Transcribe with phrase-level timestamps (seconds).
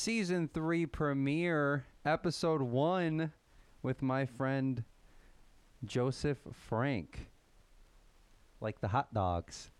[0.00, 3.30] season three premiere, episode one,
[3.82, 4.82] with my friend
[5.84, 6.38] Joseph
[6.68, 7.28] Frank.
[8.62, 9.70] Like the hot dogs.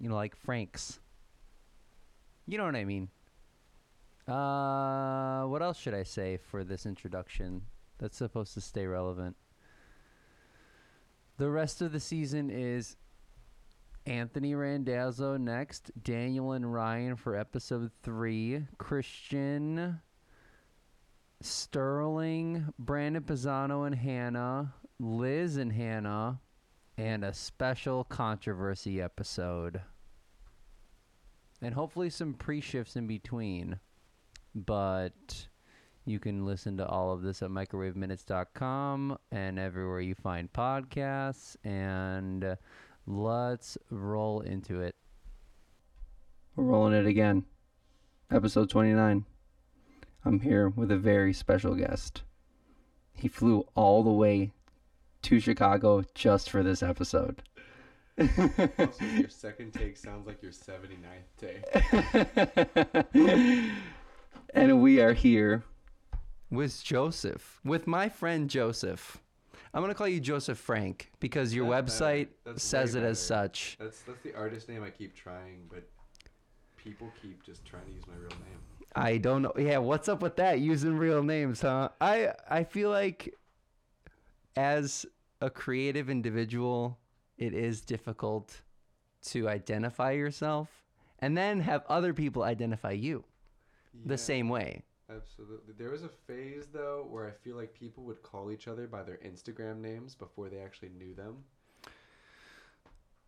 [0.00, 1.00] You know, like Frank's.
[2.46, 3.10] You know what I mean.
[4.26, 7.60] Uh, what else should I say for this introduction
[7.98, 9.36] that's supposed to stay relevant?
[11.36, 12.96] The rest of the season is
[14.06, 20.00] Anthony Randazzo next, Daniel and Ryan for episode three, Christian,
[21.40, 26.40] Sterling, Brandon Pisano and Hannah, Liz and Hannah,
[26.96, 29.80] and a special controversy episode.
[31.60, 33.78] And hopefully some pre shifts in between.
[34.54, 35.46] But
[36.04, 41.56] you can listen to all of this at microwaveminutes.com and everywhere you find podcasts.
[41.64, 42.56] And
[43.06, 44.94] let's roll into it.
[46.56, 47.44] We're rolling it again.
[48.30, 49.24] Episode 29.
[50.24, 52.22] I'm here with a very special guest.
[53.14, 54.52] He flew all the way
[55.22, 57.42] to Chicago just for this episode.
[58.18, 61.64] Also, your second take sounds like your 79th take.
[64.54, 65.64] and we are here.
[66.50, 69.21] With Joseph, with my friend Joseph.
[69.74, 72.04] I'm going to call you Joseph Frank because your That's better.
[72.14, 73.26] website That's says way it as better.
[73.48, 73.76] such.
[73.80, 75.88] That's that's the artist name I keep trying, but
[76.76, 78.58] people keep just trying to use my real name.
[78.94, 79.52] I don't know.
[79.56, 80.60] Yeah, what's up with that?
[80.60, 81.88] Using real names, huh?
[82.00, 83.34] I I feel like
[84.56, 85.06] as
[85.40, 86.98] a creative individual,
[87.38, 88.60] it is difficult
[89.28, 90.68] to identify yourself
[91.20, 93.24] and then have other people identify you
[94.04, 94.82] the same way.
[95.16, 95.74] Absolutely.
[95.76, 99.02] There was a phase though where I feel like people would call each other by
[99.02, 101.44] their Instagram names before they actually knew them.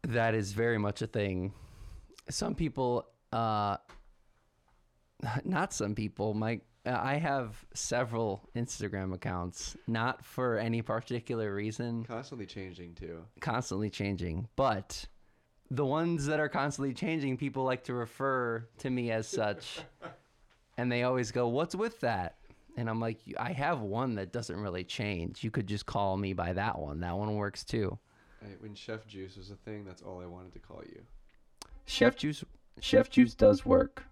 [0.03, 1.53] That is very much a thing.
[2.29, 3.79] Some people, uh,
[5.45, 12.05] not some people, my I have several Instagram accounts, not for any particular reason.
[12.05, 13.25] Constantly changing too.
[13.41, 15.07] constantly changing, but
[15.71, 19.81] the ones that are constantly changing, people like to refer to me as such.
[20.77, 22.37] and they always go, What's with that?
[22.77, 25.45] And I'm like, I have one that doesn't really change.
[25.45, 27.01] You could just call me by that one.
[27.01, 27.99] That one works too.
[28.43, 31.03] I, when Chef Juice was a thing, that's all I wanted to call you.
[31.87, 32.45] Chef Juice
[32.81, 34.05] Chef Juice does work.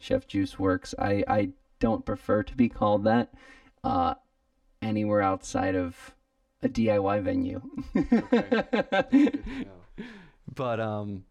[0.00, 0.94] Chef Juice works.
[0.98, 3.32] I I don't prefer to be called that
[3.84, 4.14] uh
[4.80, 6.14] anywhere outside of
[6.62, 7.60] a DIY venue.
[7.94, 9.68] Good.
[10.54, 11.24] But um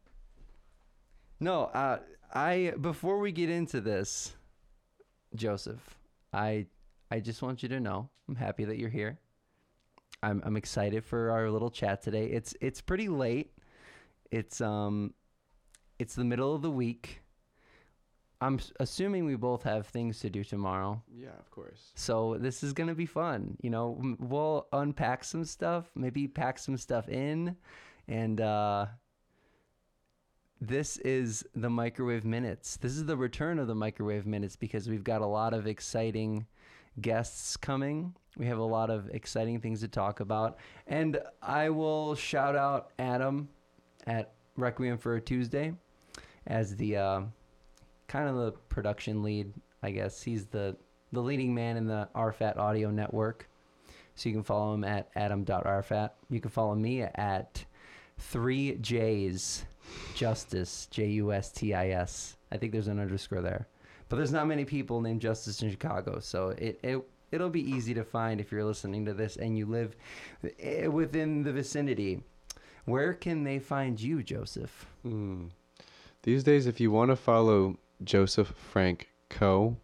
[1.40, 2.00] no, uh
[2.34, 4.36] I before we get into this,
[5.36, 5.98] Joseph,
[6.34, 6.68] I
[7.12, 9.20] I just want you to know I'm happy that you're here.
[10.24, 12.26] I'm I'm excited for our little chat today.
[12.26, 13.52] It's it's pretty late.
[14.32, 15.14] It's um
[16.00, 17.22] it's the middle of the week.
[18.42, 21.02] I'm assuming we both have things to do tomorrow.
[21.10, 21.92] Yeah, of course.
[21.96, 23.58] So this is gonna be fun.
[23.62, 27.56] You know, we'll unpack some stuff, maybe pack some stuff in,
[28.08, 28.88] and uh,
[30.62, 32.78] this is the microwave minutes.
[32.78, 36.46] This is the return of the microwave minutes because we've got a lot of exciting
[37.02, 38.16] guests coming.
[38.38, 40.58] We have a lot of exciting things to talk about,
[40.88, 43.50] and I will shout out Adam
[44.08, 45.74] at Requiem for a Tuesday
[46.48, 47.22] as the uh,
[48.08, 49.52] kind of the production lead.
[49.84, 50.76] I guess he's the
[51.12, 53.48] the leading man in the RFAT audio network.
[54.16, 56.12] So you can follow him at adam.rfat.
[56.30, 57.66] You can follow me at
[58.22, 59.66] 3J's
[60.14, 62.38] Justice, J U S T I S.
[62.52, 63.68] I think there's an underscore there.
[64.08, 67.94] But there's not many people named Justice in Chicago, so it, it it'll be easy
[67.94, 69.96] to find if you're listening to this and you live
[70.60, 72.22] eh, within the vicinity.
[72.86, 74.86] Where can they find you, Joseph?
[75.06, 75.50] Mm.
[76.22, 79.78] These days, if you want to follow Joseph Frank Co.,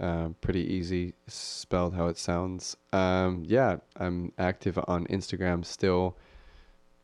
[0.00, 2.76] um, pretty easy, spelled how it sounds.
[2.92, 6.16] Um, yeah, I'm active on Instagram still.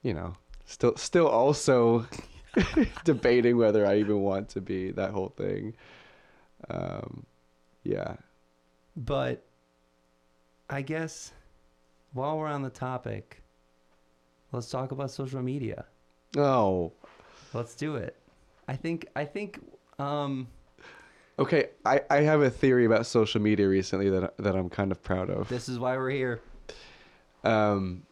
[0.03, 0.37] You know,
[0.69, 2.07] still, still also
[3.05, 5.75] debating whether I even want to be that whole thing.
[6.69, 7.25] Um,
[7.85, 8.17] yeah,
[8.97, 9.45] But
[10.69, 11.33] I guess
[12.13, 13.43] while we're on the topic,
[14.53, 15.87] let's talk about social media.
[16.37, 16.93] Oh,
[17.55, 18.15] Let's do it.
[18.67, 19.61] I think I think
[19.99, 20.49] um
[21.39, 21.71] okay.
[21.87, 25.31] I, I have a theory about social media recently that that I'm kind of proud
[25.31, 25.49] of.
[25.49, 26.43] this is why we're here.
[27.45, 28.03] Um,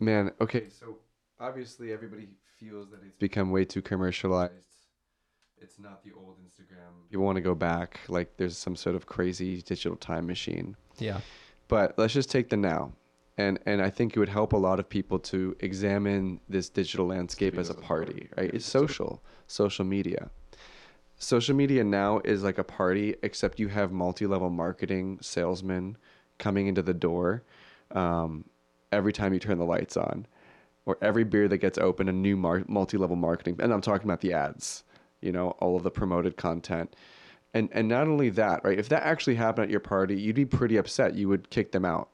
[0.00, 0.96] man, okay, so
[1.40, 4.52] obviously everybody feels that it's become way too commercialized.
[5.60, 7.08] It's not the old Instagram.
[7.10, 10.76] People want to go back, like there's some sort of crazy digital time machine.
[10.98, 11.20] Yeah.
[11.68, 12.92] But let's just take the now.
[13.36, 17.06] And and I think it would help a lot of people to examine this digital
[17.06, 18.44] landscape as a party, party, right?
[18.46, 20.30] yeah, It's it's sort social, social media.
[21.18, 25.96] social media now is like a party, except you have multi-level marketing salesmen
[26.38, 27.42] coming into the door
[27.92, 28.44] um,
[28.92, 30.26] every time you turn the lights on,
[30.88, 33.56] or every beer that gets open, a new mar- multi-level marketing.
[33.60, 34.84] And I'm talking about the ads,
[35.20, 36.96] you know, all of the promoted content.
[37.52, 38.78] And and not only that, right?
[38.78, 41.14] If that actually happened at your party, you'd be pretty upset.
[41.14, 42.08] You would kick them out.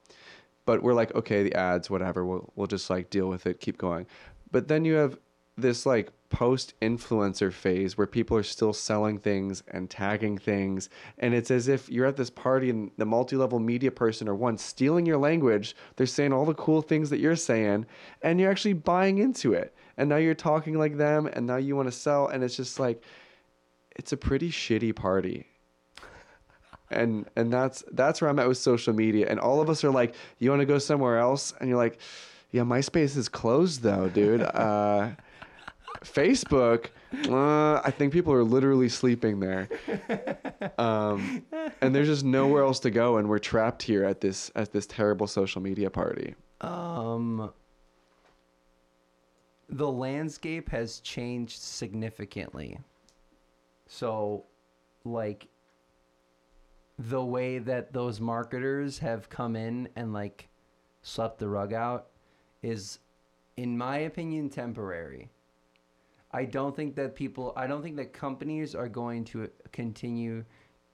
[0.67, 2.27] But we're like, okay, the ads, whatever.
[2.27, 4.07] We'll we'll just like deal with it, keep going.
[4.51, 5.19] But then you have
[5.57, 11.33] this like post influencer phase where people are still selling things and tagging things and
[11.33, 15.07] it's as if you're at this party and the multi-level media person or one stealing
[15.07, 17.87] your language they're saying all the cool things that you're saying
[18.23, 19.75] and you're actually buying into it.
[19.97, 22.81] And now you're talking like them and now you want to sell and it's just
[22.81, 23.03] like
[23.97, 25.47] it's a pretty shitty party.
[26.91, 29.91] And and that's that's where i'm at with social media and all of us are
[29.91, 31.55] like you want to go somewhere else?
[31.59, 31.99] And you're like
[32.51, 34.43] yeah myspace is closed though dude.
[34.55, 35.13] Uh
[36.05, 36.87] Facebook,
[37.29, 39.69] uh, I think people are literally sleeping there,
[40.79, 41.45] um,
[41.81, 44.87] and there's just nowhere else to go, and we're trapped here at this at this
[44.87, 46.35] terrible social media party.
[46.61, 47.53] Um,
[49.69, 52.79] the landscape has changed significantly.
[53.87, 54.45] So,
[55.05, 55.49] like,
[56.99, 60.49] the way that those marketers have come in and like
[61.03, 62.07] swept the rug out
[62.63, 62.99] is,
[63.57, 65.29] in my opinion, temporary.
[66.35, 70.45] I don't think that people, I don't think that companies are going to continue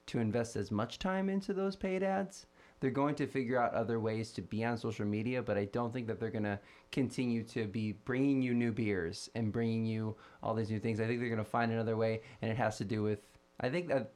[0.05, 2.45] to invest as much time into those paid ads.
[2.79, 5.91] They're going to figure out other ways to be on social media, but I don't
[5.91, 6.59] think that they're going to
[6.91, 10.99] continue to be bringing you new beers and bringing you all these new things.
[10.99, 13.19] I think they're going to find another way, and it has to do with.
[13.59, 14.13] I think that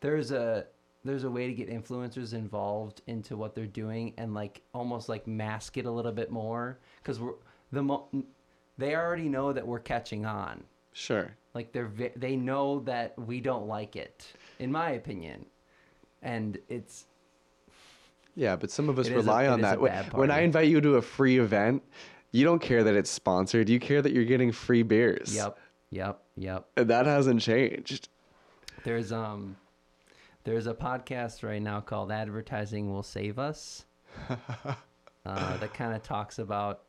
[0.00, 0.66] there's a
[1.04, 5.26] there's a way to get influencers involved into what they're doing and like almost like
[5.26, 7.34] mask it a little bit more because we're
[7.72, 8.08] the mo-
[8.78, 10.64] they already know that we're catching on.
[10.92, 11.30] Sure.
[11.54, 14.26] Like they're they know that we don't like it,
[14.58, 15.44] in my opinion,
[16.22, 17.06] and it's
[18.34, 19.80] Yeah, but some of us is a- rely on that.
[19.80, 21.82] When- When I invite you to a free event,
[22.30, 23.68] you don't care that it's sponsored.
[23.68, 25.34] You care that you're getting free beers.
[25.34, 25.58] yep,
[25.90, 26.66] yep, yep.
[26.76, 28.08] And that hasn't changed.
[28.84, 29.56] There's um
[30.44, 33.84] there's a podcast right now called Advertising Will Save Us.
[34.30, 36.80] uh, that kind of talks about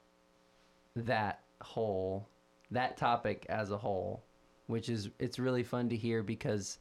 [0.95, 2.27] that whole
[2.71, 4.23] that topic as a whole,
[4.67, 6.79] which is it's really fun to hear because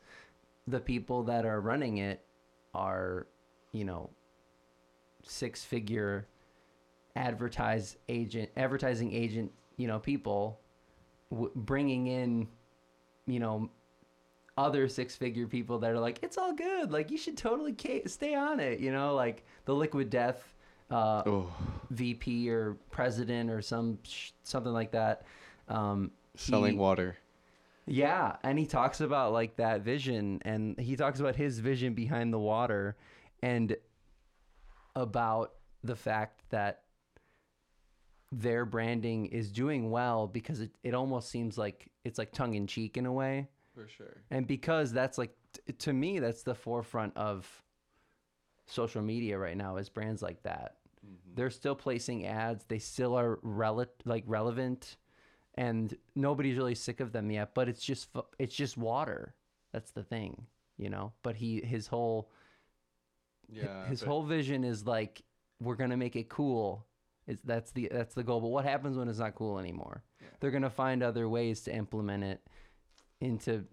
[0.67, 2.25] the people that are running it
[2.75, 3.27] are,
[3.73, 4.11] you know,
[5.25, 6.27] six figure
[7.15, 10.61] advertise agent advertising agent, you know, people
[11.31, 12.49] w- bringing in,
[13.27, 13.71] you know,
[14.57, 16.93] other six figure people that are like, it's all good.
[16.93, 18.81] Like, you should totally ca- stay on it.
[18.81, 20.55] You know, like the Liquid Death
[20.93, 21.53] uh, Oh,
[21.91, 25.25] VP or president or some sh- something like that.
[25.69, 27.17] Um, selling he- water.
[27.87, 32.33] yeah, and he talks about like that vision, and he talks about his vision behind
[32.33, 32.97] the water,
[33.43, 33.77] and
[34.95, 36.83] about the fact that
[38.31, 42.67] their branding is doing well because it, it almost seems like it's like tongue in
[42.67, 44.23] cheek in a way For sure.
[44.31, 47.47] and because that's like t- to me that's the forefront of
[48.67, 50.77] social media right now is brands like that
[51.07, 51.35] Mm-hmm.
[51.35, 52.65] they're still placing ads.
[52.67, 54.97] They still are rel- like relevant
[55.55, 58.09] and nobody's really sick of them yet but it's just
[58.39, 59.35] it's just water.
[59.73, 60.47] That's the thing
[60.79, 61.13] you know?
[61.23, 62.31] But he his whole
[63.49, 63.87] Yeah.
[63.87, 65.23] his but- whole vision is like
[65.61, 66.87] we're gonna make it cool.
[67.27, 68.41] It's that's the that's the goal.
[68.41, 70.03] But what happens when it's not cool anymore?
[70.41, 72.41] They're gonna find other ways to implement it
[73.21, 73.65] into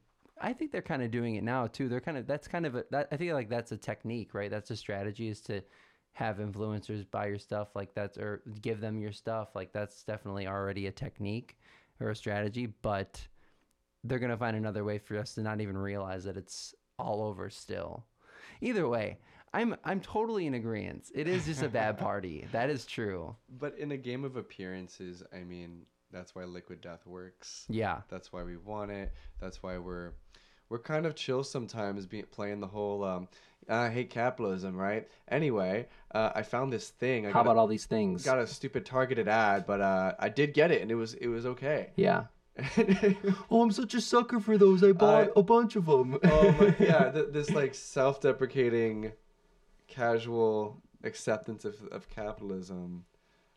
[0.42, 1.90] i think they're kind of doing it now too.
[1.90, 4.50] They're kind of that's kind of a that i think like that's a technique right?
[4.52, 5.62] That's a strategy is to
[6.14, 10.48] have influencers buy your stuff like that's or give them your stuff like that's definitely
[10.48, 11.58] already a technique
[12.02, 13.26] or a strategy but
[14.04, 17.50] they're gonna find another way for us to not even realize that it's all over
[17.50, 18.06] still.
[18.62, 19.18] Either way
[19.54, 21.06] i'm i'm totally in agreement.
[21.16, 22.48] It is just a bad party.
[22.52, 23.36] That is true.
[23.60, 27.66] But in a game of appearances, I mean, that's why Liquid Death works.
[27.70, 28.02] yeah.
[28.10, 29.12] That's why we want it.
[29.40, 30.14] That's why we're
[30.70, 33.28] we're kind of chill sometimes, being playing the whole um,
[33.68, 35.08] I hate capitalism, right?
[35.28, 37.26] Anyway, uh, I found this thing.
[37.26, 40.14] I how got a- about all these things got a stupid targeted ad, but uh,
[40.20, 41.90] I did get it, and it was it was okay.
[41.96, 42.24] yeah
[43.50, 46.76] oh i'm such a sucker for those i bought a bunch of them oh my,
[46.86, 49.14] yeah, th- this like self-deprecating,
[49.88, 53.06] casual acceptance of, of capitalism.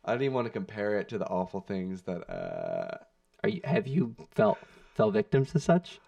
[0.04, 2.28] I didn't even want to compare it to the awful things that.
[2.31, 2.99] Uh,
[3.42, 4.59] Are you, have you felt
[4.95, 6.00] fell victim to such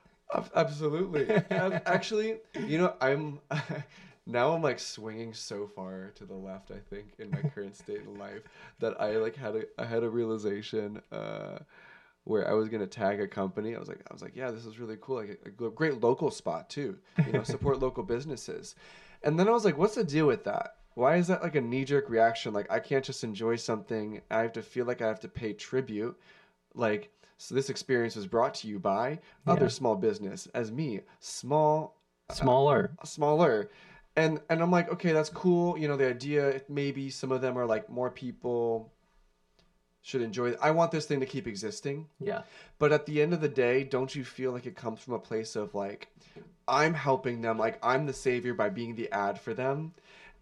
[0.55, 1.31] Absolutely.
[1.51, 3.41] Actually, you know, I'm
[4.27, 6.71] now I'm like swinging so far to the left.
[6.71, 8.43] I think in my current state in life
[8.81, 11.59] that I like had a I had a realization uh,
[12.25, 13.75] where I was gonna tag a company.
[13.77, 15.17] I was like, I was like, yeah, this is really cool.
[15.17, 16.99] Like a, a great local spot too.
[17.27, 18.75] You know, support local businesses.
[19.23, 20.77] And then I was like, what's the deal with that?
[20.95, 22.53] Why is that like a knee jerk reaction?
[22.53, 24.21] Like I can't just enjoy something.
[24.31, 26.17] I have to feel like I have to pay tribute.
[26.75, 27.11] Like
[27.45, 29.69] so, this experience was brought to you by other Yeah.
[29.69, 32.97] small business, as me, small uh, Smaller.
[33.05, 33.69] smaller
[34.17, 37.59] and and i'm like okay that's cool you know the idea maybe some of them
[37.59, 38.91] are like more people
[40.01, 40.59] should enjoy it.
[40.63, 42.43] i want this thing to keep existing Yeah.
[42.79, 45.19] but at the end of the day don't you feel like it comes from a
[45.19, 46.09] place of like
[46.67, 49.93] i'm helping them like i'm the savior by being the ad for them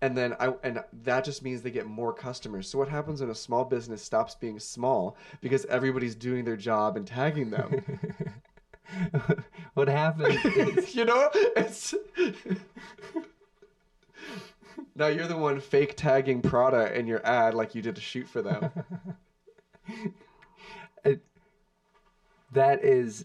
[0.02, 2.68] and then i and that just means they get more customers.
[2.68, 6.97] So what happens when a small business stops being small because everybody's doing their job
[6.97, 7.82] and tagging them?
[9.75, 10.44] What happens?
[10.44, 11.94] is you know it's
[14.94, 18.28] now you're the one fake tagging prada in your ad like you did a shoot
[18.28, 18.71] for them.
[22.52, 23.25] That is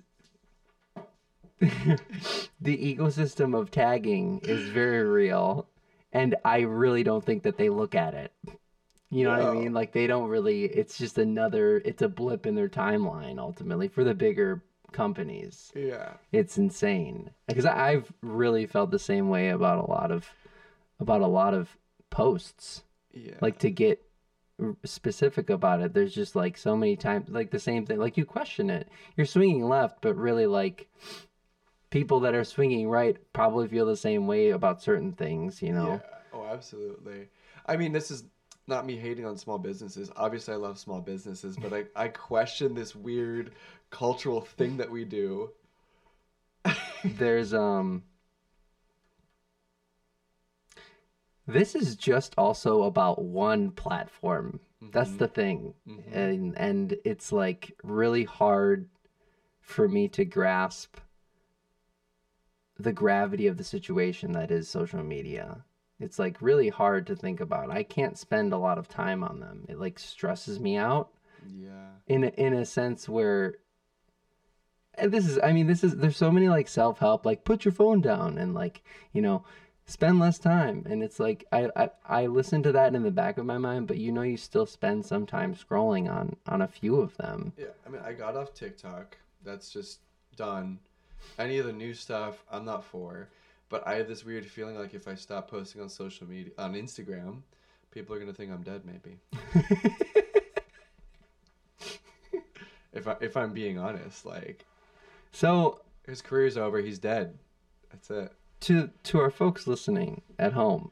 [1.60, 5.68] the ecosystem of tagging is very real
[6.12, 8.34] and i really don't think that they look at it.
[9.10, 9.74] You know what i mean?
[9.74, 14.04] Like they don't really it's just another it's a blip in their timeline ultimately for
[14.04, 15.72] the bigger companies.
[15.76, 16.14] Yeah.
[16.32, 17.32] It's insane.
[17.48, 20.30] Because i've really felt the same way about a lot of
[21.00, 21.78] about a lot of
[22.10, 22.84] posts.
[23.14, 23.36] Yeah.
[23.42, 24.04] Like to get
[24.84, 28.00] specific about it there's just like so many times like the same thing.
[28.00, 28.90] Like you question it.
[29.16, 30.90] You're swinging left but really like
[31.90, 36.02] people that are swinging right probably feel the same way about certain things you know
[36.04, 36.14] Yeah.
[36.34, 37.30] Oh, absolutely.
[37.66, 38.26] I mean, this is
[38.68, 40.12] not me hating on small businesses.
[40.18, 43.54] Obviously, I love small businesses, but I, I question this weird
[43.90, 45.52] cultural thing that we do.
[47.06, 48.04] there's um
[51.48, 55.18] this is just also about one platform that's Mhm.
[55.18, 56.04] the thing Mhm.
[56.12, 58.88] and and it's like really hard
[59.62, 60.98] for me to grasp
[62.80, 65.64] the gravity of the situation that is social media
[66.00, 69.40] it's like really hard to think about i can't spend a lot of time on
[69.40, 71.10] them it like stresses me out
[71.56, 71.90] Yeah.
[72.08, 73.56] in a, in a sense where
[74.96, 77.72] and this is i mean this is there's so many like self-help like put your
[77.72, 79.44] phone down and like you know
[79.86, 83.38] spend less time and it's like I, I i listen to that in the back
[83.38, 86.68] of my mind but you know you still spend some time scrolling on on a
[86.68, 87.68] few of them Yeah.
[87.86, 89.18] I mean, I got off TikTok.
[89.46, 90.00] That's just
[90.36, 90.80] done.
[91.40, 93.30] Any of the new stuff, I'm not for.
[93.70, 96.74] But I have this weird feeling like if I stop posting on social media, on
[96.74, 97.42] Instagram,
[97.92, 98.84] people are gonna think I'm dead.
[98.86, 99.18] Maybe.
[102.94, 104.66] if I if I'm being honest, like
[105.32, 106.80] so his career's over.
[106.80, 107.38] He's dead.
[107.92, 108.32] That's it.
[108.62, 110.92] to to our folks listening at home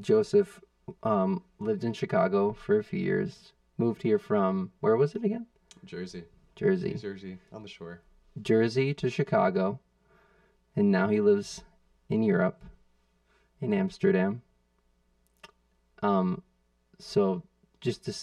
[0.00, 0.60] joseph
[1.02, 5.46] um lived in chicago for a few years moved here from where was it again
[5.86, 6.24] Jersey.
[6.54, 8.00] jersey New Jersey on the shore.
[8.42, 9.80] Jersey to Chicago,
[10.74, 11.62] and now he lives
[12.08, 12.62] in Europe,
[13.60, 14.42] in Amsterdam.
[16.02, 16.42] Um,
[16.98, 17.42] so
[17.80, 18.14] just to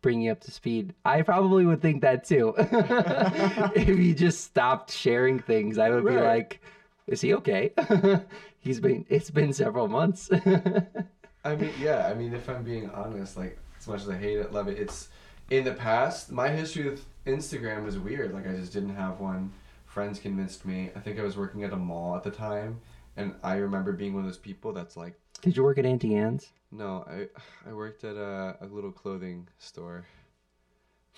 [0.00, 2.54] bring you up to speed, I probably would think that too.
[2.58, 6.60] if you just stopped sharing things, I would be like,
[7.06, 7.72] "Is he okay?"
[8.60, 9.06] He's been.
[9.08, 10.30] It's been several months.
[11.44, 12.08] I mean, yeah.
[12.10, 14.78] I mean, if I'm being honest, like as much as I hate it, love it.
[14.78, 15.08] It's
[15.50, 16.30] in the past.
[16.30, 18.32] My history with Instagram was weird.
[18.34, 19.52] Like I just didn't have one.
[19.86, 20.90] Friends convinced me.
[20.94, 22.80] I think I was working at a mall at the time,
[23.16, 26.14] and I remember being one of those people that's like, Did you work at Auntie
[26.14, 26.48] Anne's?
[26.70, 27.28] no, I
[27.68, 30.06] I worked at a, a little clothing store,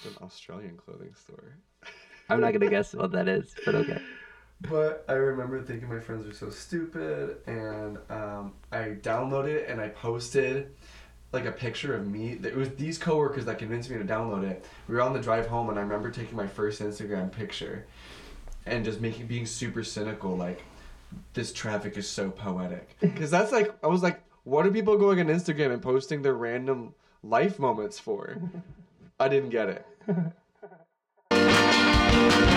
[0.04, 1.56] an Australian clothing store.
[2.28, 4.00] I'm not gonna guess what that is, but okay.
[4.68, 9.80] But I remember thinking my friends were so stupid, and um, I downloaded it and
[9.80, 10.76] I posted
[11.32, 12.38] like a picture of me.
[12.42, 14.64] It was these coworkers that convinced me to download it.
[14.88, 17.86] We were on the drive home, and I remember taking my first Instagram picture,
[18.66, 20.62] and just making being super cynical, like
[21.34, 22.96] this traffic is so poetic.
[23.00, 26.34] Because that's like I was like, what are people going on Instagram and posting their
[26.34, 28.36] random life moments for?
[29.20, 29.86] I didn't get it.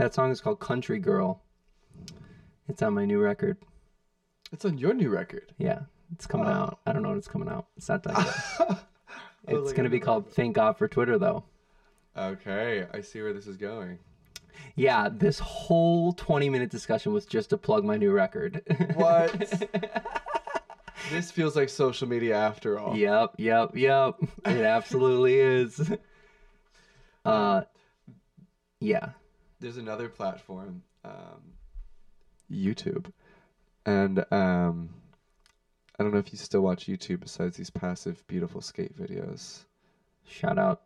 [0.00, 1.42] That song is called Country Girl.
[2.70, 3.58] It's on my new record.
[4.50, 5.52] It's on your new record.
[5.58, 5.80] Yeah,
[6.14, 6.50] it's coming Oh.
[6.52, 6.78] out.
[6.86, 7.66] I don't know when it's coming out.
[7.76, 8.78] It's not done yet.
[9.48, 11.44] It's like, gonna be called "Thank God for Twitter," though.
[12.16, 13.98] Okay, I see where this is going.
[14.74, 18.62] Yeah, this whole 20 minute discussion was just to plug my new record.
[18.94, 19.68] What?
[21.10, 22.96] This feels like social media after all.
[22.96, 24.14] yep, yep, yep.
[24.46, 25.92] It absolutely is.
[27.24, 27.62] Uh,
[28.80, 29.10] yeah.
[29.60, 31.52] There's another platform, um,
[32.50, 33.12] YouTube,
[33.84, 34.88] and um,
[35.98, 39.64] I don't know if you still watch YouTube besides these passive, beautiful skate videos.
[40.26, 40.82] Shout out,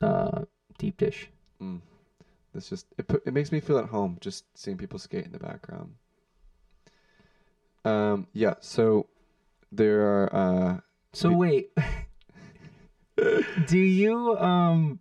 [0.00, 0.42] uh,
[0.78, 1.28] Deep Dish.
[1.62, 1.80] Mm.
[2.52, 3.06] That's just it.
[3.06, 5.94] Put, it makes me feel at home just seeing people skate in the background.
[7.84, 8.26] Um.
[8.32, 8.54] Yeah.
[8.60, 9.06] So
[9.70, 10.34] there are.
[10.34, 10.80] Uh,
[11.12, 11.70] So Be- wait,
[13.66, 14.98] do you um,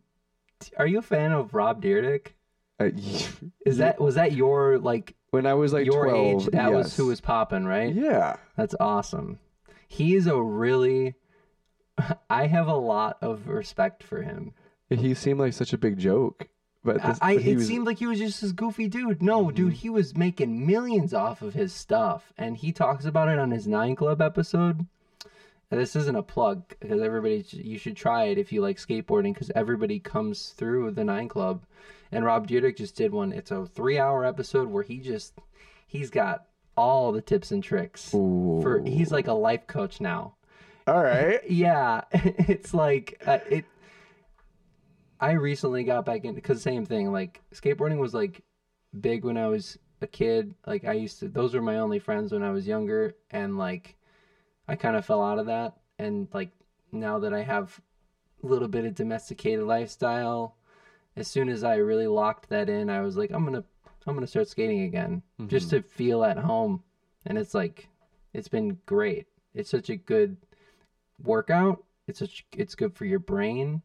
[0.77, 2.33] are you a fan of Rob Dyrdek?
[2.79, 2.85] Uh,
[3.65, 6.45] Is that was that your like when I was like your 12, age?
[6.51, 7.93] That was who was popping, right?
[7.93, 8.37] Yeah.
[8.55, 9.39] That's awesome.
[9.87, 11.15] He's a really.
[12.29, 14.53] I have a lot of respect for him.
[14.89, 16.47] He seemed like such a big joke,
[16.83, 19.21] but, this, I, but it was, seemed like he was just this goofy dude.
[19.21, 19.75] No, dude, Mhm.
[19.75, 23.67] he was making millions off of his stuff, and he talks about it on his
[23.67, 24.85] Nine Club episode.
[25.69, 29.33] And This isn't a plug because everybody you should try it if you like skateboarding
[29.33, 31.65] because everybody comes through the Nine Club,
[32.11, 33.31] and Rob Dyrdek just did one.
[33.31, 35.33] It's a three-hour episode where he just,
[35.87, 36.45] he's got
[36.75, 38.09] all the tips and tricks.
[38.11, 40.35] For he's like a life coach now.
[40.85, 41.39] all right.
[41.49, 43.65] Yeah, it's like uh, it.
[45.19, 47.11] I recently got back in because same thing.
[47.11, 48.43] Like skateboarding was like
[48.99, 50.53] big when I was a kid.
[50.67, 53.97] Like I used to; those were my only friends when I was younger, and like
[54.67, 55.73] I kind of fell out of that.
[55.97, 56.51] And like
[56.91, 57.81] now that I have
[58.43, 60.56] a little bit of domesticated lifestyle,
[61.17, 63.63] as soon as I really locked that in, I was like, I'm gonna,
[64.05, 66.83] I'm gonna start skating again, just to feel at home.
[67.25, 67.89] And it's like,
[68.33, 69.25] it's been great.
[69.53, 70.37] It's such a good
[71.23, 71.83] workout.
[72.07, 73.81] It's such, it's good for your brain,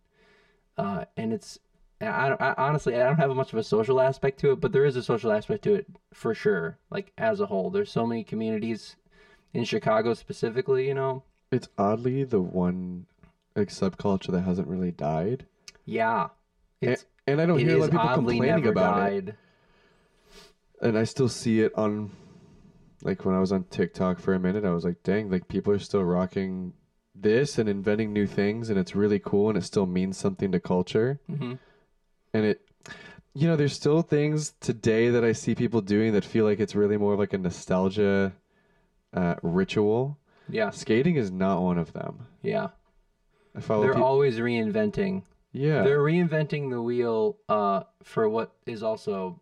[0.76, 1.58] uh, and it's.
[2.00, 4.72] I, don't, I honestly I don't have much of a social aspect to it, but
[4.72, 6.76] there is a social aspect to it for sure.
[6.90, 8.96] Like as a whole, there's so many communities
[9.54, 10.88] in Chicago specifically.
[10.88, 13.06] You know, It's oddly the one
[13.54, 15.46] like subculture that hasn't really died,
[15.84, 16.30] yeah,
[16.80, 19.34] it's and I don't it hear a lot of people complaining about it.
[20.80, 22.10] And I still see it on,
[23.02, 25.72] like when I was on TikTok for a minute, I was like, dang, like people
[25.72, 26.72] are still rocking
[27.14, 30.60] this and inventing new things, and it's really cool, and it still means something to
[30.60, 31.20] culture.
[31.28, 31.54] hmm
[32.34, 32.66] and it
[33.34, 36.74] you know there's still things today that i see people doing that feel like it's
[36.74, 38.32] really more of like a nostalgia
[39.12, 40.16] uh, ritual
[40.48, 42.68] Yeah, skating is not one of them yeah.
[43.54, 45.24] i follow They're always reinventing.
[45.52, 49.40] Yeah They're reinventing the wheel uh, for what is also,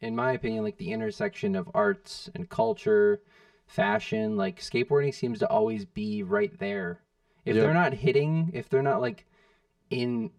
[0.00, 3.20] in my opinion, like the intersection of arts and culture,
[3.66, 4.36] fashion.
[4.36, 7.00] Like skateboarding seems to always be right there.
[7.44, 7.64] If Yep.
[7.64, 9.26] they're not hitting, if they're not like
[9.90, 10.30] in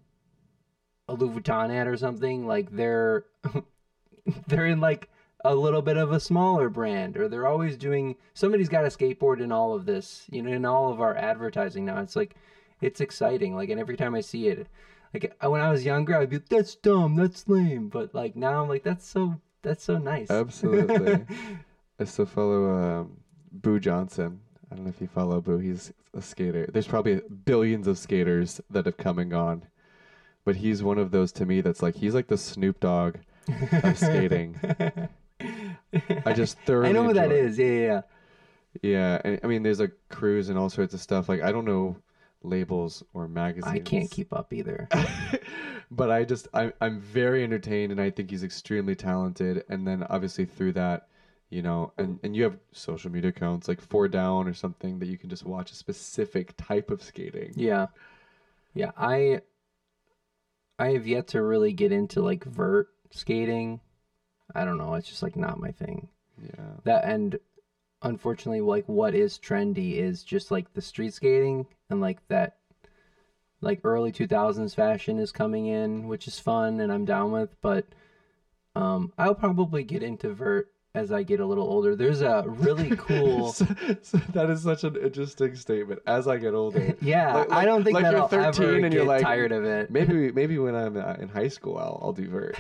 [1.08, 3.26] a Louis Vuitton ad or something, like they're
[4.48, 5.10] they're in like
[5.44, 8.16] a little bit of a smaller brand, or they're always doing.
[8.34, 11.86] Somebody's got a skateboard in all of this, you know, in all of our advertising
[11.86, 12.00] now.
[12.02, 12.36] It's like
[12.82, 13.56] it's exciting.
[13.56, 14.68] Like, and every time I see it,
[15.16, 17.90] like when I was younger, I'd be like, that's dumb, that's lame.
[17.90, 20.30] But like now, I'm like that's so that's so nice.
[20.30, 21.26] absolutely
[22.00, 23.18] i still follow um,
[23.52, 24.40] boo johnson
[24.72, 28.62] i don't know if you follow boo he's a skater there's probably billions of skaters
[28.70, 29.64] that have come and gone
[30.44, 33.16] but he's one of those to me that's like he's like the snoop dogg
[33.82, 34.56] of skating
[36.26, 37.58] i just thoroughly I know who that enjoy- is.
[37.58, 38.02] Yeah, yeah, yeah.
[38.82, 41.30] Yeah, and I mean, there's a cruise and all sorts of stuff.
[41.30, 41.96] Like I don't know
[42.46, 43.76] labels or magazines.
[43.76, 44.88] I can't keep up either.
[45.92, 49.64] but I just I'm I'm very entertained, and I think he's extremely talented.
[49.70, 51.08] And then obviously through that,
[51.50, 55.08] you know, and and you have social media accounts like Four Down or something that
[55.08, 57.54] you can just watch a specific type of skating.
[57.56, 57.88] Yeah.
[58.74, 59.40] Yeah, I
[60.78, 63.80] I have yet to really get into like vert skating.
[64.54, 66.10] I don't know, it's just like not my thing.
[66.42, 67.40] Yeah, That and
[68.02, 72.58] unfortunately like what is trendy is just like the street skating and like that
[73.62, 77.86] like early 2000s fashion is coming in, which is fun and I'm down with, but
[78.76, 81.94] um I'll probably get into vert as I get a little older.
[81.96, 83.66] There's a really cool so,
[84.02, 86.02] so that is such an interesting statement.
[86.08, 88.86] As I get older, Yeah, Like- I don't think like that you're I'll 13 ever
[88.86, 89.90] and you're like, tired of it.
[89.92, 92.56] maybe maybe when I'm uh, in high school, I'll I'll do vert.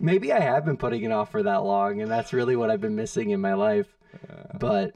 [0.00, 2.80] Maybe I have been putting it off for that long, and that's really what I've
[2.80, 3.96] been missing in my life.
[4.30, 4.94] Uh, But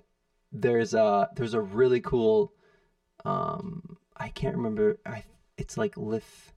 [0.53, 2.53] there's a there's a really cool,
[3.27, 4.99] um, I can't remember.
[5.05, 5.25] I
[5.59, 6.53] it's like lith.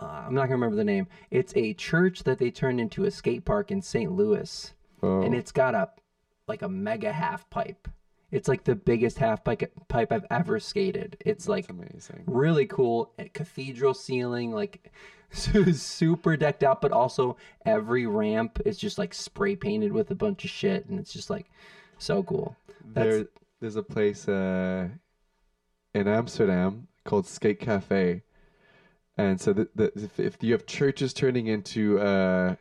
[0.00, 1.06] uh, I'm not gonna remember the name.
[1.30, 4.10] It's a church that they turned into a skate park in St.
[4.12, 4.72] Louis,
[5.02, 5.88] Oh, and it's got a
[6.48, 7.88] like a mega half pipe.
[8.30, 11.16] It's like the biggest half pipe pipe I've ever skated.
[11.24, 12.22] It's like amazing.
[12.26, 14.92] really cool cathedral ceiling like
[15.32, 20.44] super decked out but also every ramp is just like spray painted with a bunch
[20.44, 21.46] of shit and it's just like
[21.98, 22.56] so cool
[22.94, 23.24] That's- There,
[23.60, 24.88] there's a place uh,
[25.94, 28.22] in Amsterdam called Skate Cafe,
[29.16, 32.54] and so the, the, if, if you have churches turning into uh,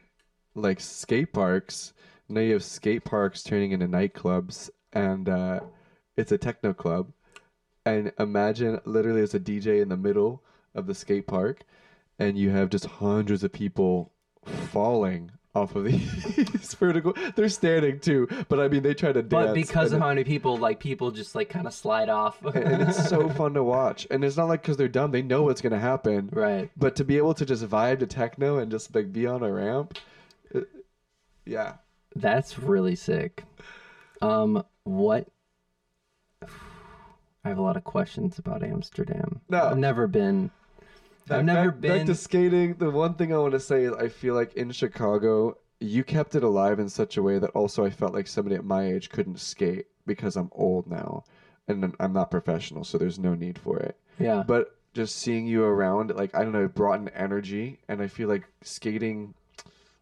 [0.55, 1.93] like skate parks,
[2.27, 5.61] now you have skate parks turning into nightclubs, and uh,
[6.17, 7.11] it's a techno club.
[7.85, 10.43] And imagine literally there's a DJ in the middle
[10.75, 11.63] of the skate park,
[12.19, 14.11] and you have just hundreds of people
[14.45, 17.13] falling off of these vertical.
[17.35, 19.47] They're standing too, but I mean they try to dance.
[19.47, 22.81] but because of how many people like people just like kind of slide off and
[22.83, 24.07] it's so fun to watch.
[24.09, 26.29] And it's not like because they're dumb; they know what's gonna happen.
[26.31, 29.43] right But to be able to just vibe to techno and just like be on
[29.43, 29.97] a ramp,
[30.55, 30.61] uh,
[31.45, 31.73] yeah.
[32.15, 33.43] that's really sick
[34.21, 35.27] um what
[36.43, 39.67] i have a lot of questions about amsterdam No.
[39.69, 40.51] i've never been
[41.31, 42.75] i've Back- never back, been back to skating.
[42.75, 46.35] The one thing I want to say is I feel like in Chicago, you kept
[46.35, 49.09] it alive in such a way that also I felt like somebody at my age
[49.09, 51.23] couldn't skate because I'm old now
[51.67, 53.95] and I'm- I'm not professional, so there's no need for it.
[54.19, 58.01] yeah But just seeing you around, like I don't know, it brought an energy, and
[58.01, 59.35] I feel like skating,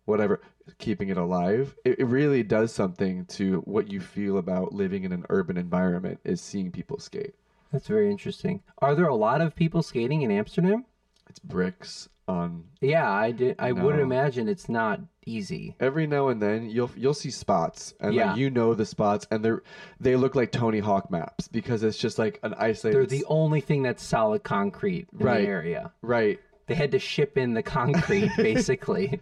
[0.05, 0.39] whatever,
[0.79, 5.11] keeping it alive, it, it really does something to what you feel about living in
[5.11, 6.19] an urban environment.
[6.23, 7.35] Is seeing people skate.
[7.71, 10.85] that's very interesting are there a lot of people skating in amsterdam
[11.29, 13.55] It's bricks on Yeah, I did.
[13.59, 15.75] I would imagine it's not easy.
[15.79, 18.29] every now and then you'll you'll see spots and Yeah.
[18.31, 19.61] like you know the spots and they're
[19.99, 23.61] they look like Tony Hawk maps because it's just like an isolated They're the only
[23.61, 25.41] thing that's solid concrete in Right.
[25.41, 25.91] the area.
[26.01, 29.21] right They had to ship in the concrete, basically.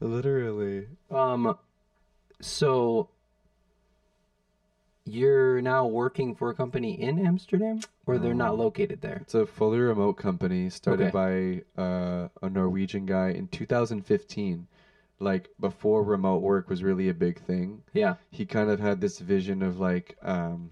[0.00, 1.56] literally Um,
[2.40, 3.08] so
[5.04, 9.18] you're now working for a company in Amsterdam, or they're not located there?
[9.22, 14.66] It's a fully remote company started by uh, a Norwegian guy in 2015.
[15.18, 17.82] Like before remote work was really a big thing.
[17.92, 20.70] Yeah, He kind of had this vision of like um,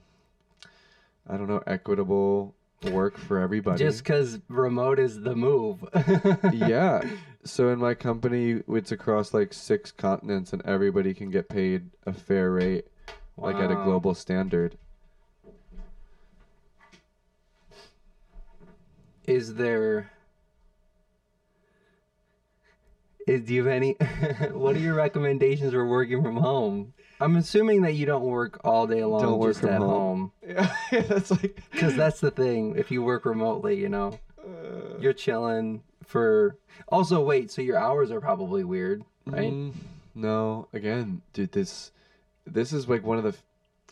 [1.29, 2.55] I don't know, equitable
[2.91, 3.79] work for everybody.
[3.79, 5.85] just because remote is the move.
[6.53, 7.01] yeah.
[7.45, 12.13] So in my company, it's across like six continents, and everybody can get paid a
[12.13, 12.87] fair rate,
[13.41, 13.85] like at a Wow.
[13.85, 14.77] global standard.
[19.27, 20.11] Is there?
[23.27, 23.93] Is, do you have any?
[24.53, 26.95] what are your recommendations for working from home?
[27.21, 29.91] I'm assuming that you don't work all day long Don't work just from at home.
[29.91, 30.33] home.
[30.93, 31.61] Yeah, that's like.
[31.71, 32.75] Because that's the thing.
[32.77, 36.57] If you work remotely, you know, uh, you're chilling for.
[36.89, 37.51] Also, wait.
[37.51, 39.53] So your hours are probably weird, right?
[39.53, 39.73] Mm,
[40.15, 41.93] no, again, dude, this
[42.53, 43.35] this is like one of the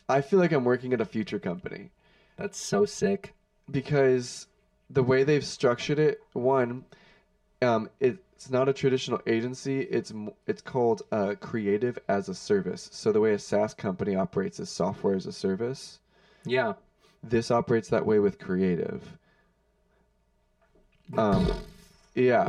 [0.09, 1.91] I feel like I'm working at a future company
[2.37, 3.35] That's so sick.
[3.71, 4.47] because
[4.91, 6.85] the way they've structured it, one,
[7.61, 9.81] um, it's not a traditional agency.
[9.81, 12.89] It's m- it's called uh, creative as a service.
[12.93, 15.99] So the way a SaaS company operates is software as a service.
[16.45, 16.75] Yeah.
[17.23, 19.03] This operates that way with creative.
[21.17, 21.51] Um,
[22.15, 22.45] yeah.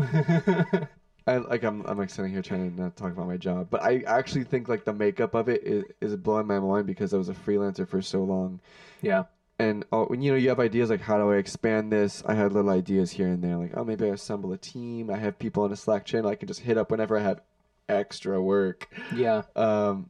[1.29, 3.83] I like I'm I'm like sitting here trying to not talk about my job, but
[3.83, 7.17] I actually think like the makeup of it is, is blowing my mind because I
[7.17, 8.59] was a freelancer for so long,
[9.01, 9.25] yeah.
[9.59, 12.23] and oh, when you know you have ideas like how do I expand this?
[12.25, 15.11] I had little ideas here and there, like oh maybe I assemble a team.
[15.11, 17.41] I have people on a Slack channel I can just hit up whenever I have
[17.87, 18.89] extra work.
[19.15, 19.43] Yeah.
[19.55, 20.09] Um,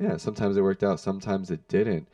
[0.00, 2.08] yeah, sometimes it worked out, sometimes it didn't.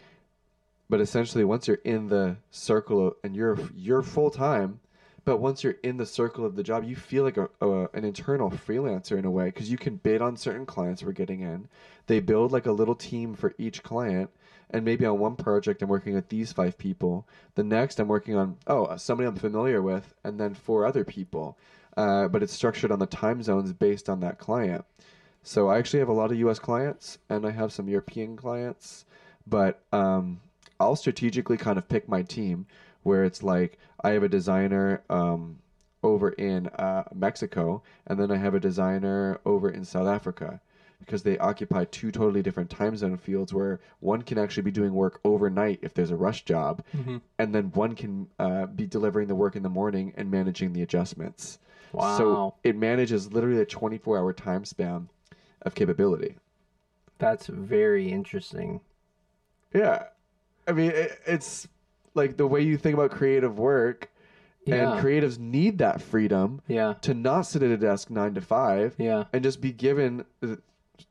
[0.91, 4.81] But essentially, once you're in the circle and you're you're full time,
[5.27, 8.05] but once you're in the circle of the job, you feel like a, a an
[8.05, 11.69] internal freelancer in a way because you can bid on certain clients we're getting in.
[12.07, 14.31] They build like a little team for each client,
[14.71, 17.27] and maybe on one project I'm working with these five people.
[17.57, 21.59] The next I'm working on oh somebody I'm familiar with, and then four other people.
[21.97, 24.85] Uh, but it's structured on the time zones based on that client.
[25.43, 26.61] So I actually have a lot of U.S.
[26.61, 29.05] clients, and I have some European clients,
[29.45, 30.41] but um,
[30.79, 32.67] I'll strategically kind of pick my team
[33.03, 35.59] where it's like I have a designer um,
[36.05, 40.61] over in uh, Mexico, and then I have a designer over in South Africa
[41.01, 44.95] because they occupy two totally different time zone fields where one can actually be doing
[44.95, 47.21] work overnight if there's a rush job, Mhm.
[47.41, 50.83] and then one can uh, be delivering the work in the morning and managing the
[50.83, 51.59] adjustments.
[51.93, 52.17] Wow.
[52.17, 55.09] So it manages literally a 24 hour time span
[55.63, 56.37] of capability.
[57.19, 58.83] That's very interesting.
[59.75, 60.05] Yeah.
[60.69, 61.67] I mean, it, it's
[62.17, 64.11] like the way you think about creative work
[64.65, 64.95] Yeah.
[64.95, 66.95] And creatives need that freedom yeah.
[67.03, 69.25] to not sit at a desk nine to five Yeah.
[69.33, 70.61] and just be given the,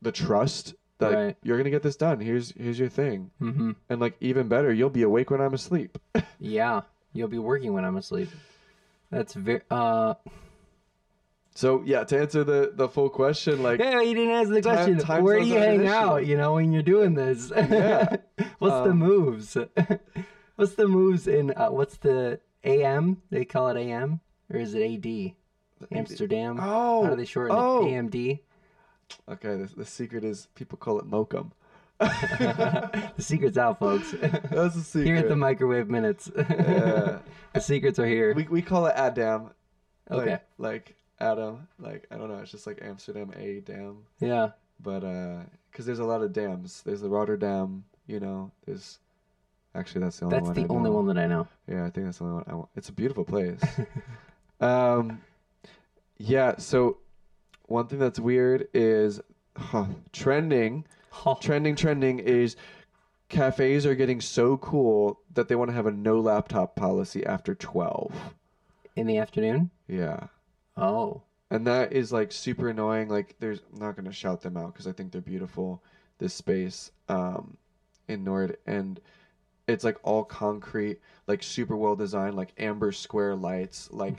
[0.02, 1.38] the trust that Right.
[1.44, 2.20] you're gonna get this done.
[2.20, 3.72] Here's here's your thing, Mm-hmm.
[3.90, 5.98] and like even better, you'll be awake when I'm asleep.
[6.40, 6.82] Yeah.
[7.14, 8.30] You'll be working when I'm asleep.
[9.10, 9.62] That's very.
[9.72, 10.16] Uh.
[11.54, 14.76] So yeah, to answer the the full question, like Yeah, you didn't answer the Time-
[14.76, 14.98] question.
[15.00, 16.26] time Where do you hang out?
[16.26, 17.52] You know, when you're doing this.
[17.56, 18.18] Yeah.
[18.60, 19.56] what's the Um, moves?
[20.56, 21.54] what's the moves in?
[21.56, 23.22] Uh, what's the AM?
[23.30, 24.20] They call it AM,
[24.52, 25.34] or is it AD?
[25.92, 26.60] Amsterdam.
[26.62, 27.86] Oh, How do they shorten oh.
[27.86, 27.92] it?
[27.92, 28.40] AMD.
[29.30, 31.52] okay, the, the secret is people call it mokum.
[32.00, 34.12] the secret's out, folks.
[34.12, 35.06] That's the secret.
[35.06, 36.30] here at the microwave minutes.
[36.36, 37.20] Yeah.
[37.54, 38.34] the secrets are here.
[38.34, 39.52] we we call it Adam.
[40.10, 40.40] Like, Okay.
[40.58, 41.68] Like Adam.
[41.80, 42.40] Like I don't know.
[42.40, 44.00] It's just like Amsterdam A dam.
[44.20, 44.50] yeah.
[44.82, 46.82] But uh, because there's a lot of dams.
[46.86, 47.86] There's the Rotterdam.
[48.08, 48.52] You know.
[48.66, 49.00] There's.
[49.76, 50.56] Actually, that's the only That's one.
[50.56, 51.48] the I only one that I know.
[51.68, 52.44] Yeah, I think that's the only one.
[52.48, 52.70] I want.
[52.76, 53.60] It's a beautiful place.
[54.62, 55.22] um,
[56.18, 56.56] yeah.
[56.58, 56.98] So,
[57.64, 59.20] one thing that's weird is
[59.58, 60.86] huh, trending.
[61.42, 62.56] Trending, trending is
[63.30, 67.56] cafes are getting so cool that they want to have a no laptop policy after
[67.56, 68.14] twelve.
[68.96, 69.72] in the afternoon?
[69.88, 70.28] Yeah.
[70.78, 71.22] Oh.
[71.52, 73.08] And that is like super annoying.
[73.10, 75.84] Like, there's I'm not gonna shout them out because I think they're beautiful.
[76.18, 77.58] This space, um,
[78.08, 79.00] in Noord, and
[79.68, 84.16] it's like all concrete, like super well designed, like amber square lights, like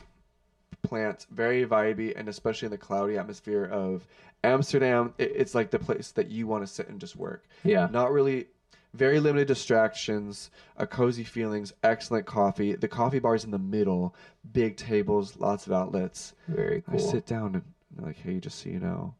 [0.82, 4.06] plants, very vibey, and especially in the cloudy atmosphere of
[4.44, 7.46] Amsterdam, it, it's like the place that you want to sit and just work.
[7.64, 7.88] Yeah.
[7.90, 8.46] Not really.
[8.94, 12.74] Very limited distractions, a cozy feelings, excellent coffee.
[12.74, 14.14] The coffee bar is in the middle,
[14.54, 16.32] big tables, lots of outlets.
[16.48, 16.94] Very cool.
[16.94, 19.14] I sit down and like, hey, just so you know,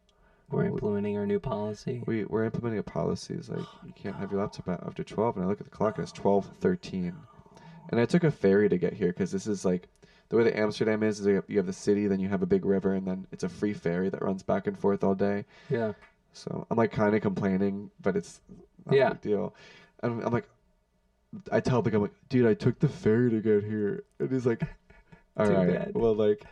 [0.51, 2.03] We're implementing our new policy.
[2.07, 3.35] we, we're implementing a policy.
[3.35, 5.37] It's like, oh, you can't have your laptop out after 12.
[5.37, 7.13] And I look at the clock and it's 12.13.
[7.91, 9.89] And I took a ferry to get here because this is like,
[10.29, 12.65] the way that Amsterdam is, is you have- the city, then you have a big
[12.65, 15.45] river, and then it's a free ferry that runs back and forth all day.
[15.71, 15.93] Yeah.
[16.33, 18.41] So I'm like kind of complaining, but it's
[18.85, 19.07] not Yeah.
[19.09, 19.55] a big deal.
[20.03, 20.49] And I'm like,
[21.53, 24.05] I tell the guy, I'm like, dude, I took the ferry to get here.
[24.19, 24.63] And he's like,
[25.37, 25.93] all right, bad.
[25.95, 26.45] well, like,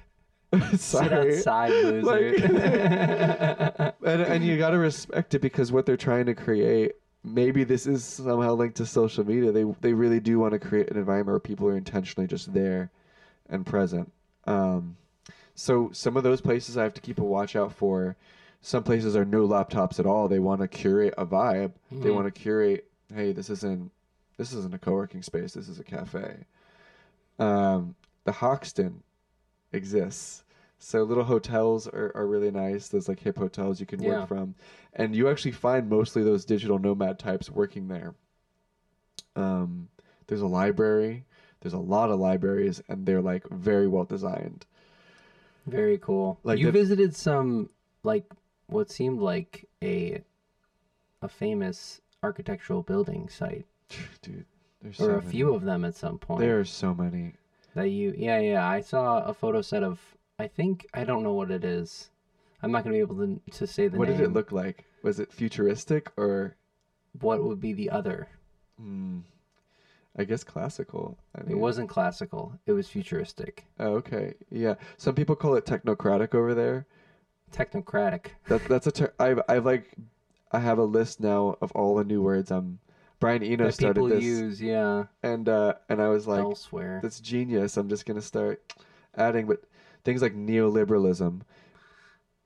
[0.77, 2.35] Sit outside, loser.
[4.05, 6.93] and, and you got to respect it because what they're trying to create
[7.25, 9.51] maybe this is somehow linked to social media.
[9.51, 12.91] They they really do want to create an environment where people are intentionally just there
[13.49, 14.13] and present.
[14.47, 14.97] Um,
[15.55, 18.17] so some of those places i have to keep a watch out for
[18.61, 20.27] some places are no laptops at all.
[20.29, 21.73] They want to curate a vibe.
[21.93, 22.15] They Mhm.
[22.15, 23.91] want to curate hey this isn't
[24.37, 25.55] this isn't a co-working space.
[25.55, 26.45] This is a cafe.
[27.39, 29.03] Um, the hoxton
[29.75, 30.45] exists
[30.79, 32.89] so little hotels are, are really nice.
[32.89, 34.19] There's like hip hotels you can Yeah.
[34.21, 34.55] work from,
[34.93, 38.15] and you actually find mostly those digital nomad types working there.
[39.35, 39.89] Um,
[40.27, 41.25] there's a library.
[41.61, 44.67] There's a lot of libraries, and they're like very well designed.
[45.67, 46.39] Very cool.
[46.43, 47.71] Like you visited some
[48.03, 48.25] like
[48.67, 50.23] what seemed like a
[51.23, 53.65] a famous architectural building site,
[54.21, 54.45] Dude,
[54.83, 55.31] there's or so a many.
[55.31, 56.41] few of them at some point.
[56.41, 57.33] There are so many.
[57.75, 58.69] That you, yeah, yeah.
[58.69, 60.01] I saw a photo set of.
[60.39, 62.11] I think I don't know what it is.
[62.63, 64.17] I'm not gonna be able to to say the what name.
[64.19, 64.85] did it look like?
[65.03, 66.57] Was it futuristic or?
[67.21, 68.27] What would be the other?
[68.81, 69.21] Hmm,
[70.17, 71.17] I guess classical.
[71.37, 72.59] I It wasn't classical.
[72.67, 74.75] It was futuristic, Oh, okay, yeah.
[74.97, 76.87] Some people call it technocratic over there.
[77.53, 78.27] technocratic.
[78.49, 79.11] That that's a term.
[79.21, 79.95] I've I've like
[80.51, 82.51] I have a list now of all the new words.
[82.51, 82.79] Um,
[83.25, 87.01] Brian Eno that started people this, use, yeah, and uh, and I was like, elsewhere.
[87.03, 87.79] that's genius.
[87.79, 88.75] I'm just gonna start
[89.17, 89.65] adding, but
[90.05, 91.41] things like neoliberalism.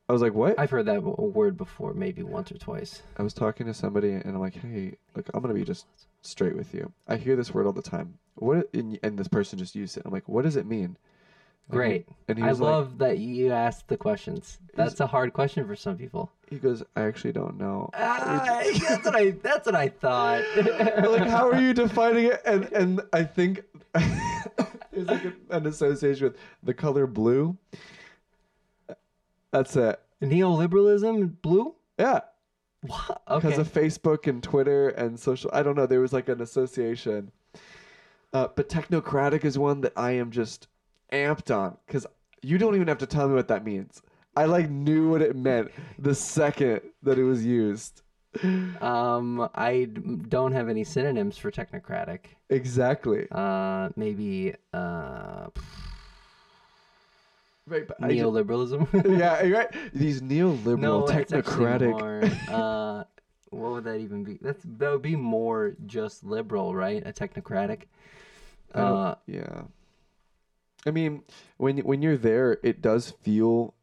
[0.08, 0.56] I was like, what?
[0.56, 3.02] I've heard that word before, maybe once or twice.
[3.16, 5.86] I was talking to somebody, and I'm like, hey, look, I'm gonna be just
[6.22, 6.92] straight with you.
[7.08, 8.16] I hear this word all the time.
[8.36, 8.72] What?
[8.72, 10.04] And, and this person just used it.
[10.06, 10.96] I'm like, what does it mean?
[11.70, 12.09] Great.
[12.28, 14.59] And he I was like, love that you asked the questions.
[14.74, 16.31] That's a hard question for some people.
[16.48, 17.90] he goes, I actually don't know.
[17.94, 19.31] Ah, that's what I.
[19.33, 20.42] That's what I thought.
[20.57, 23.62] like how are you defining it and and i think
[24.92, 27.57] there's like an association with the color blue
[29.50, 31.74] that's it Neoliberalism, blue.
[31.98, 32.20] yeah
[32.83, 33.22] What?
[33.28, 33.61] because Okay.
[33.61, 37.31] of facebook and twitter and social i don't know there was like an association
[38.33, 40.68] uh, but technocratic is one that i am just
[41.12, 42.06] amped on because
[42.42, 44.02] you don't even have to tell me what that means
[44.36, 48.02] i like knew what it meant the second that it was used
[48.80, 49.86] Um, I
[50.28, 52.20] don't have any synonyms for technocratic.
[52.50, 55.48] exactly Uh, maybe uh,
[57.66, 58.86] right but neoliberalism.
[59.18, 59.68] yeah, right.
[59.94, 61.90] These neoliberal, no, technocratic.
[61.90, 63.04] more, uh,
[63.50, 64.38] what would that even be?
[64.40, 67.02] That's that would be more just liberal, right?
[67.06, 67.84] A technocratic.
[68.74, 69.62] Uh, yeah.
[70.88, 71.22] I mean,
[71.59, 73.74] when when you're there, it does feel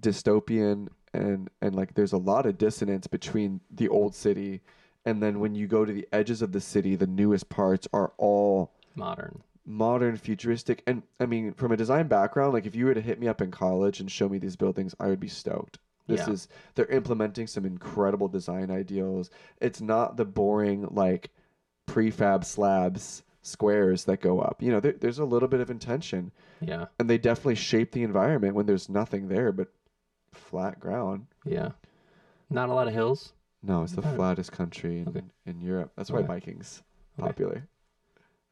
[0.00, 4.60] dystopian and and like there's a lot of dissonance between the old city
[5.04, 8.12] and then when you go to the edges of the city, the newest parts are
[8.18, 9.42] all Modern.
[9.64, 10.82] modern, futuristic.
[10.86, 13.40] And I mean, from a design background, like if you were to hit me up
[13.40, 15.78] in college and show me these buildings, I would be stoked.
[16.08, 16.32] This Yeah.
[16.32, 19.30] is they're implementing some incredible design ideals.
[19.60, 21.30] It's not the boring like
[21.86, 24.62] prefab slabs squares that go up.
[24.62, 26.86] You know, there, there's a little bit of intention, Yeah.
[26.98, 29.68] and they definitely shape the environment when there's nothing there but
[30.32, 31.26] flat ground.
[31.44, 31.70] Yeah.
[32.50, 33.32] Not a lot of hills.
[33.62, 34.14] No, it's the Okay.
[34.16, 35.22] flattest country in, Okay.
[35.46, 35.92] in Europe.
[35.96, 36.28] That's why Okay.
[36.28, 36.82] biking's
[37.18, 37.26] Okay.
[37.28, 37.68] popular.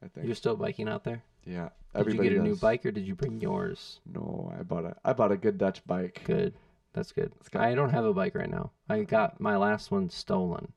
[0.03, 0.27] I think.
[0.27, 1.23] You're still biking out there.
[1.45, 1.69] yeah.
[1.95, 4.01] Did Everybody you get a new bike or did you bring yours?
[4.05, 6.23] No, I bought a I bought a good Dutch bike.
[6.25, 6.55] Good.
[6.93, 7.33] That's good.
[7.53, 8.73] Got- I don't have a bike right now.
[8.89, 10.73] I got my last one stolen.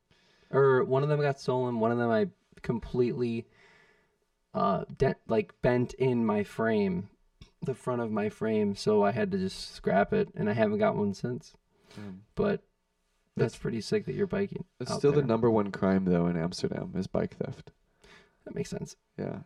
[0.51, 1.79] Or one of them got stolen.
[1.79, 2.29] One of them I
[2.61, 3.47] completely
[4.57, 7.09] uh dent like bent in my frame,
[7.61, 10.79] the front of my frame, so I had to just scrap it and I haven't
[10.79, 11.53] got one since.
[11.97, 12.61] Um, But
[13.35, 14.65] that's It's- pretty sick that you're biking.
[14.79, 15.21] it's still there.
[15.21, 17.71] the number one crime though in Amsterdam is bike theft.
[18.45, 18.95] That makes sense.
[19.17, 19.39] Yeah.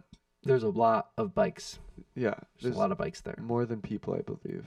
[0.43, 1.80] There's a lot of bikes.
[2.15, 2.30] Yeah.
[2.32, 3.38] There's, There's a lot of bikes there.
[3.41, 4.65] more than people, I believe.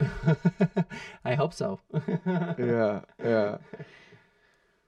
[1.24, 1.80] I hope so.
[2.26, 3.00] yeah.
[3.22, 3.58] Yeah.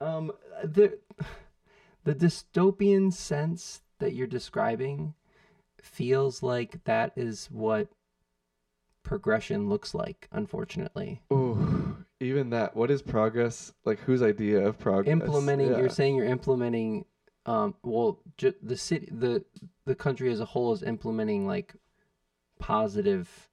[0.02, 0.32] Um,
[0.64, 0.98] the
[2.04, 5.14] the dystopian sense that you're describing
[5.82, 7.88] feels like that is what
[9.02, 10.28] progression looks like.
[10.32, 12.76] Unfortunately, Ooh, even that.
[12.76, 13.72] What is progress?
[13.84, 15.12] Like whose idea of progress?
[15.12, 15.72] implementing.
[15.72, 15.78] Yeah.
[15.78, 17.04] You're saying you're implementing.
[17.46, 19.44] Um, well, ju- the city, the
[19.86, 21.74] the country as a whole is implementing like
[22.58, 23.49] positive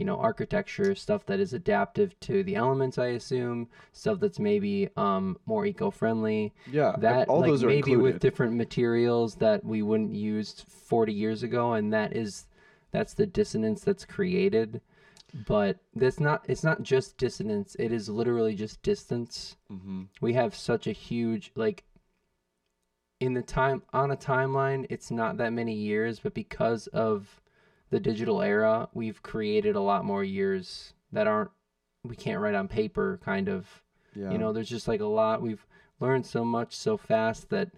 [0.00, 4.88] you know architecture stuff that is adaptive to the elements i assume stuff that's maybe
[4.96, 6.94] um more eco-friendly yeah.
[6.98, 8.14] that all like those are maybe included.
[8.14, 12.46] with different materials that we wouldn't use 40 years ago and that is
[12.92, 14.80] that's the dissonance that's created
[15.46, 20.06] but that's not it's not just dissonance it is literally just distance Mhm.
[20.22, 21.84] we have such a huge like
[23.20, 27.42] in the time on a timeline it's not that many years but because of
[27.90, 31.50] the digital era we've created a lot more years that aren't
[32.04, 33.82] we can't write on paper kind of
[34.14, 34.30] Yeah.
[34.30, 35.42] you know, there's just like a lot.
[35.42, 35.66] We've
[36.00, 37.70] learned so much so fast that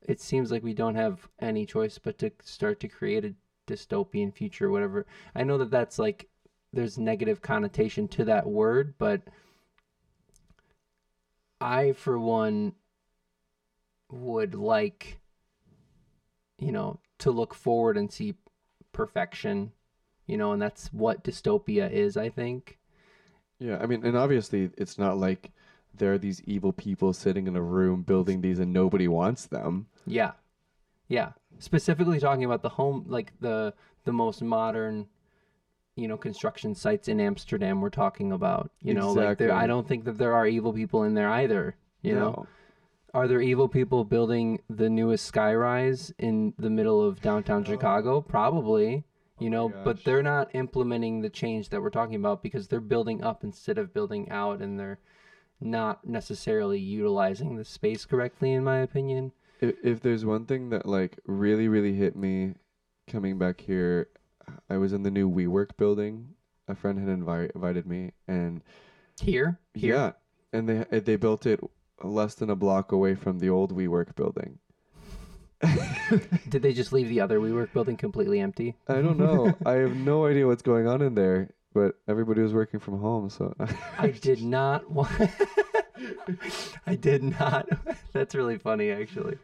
[0.00, 3.34] it seems like we don't have any choice but to start to create a
[3.66, 5.04] dystopian future, whatever.
[5.34, 6.28] I know that that's like
[6.72, 9.22] there's negative connotation to that word, but
[11.60, 12.72] I, for one,
[14.10, 15.18] would like,
[16.58, 18.34] you know, to look forward and see
[18.98, 19.70] perfection,
[20.26, 22.78] you know, and that's what dystopia is, I think.
[23.60, 25.52] Yeah, I mean, and obviously it's not like
[25.96, 29.86] there are these evil people sitting in a room building these and nobody wants them.
[30.04, 30.32] Yeah.
[31.06, 31.32] Yeah.
[31.60, 33.72] Specifically talking about the home like the
[34.04, 35.06] the most modern
[35.96, 38.70] you know construction sites in Amsterdam we're talking about.
[38.82, 41.76] You know, like there I don't think that there are evil people in there either,
[42.02, 42.46] you know.
[43.14, 48.20] Are there evil people building the newest skyrise in the middle of downtown Chicago?
[48.20, 48.96] Probably.
[48.96, 49.04] Oh
[49.40, 53.22] you know, but they're not implementing the change that we're talking about because they're building
[53.22, 54.98] up instead of building out and they're
[55.60, 59.32] not necessarily utilizing the space correctly in my opinion.
[59.60, 62.54] If, if there's one thing that like really really hit me
[63.06, 64.08] coming back here,
[64.68, 66.34] I was in the new WeWork building.
[66.66, 68.62] A friend had invi- invited me, and
[69.20, 69.58] Here?
[69.72, 69.94] Here?
[69.94, 70.12] yeah,
[70.52, 71.60] and they they built it
[72.02, 74.58] less than a block away from the old WeWork building.
[76.48, 78.76] Did they just leave the other WeWork building completely empty?
[78.86, 79.54] I don't know.
[79.66, 83.28] I have no idea what's going on in there, but everybody was working from home,
[83.28, 83.54] so
[83.98, 85.30] I did not want.
[86.86, 87.68] I did not.
[88.12, 89.38] That's really funny, actually.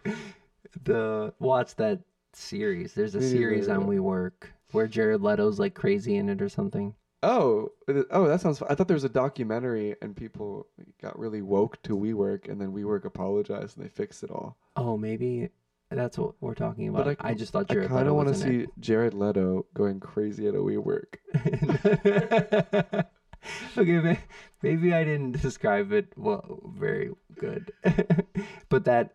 [0.84, 2.00] The watch that
[2.32, 2.94] series.
[2.94, 3.86] There's a series on.
[3.86, 4.32] WeWork
[4.70, 6.94] where Jared Leto's like crazy in it or something.
[7.24, 7.72] Oh,
[8.10, 8.58] oh, that sounds.
[8.58, 8.68] Fun.
[8.70, 10.66] I thought there was a documentary, and people
[11.00, 14.58] got really woke to WeWork, and then WeWork apologized, and they fixed it all.
[14.76, 15.48] Oh, maybe
[15.90, 17.04] that's what we're talking about.
[17.06, 19.66] But I, I- just thought I Jared kind Leto of want to see Jared Leto
[19.74, 21.16] going crazy at a WeWork.
[21.34, 23.06] it.
[23.78, 24.18] okay,
[24.62, 27.72] maybe I didn't describe it well very good,
[28.68, 29.14] but that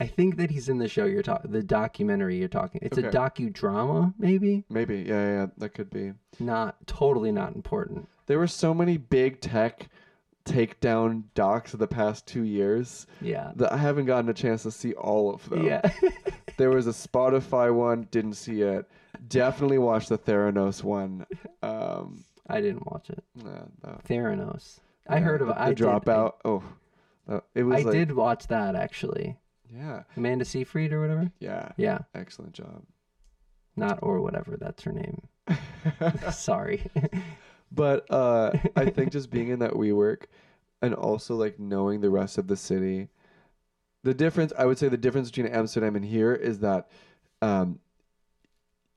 [0.00, 2.80] I think that he's in the show you're talking, the documentary you're talking.
[2.82, 4.64] It's a docudrama, maybe.
[4.68, 6.12] Maybe, yeah, yeah, yeah, that could be.
[6.40, 8.08] Not totally not important.
[8.26, 9.88] There were so many big tech
[10.44, 13.52] takedown docs of the past two years Yeah.
[13.56, 15.64] that I haven't gotten a chance to see all of them.
[15.64, 15.80] Yeah.
[16.56, 18.88] There was a Spotify one, didn't see it.
[19.26, 21.26] Definitely watched the Theranos one.
[21.64, 23.24] Um, I didn't watch it.
[23.34, 23.98] nah, no.
[24.08, 24.78] Theranos.
[25.08, 25.56] I Yeah, heard the, about.
[25.56, 26.32] the I did- dropout.
[26.44, 26.62] oh,
[27.56, 29.36] it was I, like did watch that actually.
[29.72, 31.30] Yeah, Amanda Seyfried or whatever.
[31.38, 31.98] yeah, Yeah.
[32.14, 32.82] excellent job.
[33.76, 34.56] Not or whatever.
[34.56, 35.22] That's her name.
[36.32, 36.84] Sorry.
[37.72, 40.26] But uh, I think just being in that WeWork
[40.80, 43.08] and also like knowing the rest of the city,
[44.04, 46.88] the difference I would say the difference between Amsterdam and here is that
[47.42, 47.80] um,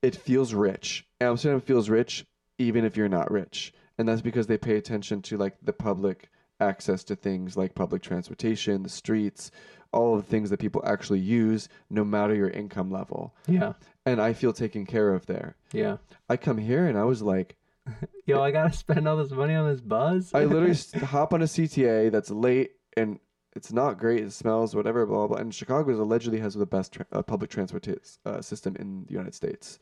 [0.04, 1.08] it feels rich.
[1.20, 2.24] Amsterdam feels rich
[2.60, 6.30] even if you're not rich, and that's because they pay attention to like the public
[6.60, 9.50] access to things like public transportation, the streets,
[9.98, 13.34] all of the things that people actually use, no matter your income level.
[13.48, 13.74] yeah.
[14.06, 15.58] And I feel taken care of there.
[15.74, 15.98] Yeah.
[16.30, 17.58] I come here and I was like.
[18.26, 20.32] Yo, I gotta spend all this money on this buzz.
[20.34, 23.20] I literally hop on a CTA that's late and
[23.56, 24.24] it's not great.
[24.24, 25.28] It smells, whatever, blah blah.
[25.28, 25.38] blah.
[25.38, 27.88] And Chicago is allegedly has the best tra- uh, public transport
[28.26, 29.80] uh, system in the United States.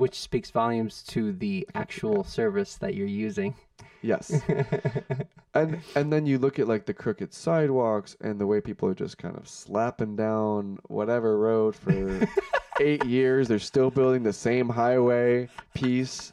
[0.00, 3.54] Which speaks volumes to the actual service that you're using.
[4.02, 4.40] Yes,
[5.54, 8.94] and and then you look at like the crooked sidewalks and the way people are
[8.94, 12.26] just kind of slapping down whatever road for
[12.80, 13.46] eight years.
[13.46, 16.32] They're still building the same highway piece,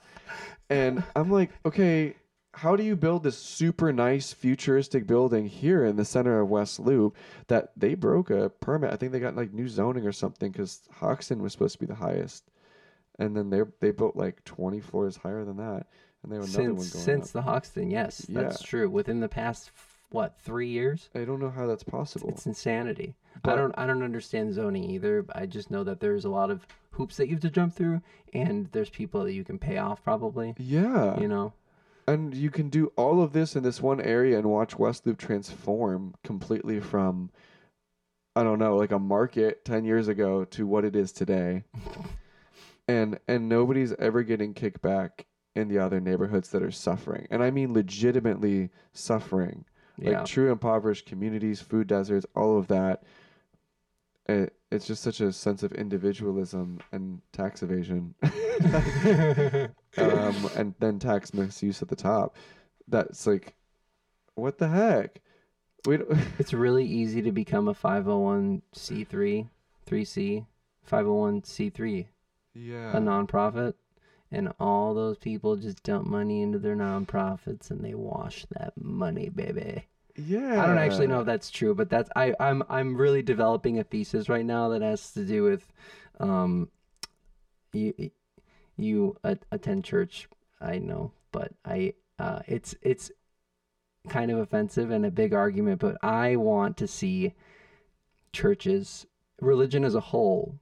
[0.69, 2.15] and I'm like, okay.
[2.53, 6.79] How do you build this super nice futuristic building here in the center of West
[6.79, 7.15] Loop
[7.49, 8.91] that they broke a permit?
[8.91, 11.85] I think they got like new zoning or something because Hoxton was supposed to be
[11.85, 12.49] the highest,
[13.19, 15.87] and then they they built like 20 floors higher than that,
[16.23, 17.33] and they have another since one going since up.
[17.33, 18.89] the Hoxton, yes, that's true.
[18.89, 19.71] Within the past
[20.09, 22.29] what three years, I don't know how that's possible.
[22.29, 23.15] it's insanity.
[23.35, 25.25] I But- don't I don't understand zoning either.
[25.35, 28.01] I just know that there's a lot of hoops that you have to jump through,
[28.33, 30.55] and there's people that you can pay off probably.
[30.57, 31.53] yeah, You know,
[32.07, 35.17] and you can do all of this in this one area and watch West Loop
[35.19, 37.29] transform completely from,
[38.35, 41.65] I don't know, like a market ten years ago to what it is today,
[42.87, 45.25] and and nobody's ever getting kicked back
[45.55, 49.65] in the other neighborhoods that are suffering, and I mean legitimately suffering.
[49.97, 50.19] yeah.
[50.19, 53.03] like true impoverished communities, food deserts, all of that.
[54.29, 58.13] It, it's just such a sense of individualism and tax evasion,
[59.97, 62.35] um, and then tax misuse at the top.
[62.87, 63.55] That's like,
[64.35, 65.21] what the heck?
[65.85, 66.09] We don't,
[66.39, 69.47] It's really easy to become a 501c3,
[69.87, 70.45] 3c,
[70.89, 72.05] 501c3,
[72.57, 73.73] yeah, a nonprofit,
[74.31, 79.29] and all those people just dump money into their nonprofits and they wash that money,
[79.29, 79.85] baby.
[80.15, 80.61] yeah.
[80.61, 83.83] I don't actually know if that's true, but that's I I'm I'm really developing a
[83.83, 85.71] thesis right now that has to do with,
[86.19, 86.69] um,
[87.73, 88.11] you
[88.75, 89.15] you
[89.51, 90.27] attend church.
[90.59, 93.11] I know, but I uh it's it's
[94.09, 97.33] kind of offensive and a big argument, but I want to see
[98.33, 99.05] churches,
[99.41, 100.59] religion as a whole,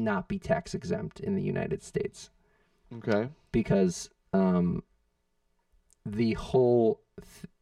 [0.00, 2.30] not be tax exempt in the United States
[2.96, 3.28] Okay.
[3.52, 4.82] because um,
[6.04, 7.52] the whole th-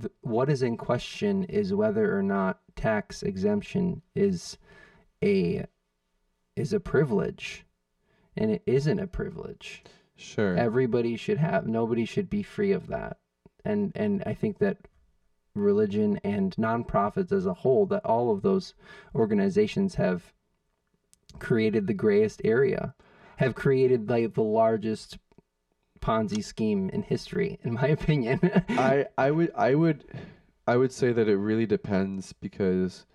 [0.00, 4.58] th- what is in question is whether or not tax exemption is
[5.22, 5.64] a
[6.56, 7.64] is a privilege
[8.36, 9.82] and it isn't a privilege
[10.16, 10.56] Sure.
[10.56, 13.18] everybody should have nobody should be free of that
[13.64, 14.76] and and i think that
[15.54, 18.74] religion and nonprofits as a whole that all of those
[19.14, 20.32] organizations have
[21.38, 22.94] created the grayest area
[23.36, 25.18] have created like the largest
[26.00, 30.04] ponzi scheme in history in my opinion I I would I would
[30.68, 33.06] I would say that it really depends because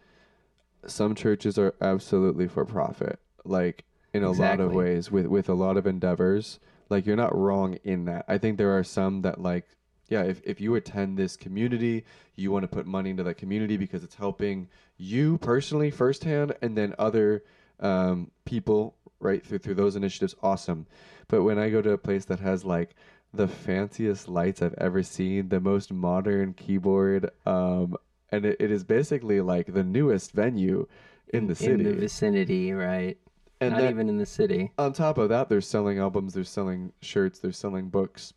[0.87, 5.53] some churches are absolutely for profit, like in a lot of ways with with a
[5.53, 6.59] lot of endeavors.
[6.89, 8.25] Like you're not wrong in that.
[8.27, 9.65] I think there are some that like
[10.09, 12.05] yeah, if if you attend this community,
[12.35, 14.67] you want to put money into that community because it's helping
[14.97, 17.43] you personally firsthand and then other
[17.83, 20.87] um, people right through through those initiatives awesome.
[21.27, 22.95] But when I go to a place that has like
[23.33, 27.95] the fanciest lights I've ever seen, the most modern keyboard, um,
[28.31, 30.87] and it, it is basically like the newest venue
[31.33, 31.73] in the city.
[31.73, 33.17] in the vicinity right
[33.59, 36.43] and not then even in the city on top of that, they're selling albums, they're
[36.43, 38.33] selling shirts, they're selling books,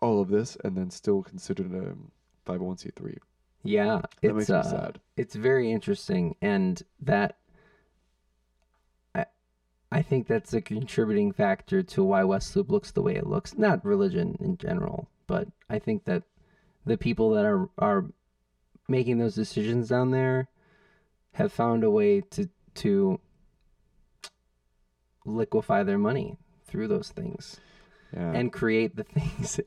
[0.00, 3.18] all of this, and then still considered a 501c3.
[3.62, 5.00] yeah That it's uh, sad.
[5.16, 7.36] it's very interesting and that
[9.94, 13.56] I think that's a contributing factor to why West Loop looks the way it looks.
[13.56, 16.24] Not religion in general, but I think that
[16.84, 18.06] the people that are are
[18.88, 20.48] making those decisions down there
[21.34, 23.20] have found a way to to
[25.24, 27.60] liquefy their money through those things
[28.16, 28.30] Yeah.
[28.32, 29.58] and create the things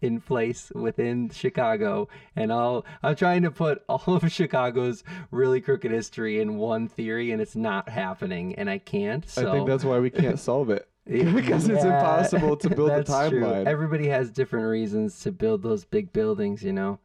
[0.00, 2.08] in place within Chicago.
[2.34, 7.30] And all I'm trying to put all of Chicago's really crooked history in one theory,
[7.30, 9.28] and it's not happening, and I can't.
[9.28, 10.88] So I think that's why we can't solve it.
[11.06, 13.04] because it's impossible to build true.
[13.04, 13.66] timeline.
[13.66, 16.98] Everybody has different reasons to build those big buildings, you know.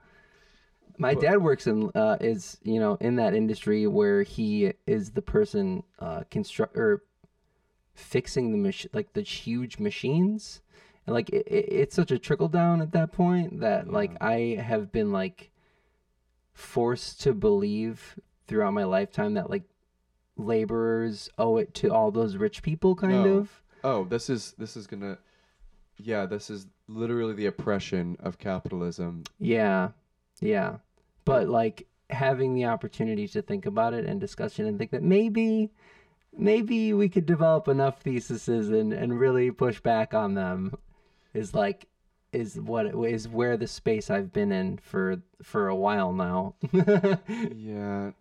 [0.98, 5.12] My But- dad works in uh, is you know in that industry where he is
[5.12, 7.04] the person uh, construct or
[8.00, 10.62] fixing the machine, like the huge machines
[11.06, 14.58] and like it, it, it's such a trickle down at that point that like i
[14.62, 15.52] have been like
[16.54, 19.64] forced to believe throughout my lifetime that like
[20.38, 23.38] laborers owe it to all those rich people kind No.
[23.39, 25.18] of Oh, this is this is gonna.
[25.95, 29.24] Yeah, this is literally the oppression of capitalism.
[29.39, 29.91] Yeah,
[30.41, 30.80] yeah.
[31.24, 35.72] But like having the opportunity to think about it and discussion and think that maybe,
[36.38, 40.76] maybe we could develop enough theses and and really push back on them,
[41.34, 41.88] is like,
[42.32, 46.56] is what is where the space I've been in for for a while now.
[47.56, 48.12] Yeah.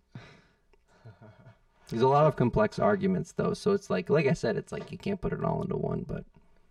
[1.89, 4.93] There's a lot of complex arguments though, so it's like like I said, it's like
[4.93, 6.05] you can't put it all into one.
[6.07, 6.25] But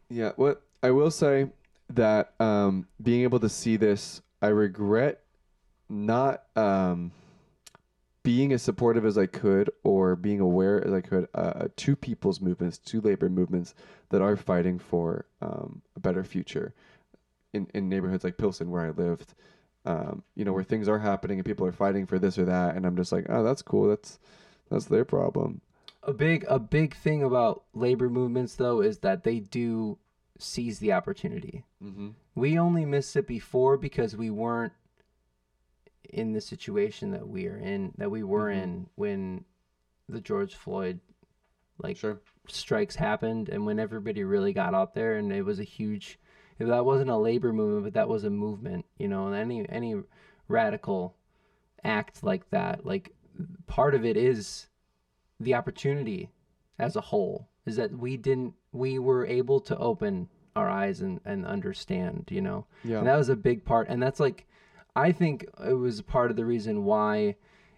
[0.09, 1.47] Yeah, what I will say
[1.89, 5.21] that um, being able to see this, I regret
[5.89, 7.11] not um,
[8.27, 12.41] being as supportive as I could or being aware as I could uh, to people's
[12.41, 13.73] movements, to labor movements
[14.09, 16.73] that are fighting for um, a better future
[17.53, 19.33] in, in neighborhoods like Pilsen where I lived.
[19.85, 22.75] Um, you know, where things are happening and people are fighting for this or that,
[22.75, 23.87] and I'm just like, oh, that's cool.
[23.87, 24.19] That's
[24.69, 25.61] that's their problem.
[26.03, 29.99] a big a big thing about labor movements though is that they do
[30.37, 31.63] seize the opportunity.
[31.81, 32.09] Mm-hmm.
[32.35, 34.73] We only missed it before because we weren't
[36.09, 38.63] in the situation that we are in that we were Mhm.
[38.63, 39.45] in when
[40.09, 40.99] the George Floyd
[41.79, 42.19] like Sure.
[42.47, 46.17] strikes happened and when everybody really got out there and it was a huge
[46.59, 49.67] if that wasn't a labor movement but that was a movement you know and any
[49.69, 49.95] any
[50.47, 51.15] radical
[51.83, 53.13] act like that like
[53.67, 54.67] part of it is
[55.39, 56.31] the opportunity
[56.79, 61.19] as a whole is that we didn't we were able to open our eyes and,
[61.25, 62.99] and understand you know Yeah.
[62.99, 63.87] and that was a big part.
[63.89, 64.47] And that's like,
[64.97, 67.35] I think it was part of the reason why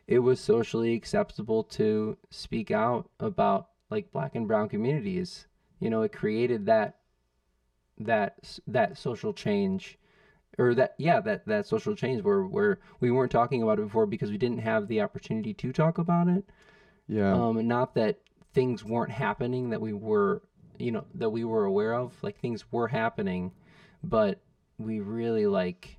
[0.07, 5.45] it was socially acceptable to speak out about like black and brown communities.
[5.81, 6.95] You know, it created that,
[7.97, 9.99] that, that social change
[10.57, 14.05] or that, yeah, that, that social change where, where we weren't talking about it before
[14.05, 16.45] because we didn't have the opportunity to talk about it.
[17.09, 17.33] yeah.
[17.33, 18.19] Um, not that
[18.53, 20.41] things weren't happening that we were,
[20.77, 22.13] you know, that we were aware of.
[22.23, 23.51] Like things were happening,
[24.03, 24.39] but
[24.77, 25.98] we really like.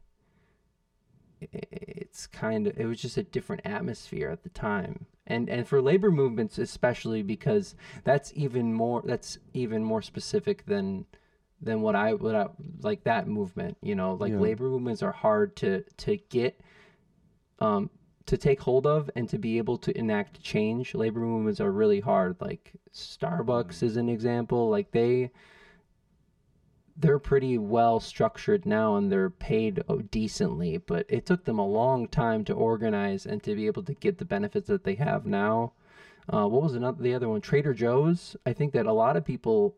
[1.40, 5.80] It's kind of it was just a different atmosphere at the time, and and for
[5.80, 7.74] labor movements especially because
[8.04, 11.06] that's even more that's even more specific than
[11.60, 12.48] than what I what I
[12.82, 13.76] like that movement.
[13.82, 14.38] You know, like Yeah.
[14.40, 16.60] labor movements are hard to to get
[17.58, 17.90] um,
[18.26, 20.94] to take hold of and to be able to enact change.
[20.94, 22.36] Labor movements are really hard.
[22.40, 24.70] Like Starbucks is an example.
[24.70, 25.30] Like they
[26.96, 31.66] they're pretty well structured now and they're paid oh, decently, but it took them a
[31.66, 35.26] long time to organize and to be able to get the benefits that they have
[35.26, 35.72] now.
[36.32, 37.40] Uh, what was another the other one?
[37.40, 38.36] Trader Joe's.
[38.44, 39.76] I think that a lot of people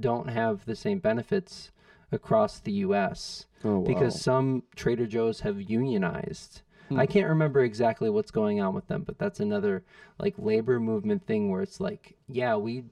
[0.00, 1.70] don't have the same benefits
[2.10, 3.86] across the U.S oh, wow.
[3.86, 6.62] because some Trader Joe's have unionized.
[6.88, 7.00] Hmm.
[7.00, 9.84] I can't remember exactly what's going on with them, but that's another
[10.18, 12.84] like labor movement thing where it's like, yeah, we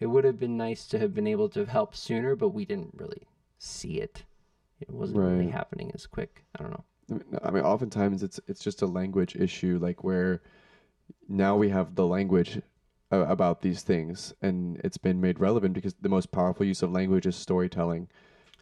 [0.00, 2.94] it would have been nice to have been able to help sooner, but we didn't
[2.96, 3.22] really
[3.58, 4.24] see it.
[4.80, 6.44] It wasn't really happening as quick.
[6.58, 6.84] I don't know.
[7.10, 10.42] I mean, I mean, oftentimes it's it's just a language issue, like where
[11.28, 12.60] now we have the language
[13.10, 17.26] about these things, and it's been made relevant because the most powerful use of language
[17.26, 18.08] is storytelling,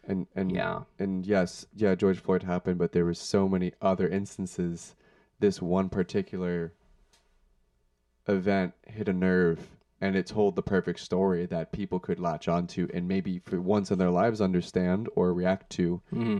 [0.07, 0.83] and and Yeah.
[0.99, 4.95] and yes, yeah, George Floyd happened, but there were so many other instances.
[5.39, 6.73] This one particular
[8.27, 9.71] event hit a nerve,
[10.03, 13.89] and it told the perfect story that people could latch onto and maybe for once
[13.91, 16.01] in their lives understand or react to.
[16.09, 16.37] Hmm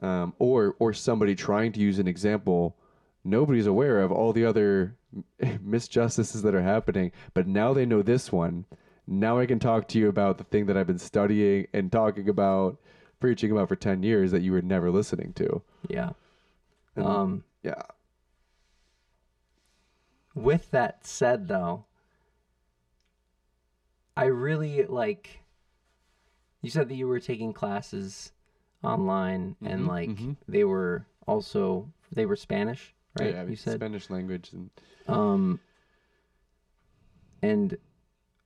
[0.00, 2.76] um, or or somebody trying to use an example
[3.24, 4.94] nobody's aware of all the other
[5.42, 8.64] misjustices that are happening but now they know this one.
[9.08, 12.28] Now i can talk to you about the thing that i've been studying and talking
[12.28, 12.78] about
[13.18, 15.62] preaching about for 10 years that you were never listening to.
[15.88, 16.10] Yeah.
[16.94, 17.82] And- Um, yeah.
[20.34, 21.86] with that said though,
[24.18, 25.40] I really like
[26.60, 28.32] you said that you were taking classes
[28.82, 30.36] online and Mhm, like mhm.
[30.48, 33.34] they were also they were Spanish, right?
[33.34, 34.70] yeah, you said spanish language and
[35.06, 35.60] um
[37.42, 37.76] and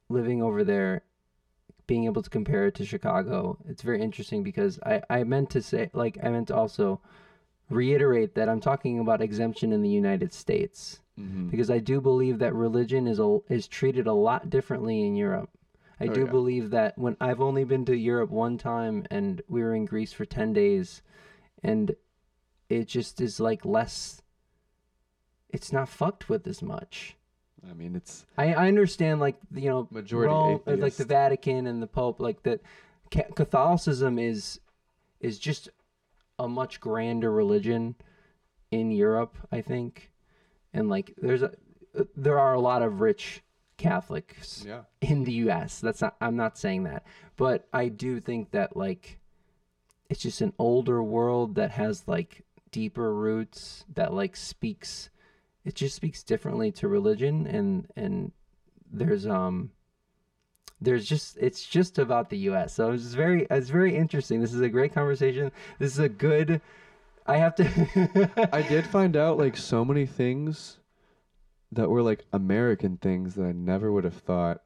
[0.09, 1.01] living over there
[1.87, 5.62] being able to compare it to Chicago, it's very interesting because I I meant to
[5.62, 7.01] say like I meant to also
[7.70, 11.51] reiterate that I'm talking about exemption in the United States mhm.
[11.51, 15.49] because I do believe that religion is a, is treated a lot differently in Europe.
[16.01, 16.30] I Oh, do yeah.
[16.30, 20.12] believe that when I've only been to Europe one time and we were in Greece
[20.12, 21.03] for 10 days
[21.62, 21.95] and
[22.68, 24.22] it just is like less
[25.51, 27.16] it's not fucked with as much.
[27.70, 31.05] I mean, it's I, I understand like you know Majority Rome, uh, like the.
[31.05, 32.61] Vatican and the Pope like that
[33.11, 34.61] Catholicism is
[35.20, 35.68] is just
[36.38, 37.95] a much grander religion
[38.70, 40.11] in Europe I think
[40.72, 41.53] and like there's a
[41.97, 43.43] uh, there are a lot of rich
[43.83, 44.83] Catholics yeah.
[45.01, 47.05] in the US that's not I'm not saying that
[47.37, 49.18] but I do think that like
[50.09, 55.11] it's just an older world that has like deeper roots that like speaks
[55.64, 58.33] it just speaks differently to religion and and
[58.93, 59.70] there's um
[60.83, 62.74] there's just it's just about the US.
[62.74, 64.41] So it's very it's very interesting.
[64.41, 65.53] This is a great conversation.
[65.78, 66.61] This is a good
[67.26, 70.78] I have to I did find out like so many things
[71.73, 74.62] that were like American things that I never would have thought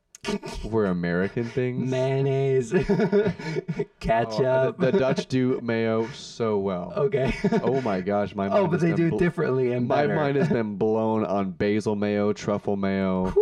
[0.65, 1.89] were American things.
[1.89, 2.73] mayonnaise
[4.01, 4.41] ketchup.
[4.41, 6.93] Oh, the, the Dutch do mayo so well.
[6.97, 7.33] okay.
[7.63, 10.03] Oh my gosh, my oh, mind oh, but they do bl- it differently and My
[10.03, 10.17] better.
[10.17, 13.33] mind has been blown on basil mayo, truffle mayo,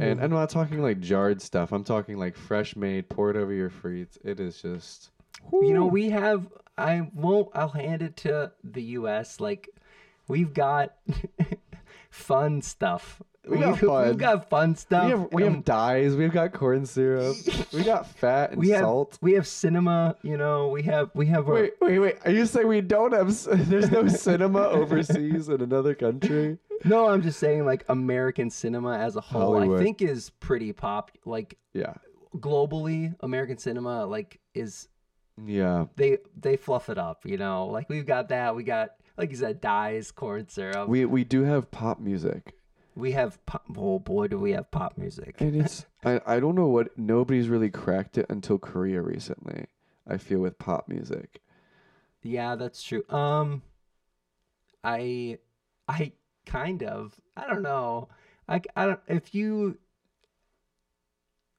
[0.00, 1.72] and I'm not talking like jarred stuff.
[1.72, 4.16] I'm talking like fresh made, poured over your frites.
[4.24, 5.10] It is just.
[5.52, 6.46] you know we have
[6.78, 9.68] i won't i'll hand it to the us like
[10.28, 10.94] we've got
[12.10, 14.08] fun stuff We got We've- fun.
[14.08, 16.14] we've got fun stuff we have we have dyes.
[16.16, 17.36] We've got corn syrup.
[17.72, 19.18] we got fat and we have salt.
[19.22, 22.16] we have cinema you know we have we have our, Wait, wait, wait.
[22.24, 23.28] Are you saying we don't have?
[23.70, 26.58] There's no cinema overseas in another country?
[26.86, 29.80] no i'm just saying like american cinema as a whole Hollywood.
[29.80, 31.92] i think is pretty pop like Yeah,
[32.38, 34.88] globally american cinema like is
[35.46, 35.84] yeah.
[35.96, 38.90] they they fluff it up you know like we've got that we got
[39.20, 42.54] like you said dyes corn syrup we, We do have pop music,
[42.96, 46.54] We have pop, oh boy do we have pop music and it's I I don't
[46.56, 49.66] know what nobody's really cracked it until Korea recently.
[50.08, 51.40] I feel with pop music.
[52.22, 53.04] Yeah, that's true.
[53.08, 53.62] Um,
[54.82, 55.38] I,
[55.88, 56.12] I
[56.46, 58.08] kind of, I don't know.
[58.48, 59.78] I, I don't, if you,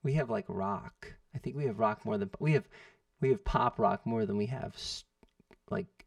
[0.04, 1.14] we have like rock.
[1.34, 2.68] I think we have rock more than, we have,
[3.22, 4.76] we have pop rock more than we have
[5.70, 6.01] like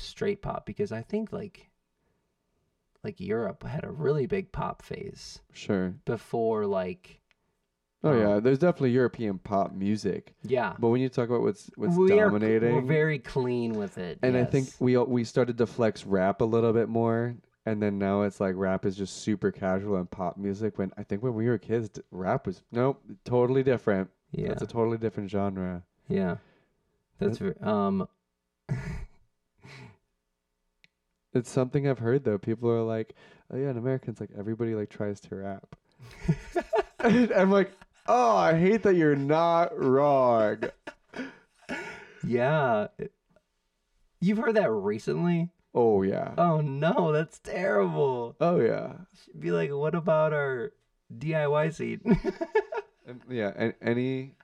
[0.00, 1.68] straight pop because I think like,
[3.04, 5.94] like Europe had a really big pop phase Sure.
[6.04, 7.20] before like,
[8.04, 10.74] Oh Um, yeah, there's definitely European pop music, yeah.
[10.78, 14.18] but when you talk about what's what's we are, dominating, we're very clean with it.
[14.22, 17.82] and I think we all- we started to flex rap a little bit more, and
[17.82, 20.78] then now it's like rap is just super casual and pop music.
[20.78, 24.10] When I think when we were kids, rap was nope, totally different.
[24.30, 24.50] yeah.
[24.52, 25.82] It's a totally different genre.
[26.06, 26.36] Yeah,
[27.18, 28.06] that's um.
[31.36, 32.38] It's something I've heard though.
[32.38, 33.14] People are like,
[33.52, 35.76] "Oh yeah, in Americans, like everybody like tries to rap."
[37.00, 37.72] And I'm like,
[38.08, 40.64] "Oh, I hate that you're not wrong."
[42.26, 42.88] yeah,
[44.20, 45.50] you've heard that recently.
[45.76, 46.32] Oh yeah.
[46.38, 48.34] Oh no, that's terrible.
[48.40, 48.94] Oh yeah.
[49.24, 50.72] She'd Be like, what about our
[51.14, 52.00] DIY scene?
[53.08, 53.52] And, yeah.
[53.54, 54.34] And any,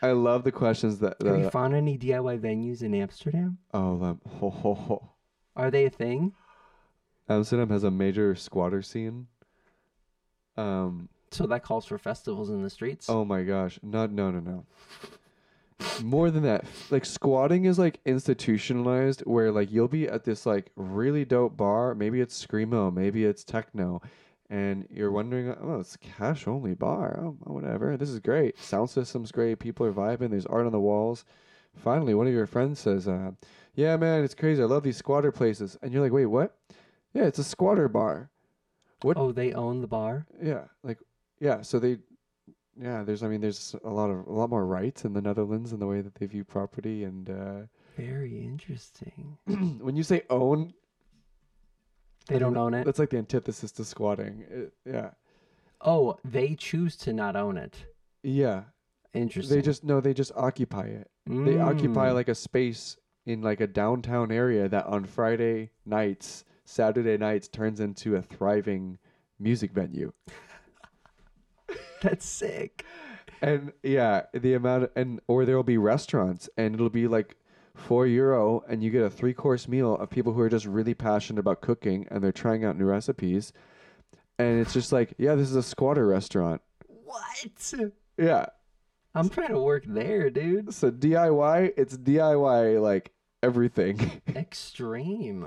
[0.00, 1.16] I love the questions that.
[1.24, 3.58] Have you that found any DIY venues in Amsterdam?
[3.74, 5.10] oh, um, ho, ho, ho.
[5.60, 6.32] Are they a thing?
[7.28, 9.26] Amsterdam has a major squatter scene.
[10.56, 11.10] Um.
[11.30, 13.10] So that calls for festivals in the streets.
[13.10, 13.78] Oh my gosh.
[13.82, 14.10] Not.
[14.10, 14.30] No.
[14.30, 14.40] No.
[14.40, 14.64] No.
[16.02, 20.70] More than that, like squatting is like institutionalized, where like you'll be at this like
[20.76, 21.94] really dope bar.
[21.94, 24.00] Maybe it's screamo, maybe it's techno,
[24.48, 27.20] and you're wondering, oh, it's cash only bar.
[27.22, 27.96] Oh, whatever.
[27.98, 28.58] This is great.
[28.58, 29.58] Sound system's great.
[29.58, 30.30] People are vibing.
[30.30, 31.24] There's art on the walls.
[31.76, 33.30] Finally, one of your friends says, uh,
[33.74, 34.62] "Yeah, man, it's crazy.
[34.62, 36.56] I love these squatter places." And you're like, "Wait, what?"
[37.14, 38.30] Yeah, it's a squatter bar.
[39.02, 40.26] what- Oh, they own the bar.
[40.42, 40.98] Yeah, like
[41.40, 41.62] yeah.
[41.62, 41.98] So they,
[42.80, 43.02] yeah.
[43.02, 45.78] There's I mean there's a lot of a lot more rights in the Netherlands in
[45.80, 47.60] the way that they view property and uh,
[47.96, 49.38] Very interesting.
[49.80, 50.74] when you say own,
[52.28, 52.84] They don't own it.
[52.84, 54.44] that's like the antithesis to squatting.
[54.50, 55.10] It, yeah,
[55.80, 57.86] Oh, they choose to not own it.
[58.22, 58.64] yeah.
[59.12, 59.56] Interesting.
[59.56, 61.10] They just no, they just occupy it.
[61.26, 62.14] They occupy Mm.
[62.14, 62.96] like a space
[63.30, 68.98] in like a downtown area that on Friday nights, Saturday nights turns into a thriving
[69.38, 70.12] music venue.
[72.02, 72.84] That's sick.
[73.40, 77.36] and yeah, the amount of, and or there'll be restaurants and it'll be like
[77.74, 80.94] four euro and you get a three course meal of people who are just really
[80.94, 83.52] passionate about cooking and they're trying out new recipes.
[84.38, 86.62] And it's just like, yeah, this is a squatter restaurant.
[87.04, 87.74] What?
[88.18, 88.46] Yeah.
[89.14, 90.72] I'm trying to work there, dude.
[90.72, 93.12] So DIY, it's DIY like
[93.42, 94.20] everything.
[94.34, 95.46] Extreme.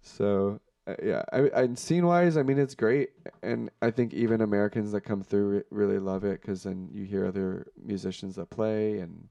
[0.00, 3.10] so uh, yeah, I, I scene wise, I mean it's great,
[3.42, 7.04] and I think even Americans that come through re- really love it because then you
[7.04, 9.28] hear other musicians that play and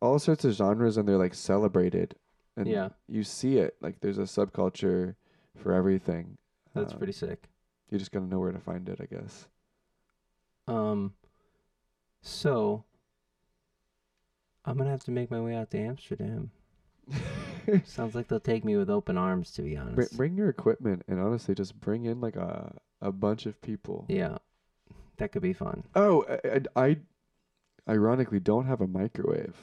[0.00, 2.14] all sorts of genres, and they're like celebrated,
[2.56, 2.88] and Yeah.
[3.08, 5.16] you see it like there's a subculture
[5.56, 6.38] for everything.
[6.74, 7.50] That's Um, pretty sick.
[7.90, 9.48] You just gotta know where to find it, I guess.
[10.66, 11.12] Um,
[12.22, 12.84] so
[14.64, 16.52] I'm gonna have to make my way out to Amsterdam.
[17.84, 20.16] Sounds like they'll take me with open arms, to be Br- honest.
[20.16, 24.04] bring your equipment and honestly, just bring in like a a bunch of people.
[24.08, 24.38] Yeah,
[25.18, 25.84] that could be fun.
[25.94, 26.96] Oh, I, I, I
[27.88, 29.56] ironically don't have a microwave,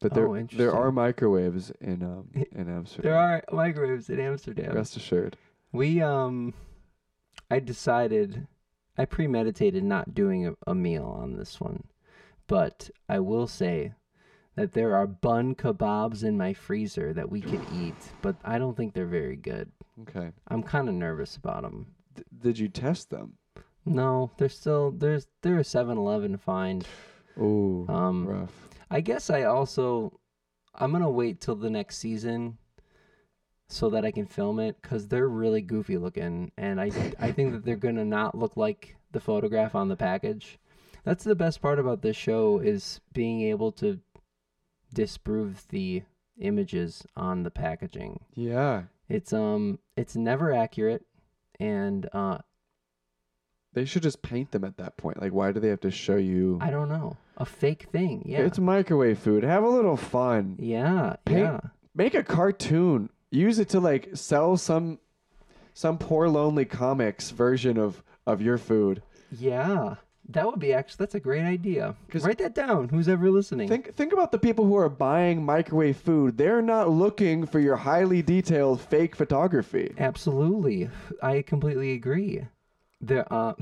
[0.00, 3.10] but there Oh, there are microwaves in um in Amsterdam.
[3.10, 4.74] There are microwaves in Amsterdam.
[4.74, 5.36] Rest assured.
[5.72, 6.54] We um,
[7.50, 8.46] I decided,
[8.98, 11.84] I premeditated not doing a, a meal on this one,
[12.46, 13.94] but I will say
[14.56, 18.76] that there are bun kebabs in my freezer that we could eat, but I don't
[18.76, 19.70] think they're very good.
[20.02, 20.30] Okay.
[20.48, 21.86] I'm kind of nervous about them.
[22.14, 23.34] D- did you test them?
[23.86, 26.86] No, they're still there's they're a 7-Eleven find.
[27.40, 28.68] Oh, Um, rough.
[28.90, 30.18] I guess I also
[30.74, 32.58] I'm gonna wait till the next season
[33.68, 37.52] so that I can film it because they're really goofy looking, and I I think
[37.52, 40.58] that they're gonna not look like the photograph on the package.
[41.04, 43.98] That's the best part about this show is being able to
[44.92, 46.02] disprove the
[46.38, 48.20] images on the packaging.
[48.34, 51.04] Yeah, It's um it's never accurate,
[51.58, 52.38] and uh
[53.72, 55.20] they should just paint them at that point.
[55.22, 56.58] Like, why do they have to show you?
[56.60, 58.22] I don't know a fake thing.
[58.26, 59.44] Yeah, It's microwave food.
[59.44, 60.56] Have a little fun.
[60.58, 61.60] yeah, Paint- yeah.
[61.94, 63.10] Make a cartoon.
[63.30, 64.98] Use it to like sell some
[65.72, 69.02] some poor lonely comics version of of your food.
[69.30, 69.96] Yeah,
[70.32, 71.94] that would be actually that's a great idea.
[72.14, 72.88] Write that down.
[72.88, 73.68] Who's ever listening?
[73.68, 76.36] Think think about the people who are buying microwave food.
[76.38, 79.94] They're not looking for your highly detailed fake photography.
[79.98, 80.88] Absolutely,
[81.22, 82.46] I completely agree.
[83.00, 83.54] There, uh,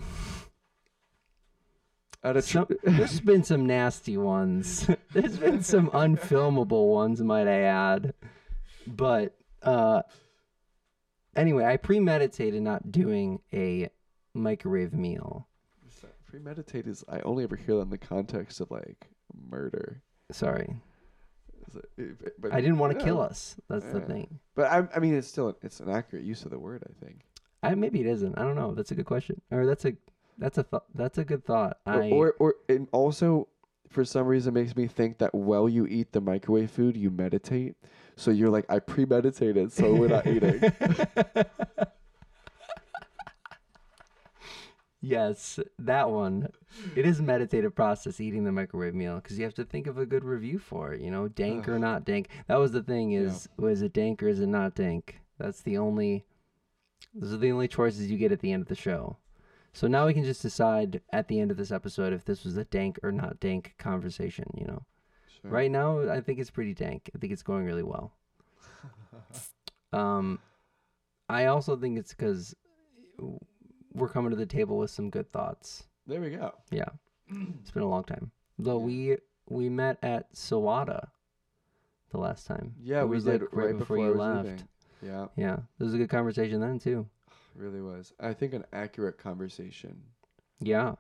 [2.25, 4.89] At a tr- some, there's been some nasty ones.
[5.12, 8.14] there's been some unfilmable ones, might I add.
[8.87, 10.03] But uh,
[11.37, 13.91] anyway, I premeditated not doing a
[14.35, 15.47] microwave meal.
[16.29, 19.09] Premeditate is I only ever hear that in the context of like
[19.51, 20.03] murder.
[20.31, 20.76] Sorry,
[21.97, 23.05] it- but I didn't want to yeah.
[23.05, 23.57] kill us.
[23.68, 24.39] That's the thing.
[24.55, 26.85] But I, I mean, it's still it's an accurate use of the word.
[26.89, 27.20] I think.
[27.62, 28.39] I maybe it isn't.
[28.39, 28.74] I don't know.
[28.74, 29.41] That's a good question.
[29.51, 29.95] Or that's a
[30.39, 31.79] that's a th- that's a good thought.
[31.87, 33.49] Or, I or or and also
[33.89, 37.74] for some reason makes me think that while you eat the microwave food, you meditate.
[38.16, 40.61] So you're like, I premeditated, so we're not eating.
[45.01, 46.49] Yes, that one.
[46.96, 49.99] It is a meditative process eating the microwave meal because you have to think of
[49.99, 51.01] a good review for it.
[51.01, 52.28] You know, dank or not dank.
[52.46, 53.12] That was the thing.
[53.12, 55.20] Is was it dank or is it not dank?
[55.38, 56.24] That's the only.
[57.14, 59.16] Those are the only choices you get at the end of the show.
[59.72, 62.57] So now we can just decide at the end of this episode if this was
[62.57, 64.46] a dank or not dank conversation.
[64.57, 64.82] You know.
[65.40, 65.51] Sure.
[65.51, 67.11] Right now, I think it's pretty dank.
[67.14, 68.12] I think it's going really well.
[69.90, 70.38] Um,
[71.28, 72.55] I also think it's because
[73.99, 75.84] we're coming to the table with some good thoughts.
[76.07, 76.55] There we go.
[76.70, 76.88] Yeah,
[77.61, 78.30] it's been a long time.
[78.59, 79.16] Though we
[79.49, 81.09] we met at Sawada
[82.11, 82.74] the last time.
[82.82, 84.44] Yeah, It we was, did like, right, before, you I was left.
[84.44, 84.68] leaving.
[85.03, 87.07] Yeah, Yeah, there was a good conversation then too.
[87.55, 88.12] really was.
[88.18, 90.03] I think an accurate conversation
[90.61, 90.94] Yeah,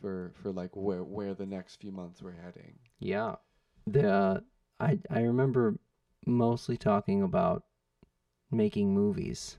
[0.00, 2.74] for for like where where the next few months we're heading.
[2.98, 3.36] yeah.
[3.86, 4.40] The uh,
[4.80, 5.76] I I remember
[6.26, 7.64] mostly talking about
[8.50, 9.58] making movies.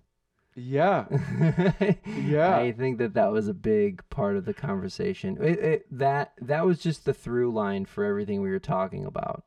[0.56, 1.06] Yeah.
[2.06, 2.58] Yeah.
[2.58, 5.38] I think that that was a big part of the conversation.
[5.42, 9.44] It, it, that that was just the through line for everything we were talking about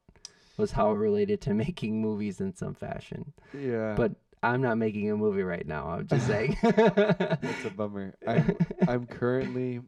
[0.57, 3.33] was how it related to making movies in some fashion.
[3.59, 3.95] Yeah.
[3.97, 5.89] But I'm not making a movie right now.
[5.89, 6.57] I'm just saying.
[6.63, 8.15] That's a bummer.
[8.27, 9.81] I'm I'm currently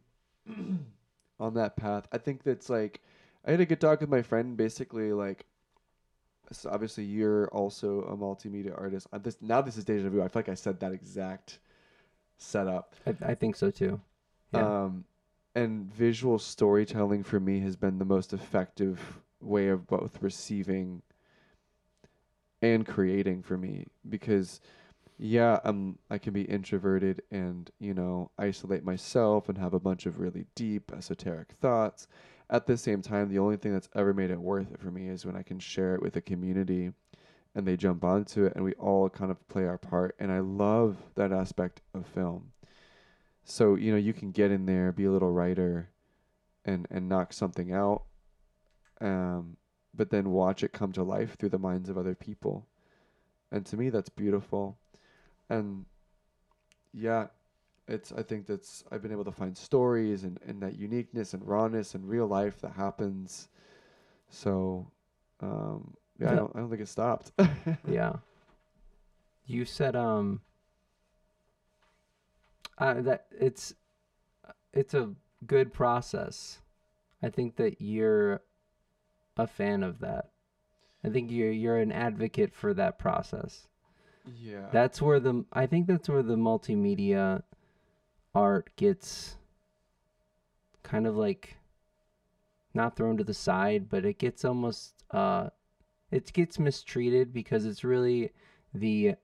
[1.39, 2.07] on that path.
[2.11, 3.01] I think that's like
[3.45, 4.57] I had a good talk with my friend.
[4.57, 5.45] Basically, like,
[6.51, 9.07] so obviously you're also a multimedia artist.
[9.13, 10.21] Uh, this now this is deja vu.
[10.21, 11.59] I feel like I said that exact
[12.37, 12.95] setup.
[13.05, 13.99] I, I think so too.
[14.53, 14.83] Yeah.
[14.83, 15.05] Um,
[15.55, 21.01] and visual storytelling for me has been the most effective way of both receiving
[22.61, 24.59] and creating for me because
[25.17, 30.05] yeah, um I can be introverted and, you know, isolate myself and have a bunch
[30.05, 32.07] of really deep esoteric thoughts.
[32.49, 35.07] At the same time, the only thing that's ever made it worth it for me
[35.07, 36.91] is when I can share it with a community
[37.53, 40.39] and they jump onto it and we all kind of play our part and I
[40.39, 42.51] love that aspect of film.
[43.43, 45.89] So, you know, you can get in there, be a little writer
[46.65, 48.03] and and knock something out.
[49.01, 49.57] Um
[49.93, 52.67] but then watch it come to life through the minds of other people.
[53.51, 54.77] And to me that's beautiful.
[55.49, 55.85] And
[56.93, 57.27] yeah,
[57.89, 61.45] it's I think that's I've been able to find stories and, and that uniqueness and
[61.45, 63.49] rawness and real life that happens.
[64.29, 64.87] So
[65.41, 67.31] um yeah, I don't I don't think it stopped.
[67.87, 68.13] yeah.
[69.45, 70.41] You said um
[72.77, 73.73] uh, that it's
[74.73, 75.11] it's a
[75.45, 76.59] good process.
[77.21, 78.41] I think that you're
[79.35, 80.29] a fan of that.
[81.03, 83.67] I think you're you're an advocate for that process.
[84.39, 84.67] Yeah.
[84.71, 87.43] That's where the I think that's where the multimedia
[88.33, 89.37] art gets
[90.83, 91.57] kind of like
[92.73, 95.49] not thrown to the side, but it gets almost uh
[96.11, 98.31] it gets mistreated because it's really
[98.73, 99.15] the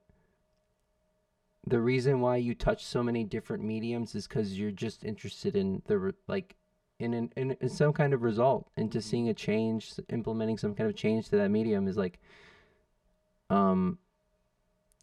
[1.66, 5.82] the reason why you touch so many different mediums is because you're just interested in
[5.86, 6.56] the like
[6.98, 8.68] in, an, in in some kind of result.
[8.76, 12.20] Into seeing a change implementing some kind of change to that medium is like
[13.50, 13.98] um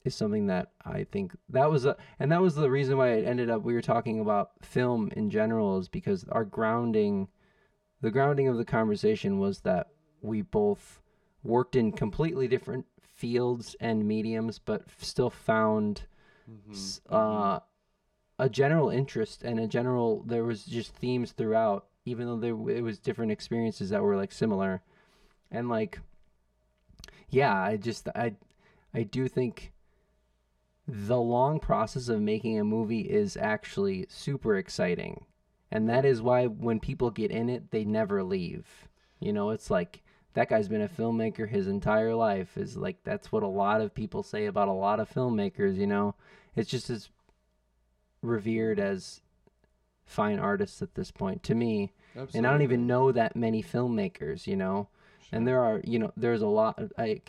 [0.06, 3.26] is something that I think that was a, and that was the reason why it
[3.26, 7.28] ended up we were talking about film in general is because our grounding
[8.01, 9.88] the grounding of the conversation was that
[10.22, 11.01] we both
[11.43, 16.04] worked in completely different fields and mediums but still found
[16.49, 17.14] Mhm, mhm.
[17.14, 17.60] uh,
[18.39, 22.82] a general interest and a general there was just themes throughout even though there it
[22.82, 24.82] was different experiences that were like similar
[25.51, 25.99] and like
[27.30, 28.34] yeah i just i
[28.93, 29.73] i do think
[30.88, 35.26] the long process of making a movie is actually super exciting.
[35.72, 38.68] And that is why when people get in it they never leave.
[39.20, 40.04] You know it's like
[40.34, 43.94] that guy's been a filmmaker his entire life is like that's what a lot of
[43.94, 46.16] people say about a lot of filmmakers you know?
[46.56, 47.10] It's just as
[48.22, 49.22] revered as
[50.06, 51.94] fine artists at this point to me.
[52.36, 54.90] And i don't even know that many filmmakers you know?
[55.32, 57.22] And there are you know there's a lot i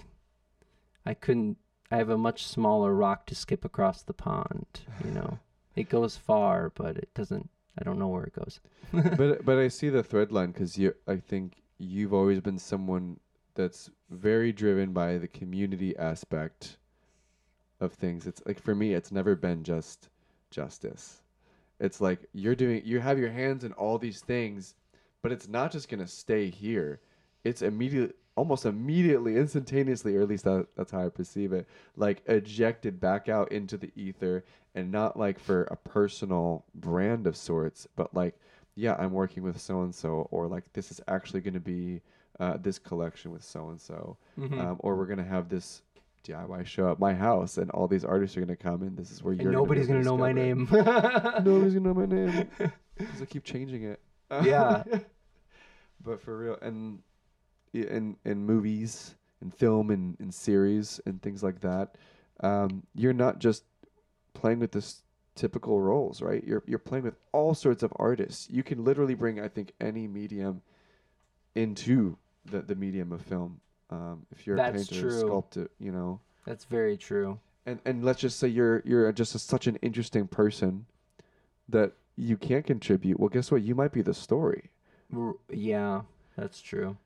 [1.07, 1.57] i couldn't
[1.95, 4.67] i have a much smaller rock to skip across the pond
[5.05, 5.39] you know
[5.77, 8.61] it goes far but it doesn't i don't know where it goes
[9.17, 13.19] but but I see the thread line because you I think you've always been someone
[13.55, 16.77] that's very driven by the community aspect
[17.81, 18.27] of things.
[18.27, 20.09] It's like for me, it's never been just
[20.51, 21.23] justice.
[21.81, 24.75] It's like you're doing you have your hands in all these things,
[25.23, 27.01] but it's not just gonna stay here.
[27.43, 31.67] It's immediate almost immediately, instantaneously, or at least that, that's how I perceive it,
[31.97, 37.37] like ejected back out into the ether and not like for a personal brand of
[37.37, 38.35] sorts, but like
[38.77, 42.01] yeah, I'm working with so and so, or like this is actually going to be
[42.41, 44.17] uh, this collection with so and so,
[44.81, 45.83] or we're going to have this
[46.25, 48.97] DIY show at my house, and all these artists are going to come in.
[48.97, 49.53] This is where and you're.
[49.53, 52.49] nobody's gonna, gonna know my name Nobody's gonna know my name
[52.97, 54.01] because I keep changing it.
[54.43, 54.83] Yeah.
[56.05, 57.01] but for real, and
[57.75, 61.97] in in movies, and film, and in series, and things like that,
[62.41, 63.65] um, you're not just
[64.33, 65.03] playing with this
[65.35, 66.43] typical roles, right?
[66.45, 68.49] You're you're playing with all sorts of artists.
[68.51, 70.63] You can literally bring, I think, any medium
[71.55, 72.17] into
[72.47, 73.61] the the medium of film.
[73.91, 75.21] Um, if you're That's a painter, true.
[75.21, 79.39] sculptor, you know, that's very true and and let's just say you're you're just a,
[79.39, 80.87] such an interesting person
[81.69, 83.19] that you can't contribute.
[83.19, 83.63] Well, guess what?
[83.63, 84.71] You might be the story.
[85.51, 86.03] Yeah,
[86.37, 86.97] that's true.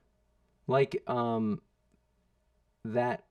[0.69, 1.61] Like um
[2.85, 3.23] that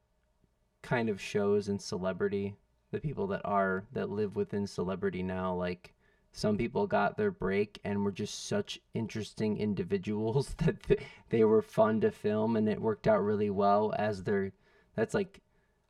[0.82, 2.54] kind of shows in celebrity,
[2.90, 5.94] the people that are that live within celebrity now like
[6.32, 11.62] some people got their break and were just such interesting individuals that th- they were
[11.62, 14.52] fun to film and it worked out really well as their
[14.94, 15.40] that's like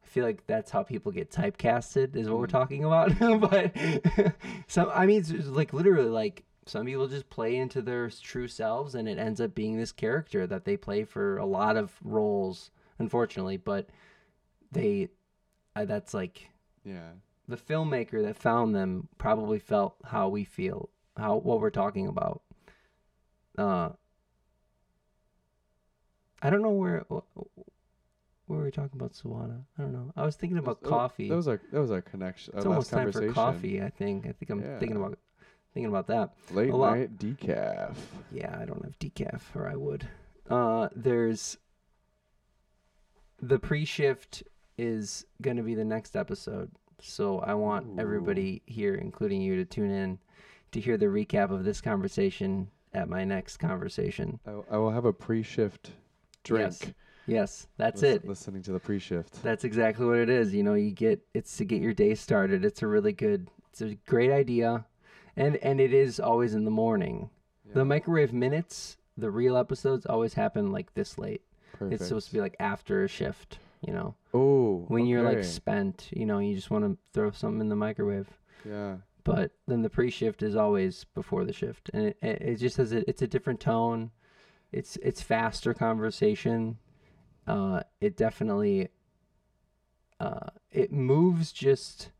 [0.03, 2.51] I feel like that's how people get typecasted is what we're Mm.
[2.51, 3.19] talking about
[3.51, 3.73] but
[4.67, 8.95] some I mean it's like literally like some people just play into their true selves
[8.95, 12.71] and it ends up being this character that they play for a lot of roles
[12.99, 13.89] unfortunately but
[14.71, 15.09] they
[15.77, 16.51] uh, that's like
[16.85, 17.11] Yeah.
[17.47, 22.43] the filmmaker that found them probably felt how we feel how what we're talking about
[23.57, 23.91] uh
[26.43, 27.25] i don't know where wh-
[28.47, 29.61] where were we talking about Sawada?
[29.79, 30.11] I don't know.
[30.17, 31.29] I was thinking about That- coffee.
[31.29, 32.55] That was our that was our connection.
[32.57, 33.83] it's almost time for coffee.
[33.83, 34.25] I think.
[34.27, 35.19] I think I'm thinking about
[35.79, 36.31] thinking about that.
[36.51, 37.95] Late lot- night decaf.
[38.33, 40.09] Yeah, I don't have decaf, or I would.
[40.51, 41.57] Uh, there's
[43.41, 44.43] the pre-shift
[44.77, 49.91] is gonna be the next episode, so I want everybody here, including you, to tune
[49.91, 50.19] in
[50.73, 54.41] to hear the recap of this conversation at my next conversation.
[54.47, 55.93] I, I will have a pre-shift
[56.43, 56.75] drink.
[56.81, 56.93] Yes,
[57.27, 58.27] Yes, that's lis- it.
[58.27, 59.43] Listening to the pre-shift.
[59.43, 60.55] That's exactly what it is.
[60.55, 62.65] You know, you get it's to get your day started.
[62.65, 64.87] It's a really good, it's a great idea,
[65.39, 67.31] and and it is always in the morning.
[67.75, 71.43] The microwave minutes, the real episodes always happen like this late.
[71.73, 71.95] perfect.
[71.95, 73.59] It's supposed to be like after a shift.
[73.87, 76.09] You know, oh when you're like spent.
[76.13, 78.29] You know, you just want to throw something in the microwave.
[78.65, 82.77] yeah But then the pre-shift is always before the shift, and it it, it just
[82.79, 84.11] has a, it's a different tone.
[84.73, 86.79] It's it's faster conversation.
[87.47, 88.89] Uh, it definitely
[90.21, 92.11] uh, it moves just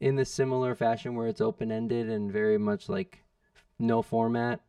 [0.00, 3.18] in the similar fashion where it's open ended and very much like
[3.78, 4.60] no format.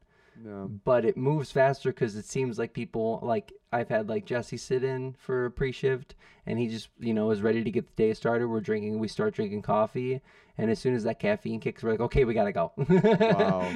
[0.43, 0.71] No.
[0.83, 4.83] But it moves faster because it seems like people like I've had like Jesse sit
[4.83, 6.15] in for a pre shift
[6.45, 8.47] and he just you know is ready to get the day started.
[8.47, 10.21] We're drinking, we start drinking coffee,
[10.57, 12.71] and as soon as that caffeine kicks, we're like, okay, we gotta go.
[12.77, 13.71] Wow.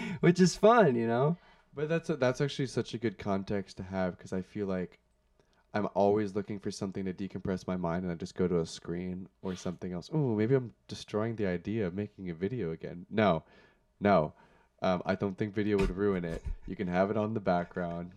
[0.20, 1.36] Which is fun, you know.
[1.74, 4.99] But that's a, that's actually such a good context to have because I feel like
[5.72, 8.66] I'm always looking for something to decompress my mind, and I just go to a
[8.66, 10.10] screen or something else.
[10.12, 13.06] Oh, maybe I'm destroying the idea of making a video again.
[13.10, 13.44] No,
[14.00, 14.32] no,
[14.82, 16.42] um, I don't think video would ruin it.
[16.66, 18.10] You can have it on the background.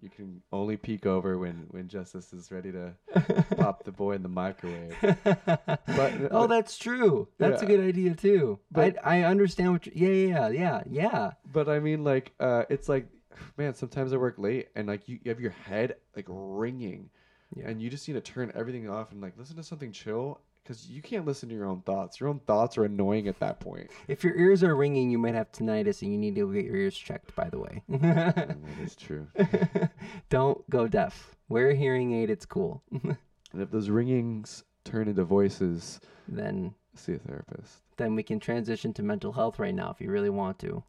[0.00, 2.94] You can only peek over when when Justice is ready to
[3.56, 4.96] pop the boy in the microwave.
[5.02, 7.28] But- oh, that's true.
[7.38, 8.60] That's a good idea too.
[8.70, 9.86] But- I I understand what.
[9.86, 11.30] You, yeah, yeah, yeah, yeah.
[11.52, 13.08] But I mean, like, uh, it's like,
[13.56, 17.10] man, sometimes I work late and like you, you have your head like ringing,
[17.56, 17.68] Yeah.
[17.68, 20.88] and you just need to turn everything off and like listen to something chill because
[20.90, 22.20] you can't listen to your own thoughts.
[22.20, 23.90] Your own thoughts are annoying at that point.
[24.08, 26.76] If your ears are ringing, you might have tinnitus, and you need to get your
[26.76, 27.34] ears checked.
[27.34, 29.26] By the way, that is true.
[30.28, 31.34] don't go deaf.
[31.48, 32.30] Wear a hearing aid.
[32.30, 32.82] It's cool.
[32.92, 33.16] And
[33.62, 37.82] if those ringings turn into voices, then see a therapist.
[37.96, 40.82] then we can transition to mental health right now if you really want to.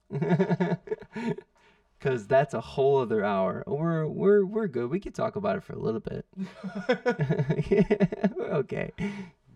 [2.02, 3.64] Cause that's a whole other hour.
[3.68, 4.90] We're we're we're good.
[4.90, 6.26] We could talk about it for a little bit.
[8.36, 8.92] We're okay.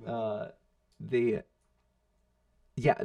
[0.06, 0.50] Uh,
[1.00, 1.40] the
[2.76, 3.02] yeah,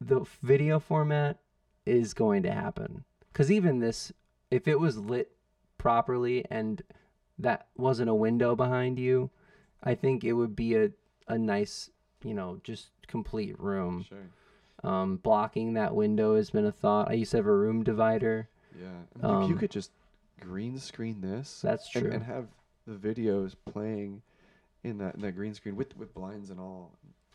[0.00, 1.38] the video format
[1.86, 3.04] is going to happen.
[3.34, 4.12] Cause even this,
[4.50, 5.30] if it was lit
[5.78, 6.82] properly and
[7.38, 9.30] that wasn't a window behind you,
[9.84, 10.90] I think it would be a
[11.28, 11.88] a nice,
[12.24, 14.04] you know, just complete room.
[14.08, 14.90] Sure.
[14.90, 17.08] Um, blocking that window has been a thought.
[17.08, 18.48] I used to have a room divider.
[18.80, 18.86] Yeah.
[19.22, 19.90] I mean, if you Um, could just
[20.40, 22.02] green screen this That's true.
[22.04, 22.46] and, and have
[22.86, 24.22] the videos playing
[24.84, 26.90] in that in that green screen with with blinds and all.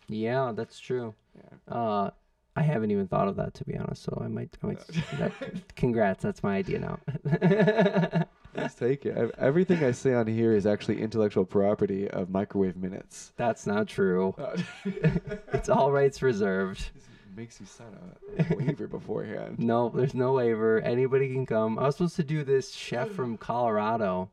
[0.10, 1.14] Yeah, that's true.
[1.36, 1.74] Yeah.
[1.76, 2.10] Uh,
[2.56, 4.04] I haven't even thought of that to be honest.
[4.04, 4.58] So I might.
[4.64, 4.88] I might
[5.20, 5.32] that,
[5.76, 7.00] congrats, that's my idea now.
[8.54, 9.16] Please take it.
[9.16, 13.32] Ev- Everything I say on here is actually intellectual property of microwave minutes.
[13.38, 14.34] that's not true.
[14.38, 14.58] Uh,
[15.54, 16.90] It's all rights reserved.
[17.38, 17.96] Makes you sign
[18.40, 19.60] a waiver beforehand.
[19.60, 20.82] No, there's no waiver.
[20.82, 21.78] Anybody can come.
[21.80, 24.30] I was supposed to do this chef from Colorado,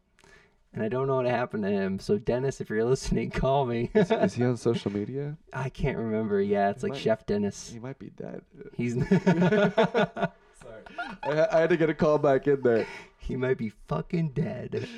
[0.72, 1.98] and I don't know what happened to him.
[1.98, 3.90] So Dennis, if you're listening, call me.
[3.94, 5.36] Is, is he on social media?
[5.52, 6.40] I can't remember.
[6.40, 7.70] Yeah, it's He like might- Chef Dennis.
[7.70, 8.40] He might be dead.
[8.74, 10.82] He's Sorry,
[11.22, 12.86] I, I had to get a call back in there.
[13.18, 14.88] he might be fucking dead.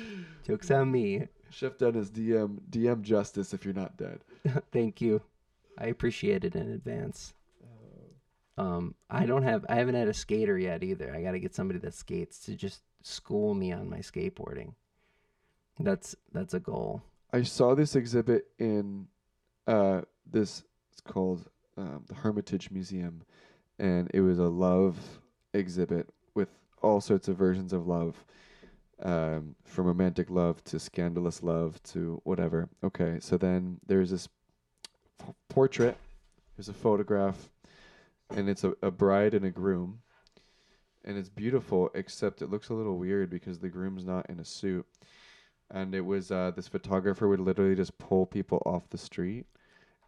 [0.45, 1.27] Jokes on me.
[1.49, 4.19] Chef Dennis, DM DM Justice if you're not dead.
[4.71, 5.21] Thank you.
[5.77, 7.33] I appreciate it in advance.
[8.57, 11.13] Um, I don't have I haven't had a skater yet either.
[11.15, 14.73] I got to get somebody that skates to just school me on my skateboarding.
[15.79, 17.03] That's that's a goal.
[17.31, 19.07] I saw this exhibit in
[19.67, 20.63] uh, this.
[20.91, 23.21] It's called um, the Hermitage Museum,
[23.77, 24.97] and it was a love
[25.53, 26.49] exhibit with
[26.81, 28.23] all sorts of versions of love,
[29.03, 32.69] um, from romantic love to scandalous love to whatever.
[32.83, 34.27] Okay, so then there's this
[35.49, 35.97] portrait.
[36.55, 37.49] There's a photograph,
[38.29, 39.99] and it's a, a bride and a groom,
[41.05, 41.89] and it's beautiful.
[41.93, 44.85] Except it looks a little weird because the groom's not in a suit
[45.71, 49.45] and it was uh, this photographer would literally just pull people off the street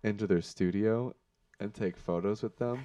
[0.03, 1.13] into their studio
[1.59, 2.81] and take photos with them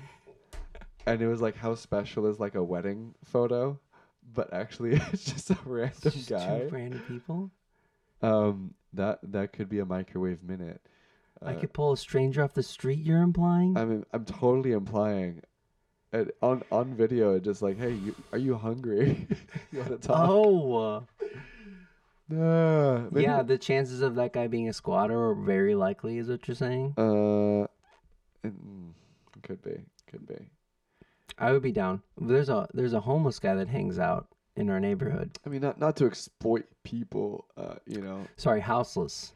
[1.07, 3.79] and it was like how special is like a wedding photo
[4.33, 7.51] but actually it's just a random just guy two random people.
[8.23, 10.81] um that that could be a microwave minute
[11.43, 13.01] I Uh, could pull a stranger off the street.
[13.01, 13.77] You're implying?
[13.77, 15.43] i mean i'm totally implying
[16.13, 19.27] and on on video just like hey you, are you hungry
[19.73, 21.05] you want to talk oh,
[23.11, 23.43] maybe- yeah.
[23.43, 26.19] The chances of that guy being a squatter are very likely.
[26.19, 26.95] Is what you're saying?
[26.97, 27.67] uh
[28.47, 28.93] mm,
[29.43, 30.49] could be could be
[31.37, 32.03] I would be down.
[32.19, 35.39] There's a there's a homeless guy that hangs out in our neighborhood.
[35.45, 39.33] I mean, not not to exploit people, uh, you know, Sorry, houseless.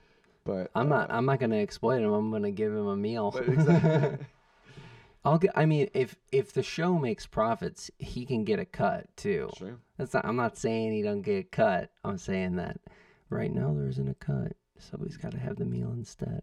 [0.49, 1.11] But I'm not.
[1.11, 2.11] I'm not gonna exploit him.
[2.11, 3.35] I'm gonna give him a meal.
[3.47, 4.25] exactly.
[5.25, 5.51] I'll get.
[5.55, 9.51] I mean, if if the show makes profits, he can get a cut too.
[9.59, 9.79] sure.
[9.99, 10.25] That's not.
[10.25, 11.91] I'm not saying he don't get a cut.
[12.03, 12.81] I'm saying that
[13.29, 14.55] right now there isn't a cut.
[14.79, 16.43] Somebody's got to have the meal instead.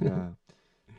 [0.00, 0.28] Yeah,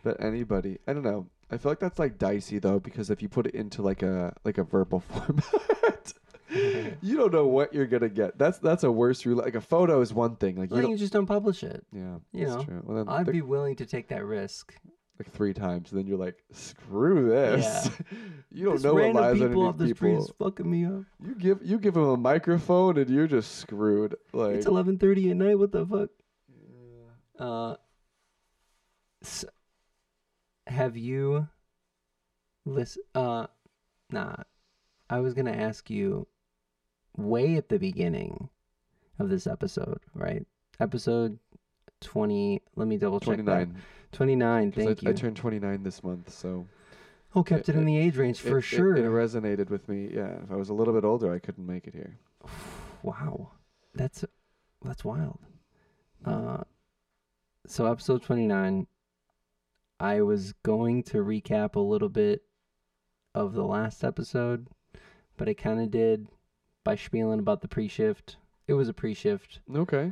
[0.03, 1.27] but anybody, I don't know.
[1.49, 4.35] I feel like that's like dicey though, because if you put it into like a
[4.43, 6.13] like a verbal format,
[7.01, 8.37] you don't know what you're gonna get.
[8.37, 9.37] That's that's a worse rule.
[9.37, 10.55] Like a photo is one thing.
[10.57, 10.91] Like you Well, don't.
[10.91, 11.85] you just don't publish it.
[11.93, 12.81] Yeah, you that's know, true.
[12.85, 14.73] Well, then I'd th- be willing to take that risk.
[15.19, 17.89] like three times, and then you're like, screw this.
[18.51, 20.23] you don't This know what random lies people off underneath the street people.
[20.25, 21.03] is fucking me up.
[21.23, 24.15] You give you give them a microphone, and you're just screwed.
[24.33, 25.57] Like It's 11:30 at night.
[25.59, 26.09] What the fuck?
[27.39, 27.75] Uh,
[29.23, 29.45] s
[30.67, 31.47] have you
[32.65, 33.47] listen uh
[34.11, 34.35] nah.
[35.09, 36.27] I was gonna ask you
[37.17, 38.49] way at the beginning
[39.19, 40.45] of this episode, right?
[40.79, 41.37] Episode
[41.99, 43.43] twenty let me double check that.
[43.45, 43.75] 29.
[44.11, 46.65] Twenty nine, 'cause thank I, I turned 29 this month, so
[47.35, 48.95] oh kept it, it- in the age range for it- sure.
[48.97, 50.09] It, resonated with me.
[50.13, 52.17] Yeah, if I was a little bit older, I couldn't make it here.
[53.03, 53.51] wow.
[53.93, 54.25] That's
[54.83, 55.39] that's wild.
[56.25, 56.63] Uh
[57.67, 58.87] so episode 29
[59.99, 62.41] I was going to recap a little bit
[63.35, 64.67] of the last episode,
[65.37, 66.27] but I kind of did
[66.83, 68.37] by spieling about the pre-shift.
[68.67, 69.59] It was a pre-shift.
[69.73, 70.11] Okay.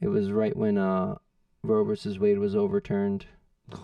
[0.00, 1.16] It was right when uh
[1.62, 3.26] Roe versus Wade was overturned.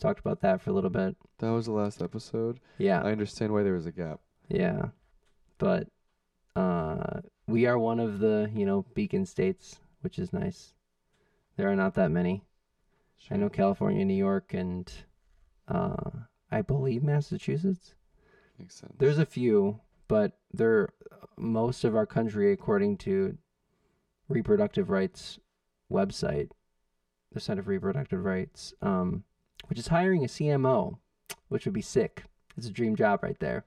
[0.00, 1.16] Talked about that for a little bit.
[1.38, 2.58] That was the last episode.
[2.78, 3.00] Yeah.
[3.02, 4.20] I understand why there was a gap.
[4.48, 4.86] Yeah.
[5.58, 5.88] But
[6.56, 10.74] uh we are one of the, you know, beacon states, which is nice.
[11.56, 12.44] There are not that many.
[13.30, 14.92] I know California, New York, and
[15.68, 16.10] uh
[16.50, 17.94] I believe Massachusetts.
[18.58, 18.92] Makes sense.
[18.98, 19.80] There's a few,
[20.12, 20.90] but they're
[21.38, 23.38] most of our country according to
[24.28, 25.38] reproductive rights
[25.90, 26.50] website,
[27.32, 29.24] the Center of Reproductive Rights, um,
[29.68, 30.98] which is hiring a CMO,
[31.48, 32.24] which would be sick.
[32.58, 33.64] It's a dream job right there.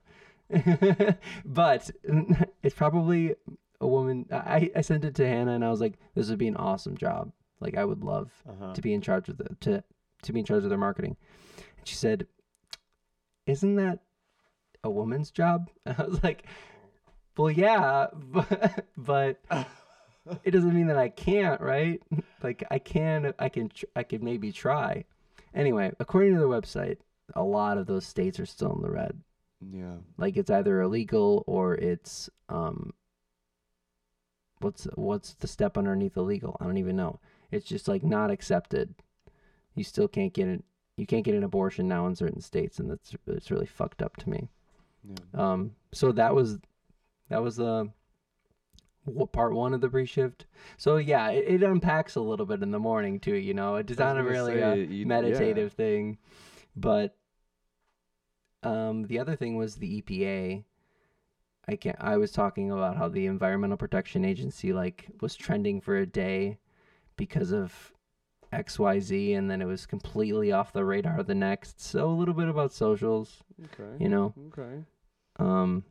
[1.45, 1.89] but
[2.61, 3.33] it's probably
[3.81, 4.27] a woman.
[4.31, 6.95] I, I sent it to Hannah and I was like, this would be an awesome
[6.95, 7.31] job.
[7.59, 8.75] Like I would love uh-huh.
[8.75, 9.83] to be in charge of the to
[10.21, 11.17] to be in charge of their marketing.
[11.79, 12.27] And she said,
[13.47, 14.04] "Isn't that
[14.85, 16.45] a woman's job?" And I was like,
[17.37, 19.41] "Well, yeah, but, but
[20.43, 22.01] it doesn't mean that I can't, right?
[22.41, 25.03] Like I can I can I could maybe try."
[25.53, 26.97] Anyway, according to the website,
[27.33, 29.21] a lot of those states are still in the red.
[29.71, 29.95] yeah.
[30.17, 32.93] Like it's either illegal or it's um
[34.59, 36.57] what's what's the step underneath illegal?
[36.59, 37.19] I don't even know.
[37.51, 38.95] It's just like not accepted.
[39.75, 40.63] You still can't get it.
[40.97, 44.15] You can't get an abortion now in certain states, and that's it's really fucked up
[44.17, 44.49] to me.
[45.07, 45.51] Yeah.
[45.51, 46.59] Um, so that was
[47.29, 47.85] that was uh,
[49.05, 50.45] what part one of the pre-shift.
[50.77, 53.35] So yeah, it, it unpacks a little bit in the morning too.
[53.35, 56.17] You know, it's not a really say, a you- meditative thing,
[56.75, 57.15] but
[58.63, 60.63] um, the other thing was the EPA.
[61.67, 65.97] I can I was talking about how the Environmental Protection Agency like was trending for
[65.97, 66.59] a day
[67.17, 67.93] because of
[68.53, 71.81] XYZ and then it was completely off the radar the next.
[71.81, 74.03] So a little bit about socials, Okay.
[74.03, 74.33] you know.
[74.47, 74.83] Okay.
[75.37, 75.83] Um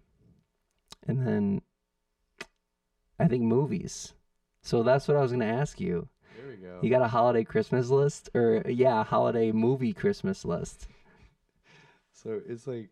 [1.07, 1.63] and then
[3.19, 4.15] I think movies.
[4.63, 6.09] So that's what I was going to ask you.
[6.37, 6.79] There we go.
[6.83, 10.89] You got a holiday Christmas list or yeah, a holiday movie Christmas list.
[12.17, 12.89] So it's like,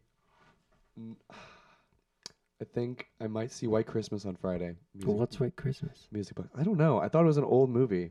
[2.60, 4.74] I think I might see White Christmas on Friday.
[4.94, 6.06] Music, what's White Christmas?
[6.10, 6.50] music box?
[6.54, 6.98] I don't know.
[6.98, 8.10] I thought it was an old movie.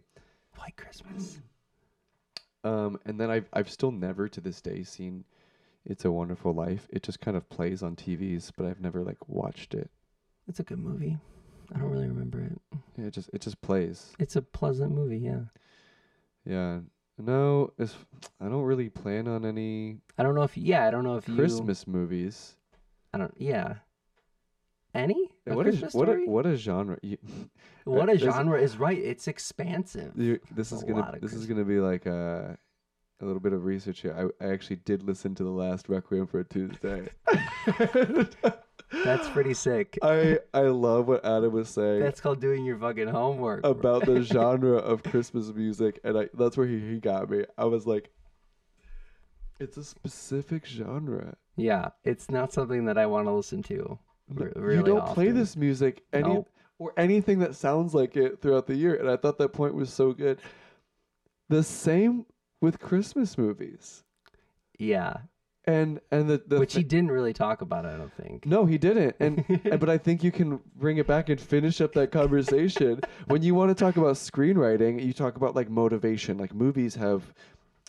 [0.58, 1.40] White Christmas.
[2.64, 5.26] Um, and then I've I've still never to this day seen
[5.86, 6.88] It's a Wonderful Life.
[6.92, 9.90] It just kind of plays on TVs, but I've never like watched it.
[10.48, 11.18] It's a good movie.
[11.74, 12.60] I don't really remember it.
[12.98, 14.12] Yeah, It just it just plays.
[14.20, 15.42] It's a pleasant movie, yeah.
[16.46, 16.80] Yeah.
[17.18, 17.96] No, it's,
[18.40, 21.28] I don't really plan on any I don't know if yeah, I don't know if
[21.28, 22.56] you Christmas movies.
[23.14, 23.76] I don't yeah.
[24.94, 25.30] Any?
[25.48, 26.98] A What is Christmas what a, what a genre?
[27.02, 27.18] You,
[27.86, 28.98] What a genre is right.
[28.98, 30.12] It's expansive.
[30.16, 32.58] you, this A is gonna this is gonna be like a
[33.22, 34.32] a little bit of research here.
[34.42, 37.08] I I actually did listen to the last Requiem for a Tuesday.
[39.06, 39.98] That's pretty sick.
[40.04, 43.66] I I love what Adam was saying That's called doing your fucking homework.
[43.66, 47.46] about the genre of Christmas music, and I that's where he, he got me.
[47.58, 48.10] I was like,
[49.60, 51.36] it's a specific genre.
[51.56, 53.98] yeah, it's not something that I want to listen to.
[54.30, 56.50] re- you don't play this music any Nope.
[56.78, 59.92] or anything that sounds like it throughout the year, and I thought that point was
[59.94, 60.40] so good.
[61.48, 62.26] The same
[62.62, 64.04] with Christmas movies,
[64.80, 65.18] Yeah,
[65.66, 67.86] and and the, the which he didn't really talk about.
[67.86, 68.46] I don't think.
[68.46, 71.82] no, he didn't, and and- but I think you can bring it back and finish
[71.82, 73.02] up that conversation.
[73.28, 76.38] when you want to talk about screenwriting, you talk about like motivation.
[76.38, 77.34] Like movies have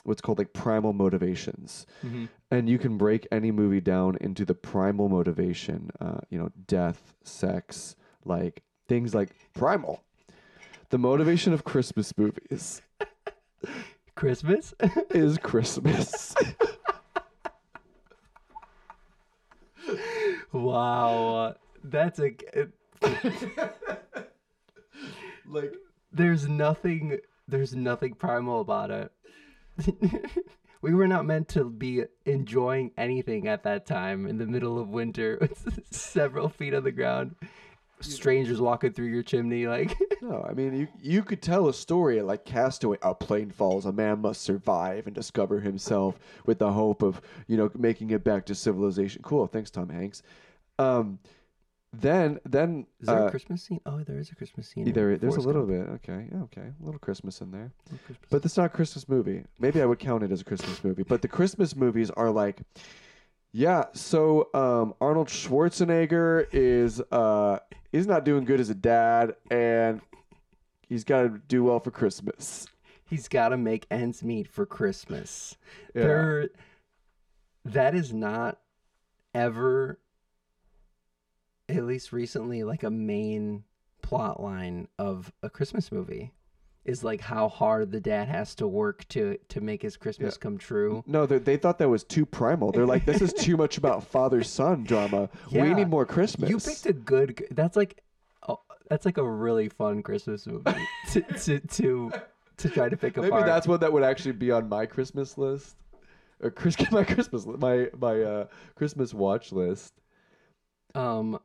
[0.05, 2.29] what's called like primal motivations, Mhm.
[2.51, 5.91] and you can break any movie down into the primal motivation.
[6.01, 7.95] Uh, you know, death, sex,
[8.25, 10.03] like things like primal.
[10.91, 12.83] The motivation of Christmas movies
[14.23, 14.73] Christmas.
[15.11, 16.33] is Christmas.
[20.53, 22.31] wow, that's a.
[25.45, 25.75] like
[26.13, 27.19] There's nothing.
[27.49, 29.11] There's nothing primal about it.
[30.83, 34.89] we were not meant to be enjoying anything at that time in the middle of
[34.89, 37.35] winter with several feet on the ground.
[38.03, 39.67] Strangers walking through your chimney.
[39.67, 42.99] Like, No, I mean you you could tell a story like Castaway.
[43.03, 47.57] A plane falls, a man must survive and discover himself with the hope of you
[47.57, 49.23] know making it back to civilization.
[49.23, 50.23] Cool, thanks Tom Hanks.
[50.79, 51.19] Um,
[51.93, 53.81] then then is there uh, a Christmas scene?
[53.85, 54.91] Oh, there is a Christmas scene.
[54.93, 56.03] there there's a little Gump.
[56.05, 56.11] bit.
[56.11, 57.71] Okay, yeah, okay, a little Christmas in there.
[58.07, 58.29] Christmas.
[58.31, 59.45] But it's not a Christmas movie.
[59.59, 61.03] Maybe I would count it as a Christmas movie.
[61.03, 62.63] But the Christmas movies are like,
[63.53, 63.85] yeah.
[63.93, 67.59] So um, Arnold Schwarzenegger is uh,
[67.93, 70.01] he's not doing good as a dad, and
[70.89, 72.67] he's got to do well for Christmas.
[73.09, 75.57] he's got to make ends meet for Christmas.
[75.95, 76.03] Yeah.
[76.03, 76.49] There,
[77.67, 78.59] that is not
[79.35, 79.99] ever,
[81.69, 83.65] at least recently, like a main
[84.01, 86.33] plot line of a Christmas movie.
[86.85, 90.59] Is like how hard the dad has to work to to make his Christmas come
[90.59, 91.05] true.
[91.07, 92.73] No, they, they thought that was too primal.
[92.73, 95.29] They're like, this is too much about father son drama.
[95.53, 95.75] We Yeah.
[95.75, 96.51] need more Christmas.
[96.51, 97.47] You picked a good.
[97.53, 98.03] That's like,
[98.49, 98.59] oh,
[98.91, 100.73] that's like a really fun Christmas movie
[101.13, 102.13] to to to,
[102.57, 103.23] to try to pick up.
[103.23, 103.47] Maybe apart.
[103.47, 105.77] that's one that would actually be on my Christmas list,
[106.41, 109.93] or Chris, my Christmas li- my my uh, Christmas watch list.
[110.97, 111.39] um.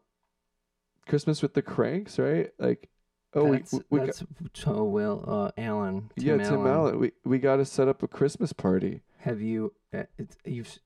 [1.08, 2.50] Christmas with the Kranks, right?
[2.60, 2.90] Like,
[3.38, 4.24] oh, that's, we we, that's
[4.54, 6.12] to Will uh, Allen.
[6.16, 7.00] yeah, Tim Tim Allen.
[7.00, 9.02] We we got to set up a Christmas party.
[9.20, 9.74] Have you?
[9.94, 10.04] Uh,
[10.46, 10.80] you've.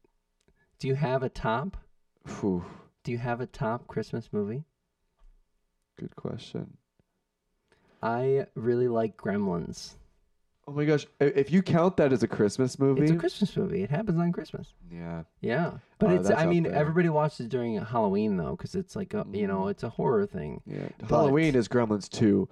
[0.80, 1.78] Do you have a top?
[2.26, 2.64] Phew,
[3.04, 4.64] Do you have a top Christmas movie?
[6.00, 6.78] good question.
[8.02, 9.94] I really like Gremlins.
[10.68, 13.56] Oh my gosh, i- if you count that as a Christmas movie, It's a Christmas
[13.58, 13.82] movie.
[13.84, 14.74] It happens on Christmas.
[14.92, 16.28] yeah, Yeah, but Uh, it's.
[16.30, 16.74] that's I up mean, there.
[16.74, 19.72] everybody watches it during Halloween though, because it's like a you know Mm.
[19.72, 20.62] it's a horror thing.
[20.66, 20.90] yeah.
[21.10, 22.48] Halloween is Gremlins too.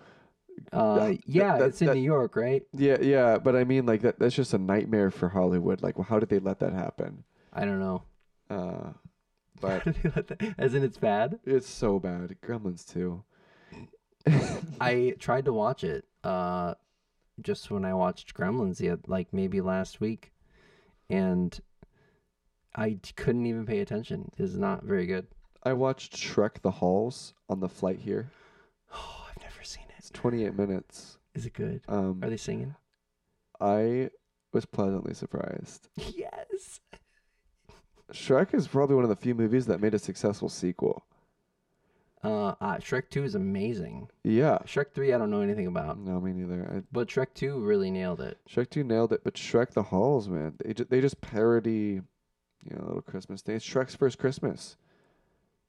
[0.73, 2.63] Uh, That- yeah, that- it's in that- New York, right?
[2.73, 4.19] Yeah, yeah, but I mean, like that.
[4.19, 5.81] That's just a nightmare for Hollywood.
[5.81, 7.23] Like, how did they let that happen?
[7.53, 8.03] I don't know.
[8.49, 8.91] Uh,
[9.61, 9.85] but
[10.57, 11.39] As in, it's bad.
[11.45, 12.35] it's so bad.
[12.41, 13.23] Gremlins too.
[14.81, 16.05] I tried to watch it.
[16.23, 16.73] Uh,
[17.43, 20.31] just when I watched Gremlins, the oth- like maybe last week,
[21.09, 21.59] and
[22.75, 24.31] I couldn't even pay attention.
[24.37, 25.27] It's not very good.
[25.63, 28.29] I watched Shrek the Halls on the flight here.
[28.93, 30.13] Oh, I've never seen It's it.
[30.13, 31.17] 28 minutes.
[31.35, 31.81] Is it good?
[31.87, 32.75] Um, Are they singing?
[33.59, 34.09] I
[34.53, 35.89] was pleasantly surprised.
[36.15, 36.79] Yes.
[38.11, 41.05] Shrek is probably one of the few movies that made a successful sequel.
[42.23, 44.09] Uh, uh, Shrek Two is amazing.
[44.23, 44.57] Yeah.
[44.65, 46.69] Shrek Three, I don't know anything about, No, me neither.
[46.69, 48.37] I, but Shrek Two really nailed it.
[48.49, 52.01] Shrek 2 nailed it, but Shrek the Halls, man, they just, they just parody,
[52.63, 53.55] you know, little Christmas thing.
[53.55, 54.75] It's Shrek's first Christmas.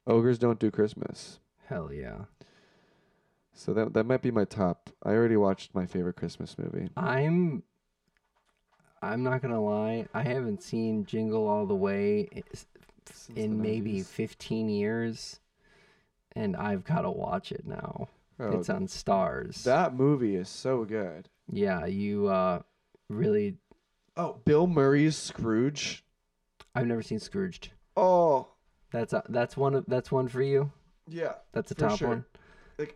[0.07, 1.39] Ogres don't do Christmas.
[1.67, 2.25] Hell yeah.
[3.53, 4.89] So that that might be my top.
[5.03, 6.89] I already watched my favorite Christmas movie.
[6.97, 7.63] I'm.
[9.03, 10.07] I'm not gonna lie.
[10.13, 14.05] I haven't seen Jingle All the Way i- Since the in maybe 90s.
[14.05, 15.39] 15 years,
[16.35, 18.07] and I've got to watch it now.
[18.39, 19.63] Oh, it's on Starz.
[19.63, 21.29] that movie is so good.
[21.51, 22.61] yeah, you uh,
[23.09, 23.57] really.
[24.17, 26.03] Oh, Bill Murray's Scrooge.
[26.75, 27.69] I've never seen Scrooged.
[27.95, 28.47] Oh,
[28.91, 30.71] That's a, that's one of that's one for you.
[31.07, 31.33] yeah.
[31.53, 32.07] That's a top sure.
[32.07, 32.25] one.
[32.79, 32.95] Like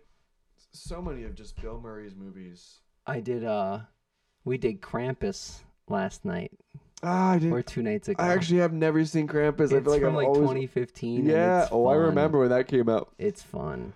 [0.72, 2.80] so many of just Bill Murray's movies.
[3.06, 3.44] I did.
[3.44, 3.82] Uh,
[4.46, 6.52] we did Krampus last night
[7.06, 7.54] Ah, I didn't.
[7.54, 8.22] or two nights ago.
[8.24, 9.72] I actually have never seen Krampus.
[9.74, 10.42] I it's feel like from I'm like always.
[10.42, 11.20] 2015.
[11.22, 11.64] and yeah.
[11.64, 12.04] it's Oh, I fun.
[12.04, 13.14] remember when that came out.
[13.18, 13.94] It's fun.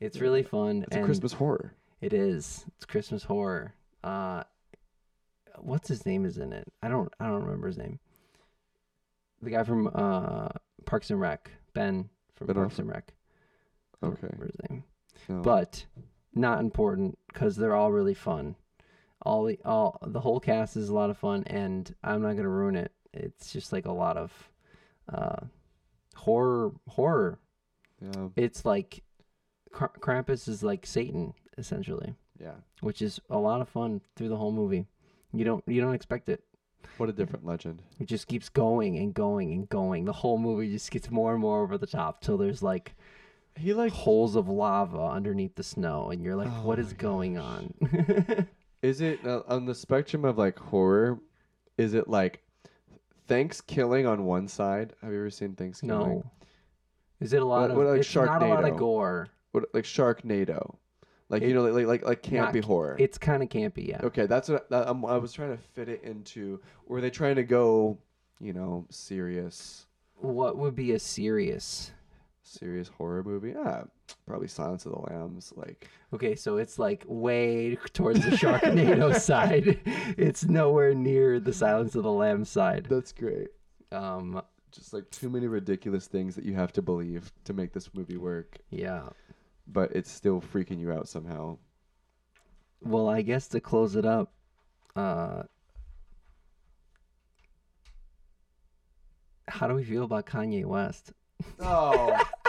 [0.00, 0.84] It's really fun.
[0.84, 1.74] It's a and Christmas horror.
[2.00, 2.64] It is.
[2.76, 3.74] It's Christmas horror.
[4.02, 4.44] Uh,
[5.58, 6.66] what's his name is in it?
[6.82, 7.12] I don't.
[7.20, 7.98] I don't remember his name.
[9.42, 10.48] The guy from uh
[10.86, 12.78] Parks and Rec, Ben from Ben Parks Affleck?
[12.78, 13.12] and Rec.
[14.02, 14.26] I don't Okay.
[14.28, 14.84] remember his name.
[15.28, 15.42] No.
[15.42, 15.84] But
[16.34, 18.56] not important because they're all really fun.
[19.22, 22.48] All the all the whole cast is a lot of fun, and I'm not gonna
[22.48, 22.92] ruin it.
[23.12, 24.32] It's just like a lot of
[25.12, 25.46] uh
[26.16, 27.38] horror horror.
[28.00, 28.28] yeah.
[28.36, 29.02] It's like
[29.72, 32.54] Kr- Krampus is like Satan essentially Yeah.
[32.80, 34.86] which is a lot of fun through the whole movie.
[35.32, 36.42] You don't you don't expect it.
[36.96, 37.82] What a different legend.
[37.98, 40.04] It just keeps going and going and going.
[40.06, 42.94] The whole movie just gets more and more over the top till there's like
[43.56, 47.34] He like holes of lava underneath the snow, and you're like, Oh what is going
[47.34, 47.44] gosh.
[47.44, 48.46] on?
[48.82, 51.18] Is it uh, on the spectrum of like horror?
[51.76, 52.42] Is it like
[53.26, 54.94] Thanksgiving on one side?
[55.02, 55.96] Have you ever seen Thanksgiving?
[55.98, 56.24] no.
[57.20, 57.76] Is it a lot What- of?
[57.76, 59.28] what, like it's not a lot of gore.
[59.52, 60.76] What like Sharknado?
[61.28, 62.96] Like It- you know, like like like campy not- horror.
[62.98, 64.00] It's kind of campy, yeah.
[64.02, 65.04] okay, that's what I'm.
[65.04, 66.60] I was trying to fit it into.
[66.86, 67.98] Were they trying to go,
[68.40, 69.86] you know, serious,
[70.16, 71.90] What would be a serious?
[72.42, 73.50] serious horror movie?
[73.50, 73.84] Yeah,
[74.26, 75.52] probably Silence of the Lambs.
[75.56, 79.80] Like Okay, so it's like way towards the Sharknado side.
[80.16, 82.86] It's nowhere near the Silence of the Lambs side.
[82.90, 83.48] that's great.
[83.92, 84.40] Um,
[84.72, 88.16] Just like too many ridiculous things that you have to believe to make this movie
[88.16, 88.58] work.
[88.70, 89.08] yeah.
[89.66, 91.56] but it's still freaking you out somehow.
[92.82, 94.32] Well, I guess to close it up,
[94.96, 95.42] uh,
[99.48, 101.12] how do we feel about Kanye West?
[101.60, 102.18] Oh.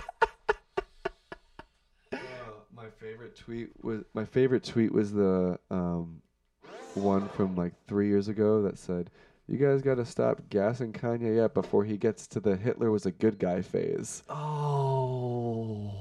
[2.82, 6.22] my favorite tweet was my favorite tweet was the um,
[6.96, 9.10] one from like three years ago that said,
[9.48, 13.06] "You guys got to stop gassing Kanye up before he gets to the Hitler was
[13.06, 15.92] a good guy phase." Oh,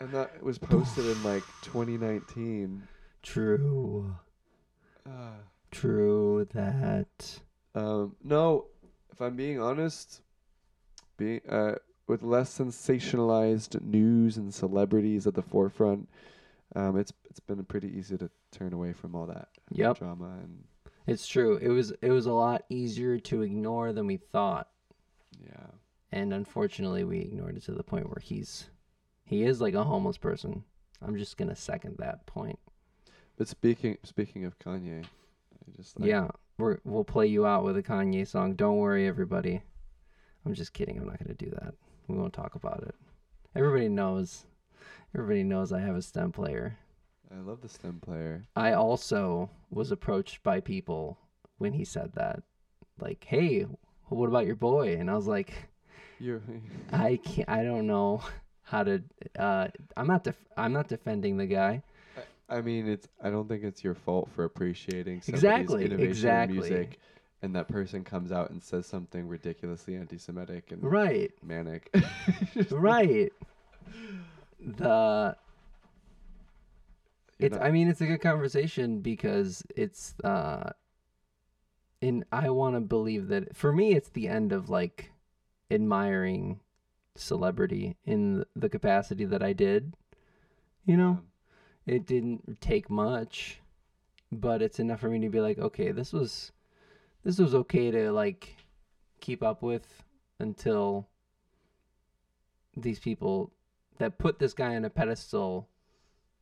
[0.00, 2.86] And that was posted in like 2019.
[3.22, 4.14] true,
[5.06, 5.34] Ah.
[5.70, 7.40] true that.
[7.74, 8.66] Um, no,
[9.12, 10.20] if I'm being honest,
[11.16, 11.76] being uh,
[12.12, 16.10] with less sensationalized news and celebrities at the forefront,
[16.76, 20.64] um, it's it's been pretty easy to turn away from all that Yep, drama and
[21.06, 21.56] it's true.
[21.56, 24.68] It was it was a lot easier to ignore than we thought,
[25.42, 25.68] yeah.
[26.12, 28.68] and unfortunately, we ignored it to the point where he's
[29.24, 30.64] he is like a homeless person.
[31.00, 32.58] I'm just gonna second that point.
[33.38, 36.28] But speaking speaking of Kanye, I just like, Yeah,
[36.58, 38.54] we're, we'll play you out with a Kanye song.
[38.54, 39.62] Don't worry, everybody.
[40.44, 40.98] I'm just kidding.
[40.98, 41.74] I'm not going to do that.
[42.08, 42.94] We won't talk about it.
[43.54, 44.46] Everybody knows.
[45.14, 46.78] Everybody knows I have a STEM player.
[47.34, 48.44] I love the stem player.
[48.56, 51.18] I also was approached by people
[51.58, 52.42] when he said that.
[53.00, 53.66] Like, hey,
[54.08, 54.96] what about your boy?
[54.98, 55.52] And I was like,
[56.18, 56.42] You're
[56.92, 58.22] I can't, I don't know
[58.62, 59.02] how to,
[59.38, 61.82] uh, I'm not, def- I'm not defending the guy.
[62.48, 63.08] I mean, it's.
[63.22, 66.58] I don't think it's your fault for appreciating somebody's Exactly, innovation exactly.
[66.58, 66.98] music,
[67.42, 71.32] and that person comes out and says something ridiculously anti-Semitic and Right.
[71.42, 71.94] manic.
[72.70, 73.32] right.
[74.60, 75.36] The
[77.38, 80.70] You're it's not- I mean it's a good conversation because it's uh
[82.00, 85.10] and I want to believe that for me it's the end of like
[85.70, 86.60] admiring
[87.16, 89.94] celebrity in the capacity that I did.
[90.84, 91.20] You know,
[91.86, 93.60] it didn't take much,
[94.32, 96.50] but it's enough for me to be like, okay, this was
[97.24, 98.56] this was okay to like
[99.20, 100.02] keep up with
[100.38, 101.08] until
[102.76, 103.52] these people
[103.98, 105.68] that put this guy on a pedestal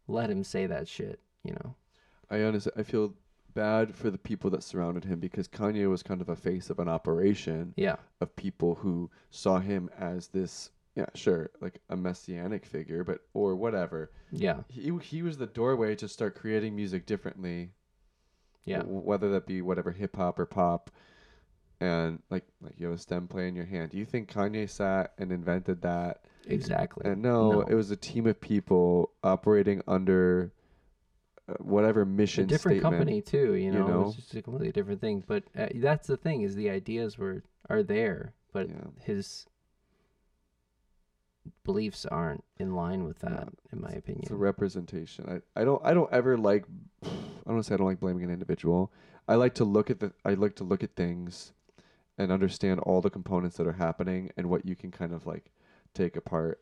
[0.07, 1.75] let him say that shit, you know.
[2.31, 3.15] I honestly, I feel
[3.55, 6.79] bad for the people that surrounded him because Kanye was kind of a face of
[6.81, 7.97] an operation Yeah.
[8.21, 13.55] of people who saw him as this, yeah, sure, like a messianic figure, but or
[13.55, 14.11] whatever.
[14.33, 14.61] Yeah.
[14.69, 17.71] He he was the doorway to start creating music differently.
[18.65, 18.83] Yeah.
[18.85, 20.91] whether that be whatever hip hop or pop,
[21.81, 23.91] and like like you have a stem play in your hand.
[23.91, 26.25] Do you think Kanye sat and invented that?
[26.47, 27.11] Exactly.
[27.11, 27.61] And no, No.
[27.63, 30.53] it was a team of people operating under
[31.49, 32.45] uh, whatever mission.
[32.45, 32.99] A different statement.
[33.01, 34.07] company too, you know, you know?
[34.09, 37.43] It's just a completely different thing, but uh, that's the thing is the ideas were
[37.69, 38.77] are there, but Yeah.
[39.01, 39.47] his
[41.71, 44.23] beliefs aren't in line with that in my opinion.
[44.25, 45.43] It's a representation.
[45.57, 46.65] I, I don't I don't ever like
[47.05, 47.09] I
[47.47, 48.93] don't wanna say I don't like blaming an individual.
[49.29, 51.53] I like to look at the I like to look at things
[52.19, 55.53] and understand all the components that are happening and what you can kind of like
[55.95, 56.61] take apart.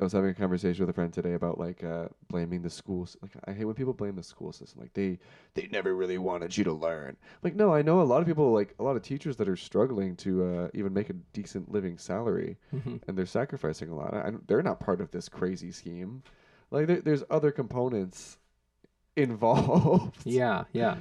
[0.00, 3.16] I was having a conversation with a friend today about like uh, blaming the schools.
[3.20, 4.80] Like I hate when people blame the school system.
[4.80, 5.18] Like they
[5.54, 7.16] they never really wanted you to learn.
[7.42, 9.56] Like no, I know a lot of people like a lot of teachers that are
[9.56, 13.00] struggling to uh, even make a decent living salary Mhm.
[13.08, 14.14] and they're sacrificing a lot.
[14.14, 16.22] I, they're not part of this crazy scheme.
[16.70, 18.38] Like there, there's other components
[19.16, 20.24] involved.
[20.24, 20.96] Yeah, yeah.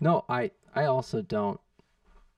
[0.00, 1.60] No, I I also don't.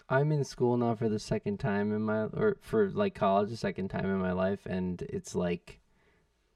[0.08, 3.56] I'm in school now for the second time in my or for like college the
[3.56, 5.80] second time in my life and it's like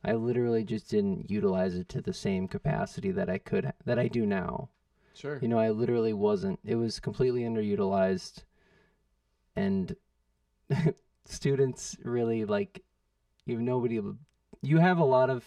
[0.05, 4.09] I literally just didn't utilize it to the same capacity that I could that I
[4.09, 4.71] do now.
[5.15, 5.39] Sure.
[5.43, 6.61] You know, I literally wasn't.
[6.65, 8.45] It was completely underutilized
[9.57, 9.95] and
[11.27, 12.83] students really like
[13.45, 14.01] you have nobody
[14.63, 15.45] you have a lot of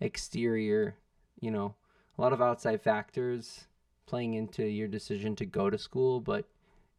[0.00, 0.96] exterior,
[1.40, 1.74] you know,
[2.18, 3.66] a lot of outside factors
[4.06, 6.48] playing into your decision to go to school, but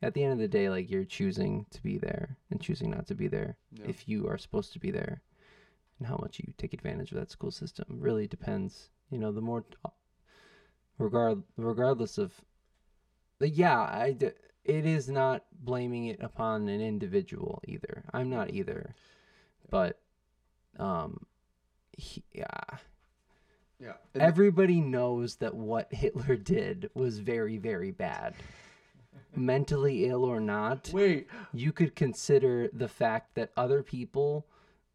[0.05, 3.07] at the end of the day, like you're choosing to be there and choosing not
[3.07, 3.85] to be there Yeah.
[3.87, 5.21] if you are supposed to be there.
[5.97, 8.89] And how much you take advantage of that school system really depends.
[9.09, 9.65] You know, the more,
[10.99, 12.33] regard regardless of,
[13.39, 14.31] yeah, I d-
[14.63, 18.03] it is not blaming it upon an individual either.
[18.13, 18.93] I'm not either,
[19.69, 19.99] but,
[20.77, 21.25] um,
[21.97, 22.45] he, yeah,
[23.79, 23.93] yeah.
[24.13, 28.35] And everybody knows that what Hitler did was very, very bad.
[29.35, 34.45] Mentally ill or not, wait, you could consider the fact that other people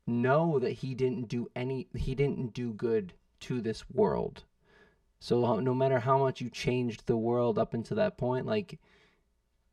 [0.07, 4.45] know that he didn't do any he didn't do good to this world.
[5.19, 8.79] So no matter how much you changed the world up until that point like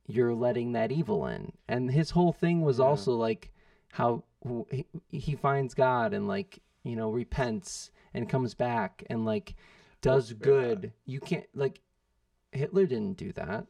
[0.05, 1.51] you're letting that evil in.
[1.67, 2.85] And his whole thing was Yeah.
[2.85, 3.51] also like
[3.93, 4.23] how
[4.69, 9.55] he, he finds God and like you know, repents and comes back and like
[10.01, 10.37] does yeah.
[10.39, 10.93] good.
[11.05, 11.81] You can't like
[12.51, 13.67] Hitler didn't do that.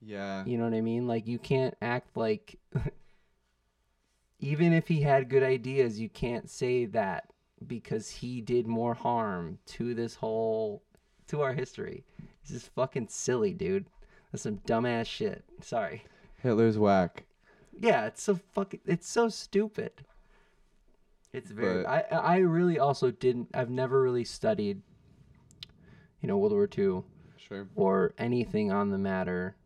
[0.00, 0.44] Yeah.
[0.44, 1.06] You know what I mean?
[1.06, 2.58] Like you can't act like
[4.38, 7.30] even if he had good ideas, you can't say that
[7.66, 10.82] because he did more harm to this whole
[11.28, 12.04] to our history.
[12.42, 13.86] This is fucking silly, dude.
[14.30, 15.44] That's some dumbass shit.
[15.60, 16.04] Sorry.
[16.42, 17.24] Hitler's whack.
[17.78, 19.92] Yeah, it's so fucking it's so stupid.
[21.32, 24.82] It's very But- I I really also didn't I've never really studied
[26.20, 27.02] you know World War II
[27.38, 27.68] Sure.
[27.74, 29.56] or anything on the matter.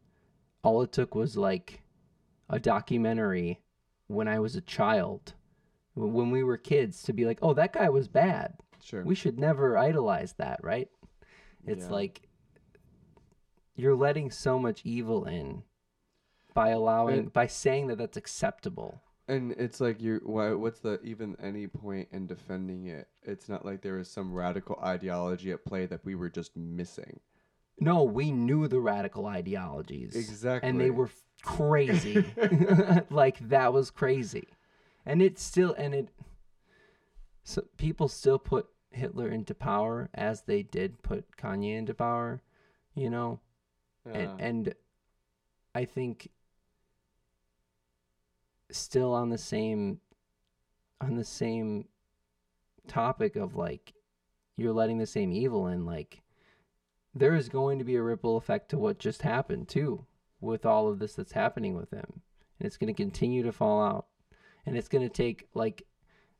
[0.62, 1.82] All it took was like
[2.48, 3.60] a documentary
[4.08, 5.34] when I was a child,
[5.94, 8.54] when we were kids, to be like, oh, that guy was bad.
[8.82, 9.04] Sure.
[9.04, 10.88] We should never idolize that, right?
[11.66, 11.90] It's Yeah.
[11.92, 12.28] like
[13.76, 15.62] you're letting so much evil in
[16.54, 19.02] by allowing, And- by saying that that's acceptable.
[19.28, 23.08] And it's like you're why what's the even any point in defending it?
[23.22, 27.20] It's not like there was some radical ideology at play that we were just missing.
[27.80, 30.14] No, we knew the radical ideologies.
[30.14, 30.68] Exactly.
[30.68, 32.24] and they were f- crazy.
[33.10, 34.46] like that was crazy,
[35.06, 36.08] and it still and it.
[37.42, 42.42] So people still put Hitler into power as they did put Kanye into power,
[42.94, 43.40] you know,
[44.06, 44.12] Yeah.
[44.18, 44.74] and and
[45.74, 46.28] I think
[48.70, 50.00] still on the same
[51.00, 51.86] on the same
[52.86, 53.94] topic of like
[54.56, 56.19] you're letting the same evil in like
[57.14, 60.06] there is going to be a ripple effect to what just happened too
[60.40, 62.22] with all of this that's happening with him.
[62.58, 64.06] And it's going to continue to fall out.
[64.66, 65.86] And it's going to take like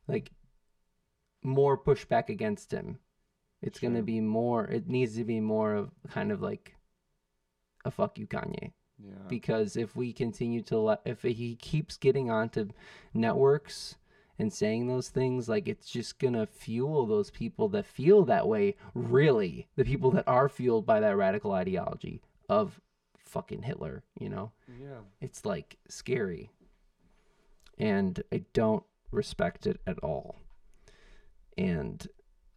[0.07, 0.31] like
[1.43, 2.99] more pushback against him.
[3.61, 6.75] It's going to be more it needs to be more of kind of like
[7.85, 8.71] a fuck you kanye.
[9.03, 9.13] Yeah.
[9.27, 12.69] because if we continue to let if he keeps getting onto
[13.15, 13.95] networks
[14.41, 18.75] and saying those things like it's just gonna fuel those people that feel that way
[18.95, 19.67] really.
[19.75, 22.81] The people that are fueled by that radical ideology of
[23.19, 24.51] fucking hitler you know?
[24.81, 25.01] Yeah.
[25.21, 26.49] it's like scary.
[27.77, 30.37] And i don't respect it at all.
[31.55, 32.07] And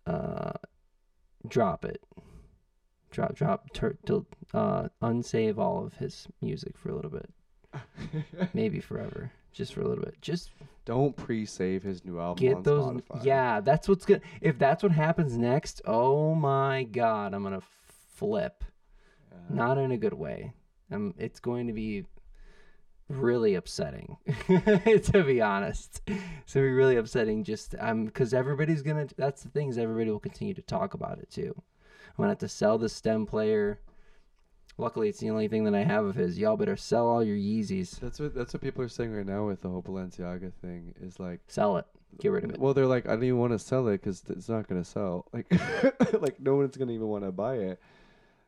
[0.06, 0.52] uh
[1.46, 2.02] drop it.
[3.10, 7.28] Drop drop tur- til- uh unsave all of his music for a little bit.
[8.54, 9.32] Maybe forever.
[9.52, 10.16] Just for a little bit.
[10.22, 10.50] Just
[10.84, 13.24] Don't pre-save his new album get on those Spotify.
[13.24, 17.62] yeah that's what's good if that's what happens next oh my god i'm gonna
[18.14, 18.64] flip
[19.32, 19.38] Yeah.
[19.56, 20.52] not in a good way
[20.92, 22.04] um it's going to be
[23.08, 24.16] really upsetting
[24.46, 29.48] to be honest it's gonna be really upsetting just um because everybody's gonna that's the
[29.50, 32.78] thing is everybody will continue to talk about it too i'm gonna have to sell
[32.78, 33.78] the stem player
[34.76, 37.36] luckily it's the only thing that i have of his y'all better sell all your
[37.36, 40.94] yeezys That's what that's what people are saying right now with the whole Balenciaga thing
[41.00, 41.86] is like sell it
[42.20, 44.22] get rid of it Well, they're like, I don't even want to sell it because
[44.28, 45.26] it's not gonna sell.
[45.32, 45.50] Like,
[46.22, 47.80] like no one's gonna even want to buy it.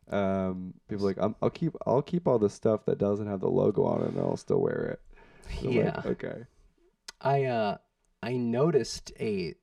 [0.08, 3.40] Um, people are like, I'm, I'll keep, I'll keep all the stuff that doesn't have
[3.40, 5.00] the logo on it, and I'll still wear it.
[5.60, 6.44] So I'm like, yeah okay.
[7.20, 7.78] I uh
[8.22, 9.54] I noticed a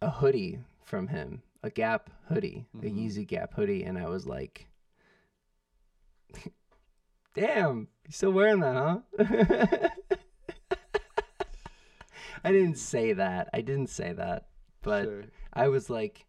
[0.00, 2.96] a hoodie from him, a Gap hoodie, a Mhm.
[2.96, 4.68] Yeezy Gap hoodie, and I was like,
[7.34, 8.74] "Damn, you still wearing that,
[9.18, 9.88] huh?"
[12.44, 13.48] I didn't say that.
[13.54, 14.48] I didn't say that,
[14.82, 15.24] but Sure.
[15.52, 16.26] I was like,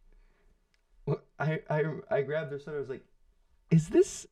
[1.39, 2.77] I I I grabbed their sweater.
[2.77, 3.05] I was like,
[3.69, 4.25] "Is this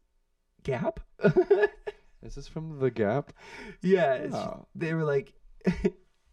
[0.63, 0.99] Gap?"
[2.23, 3.33] Is this from the Gap?
[3.81, 4.65] Yeah, it's, Oh.
[4.75, 5.33] they were like,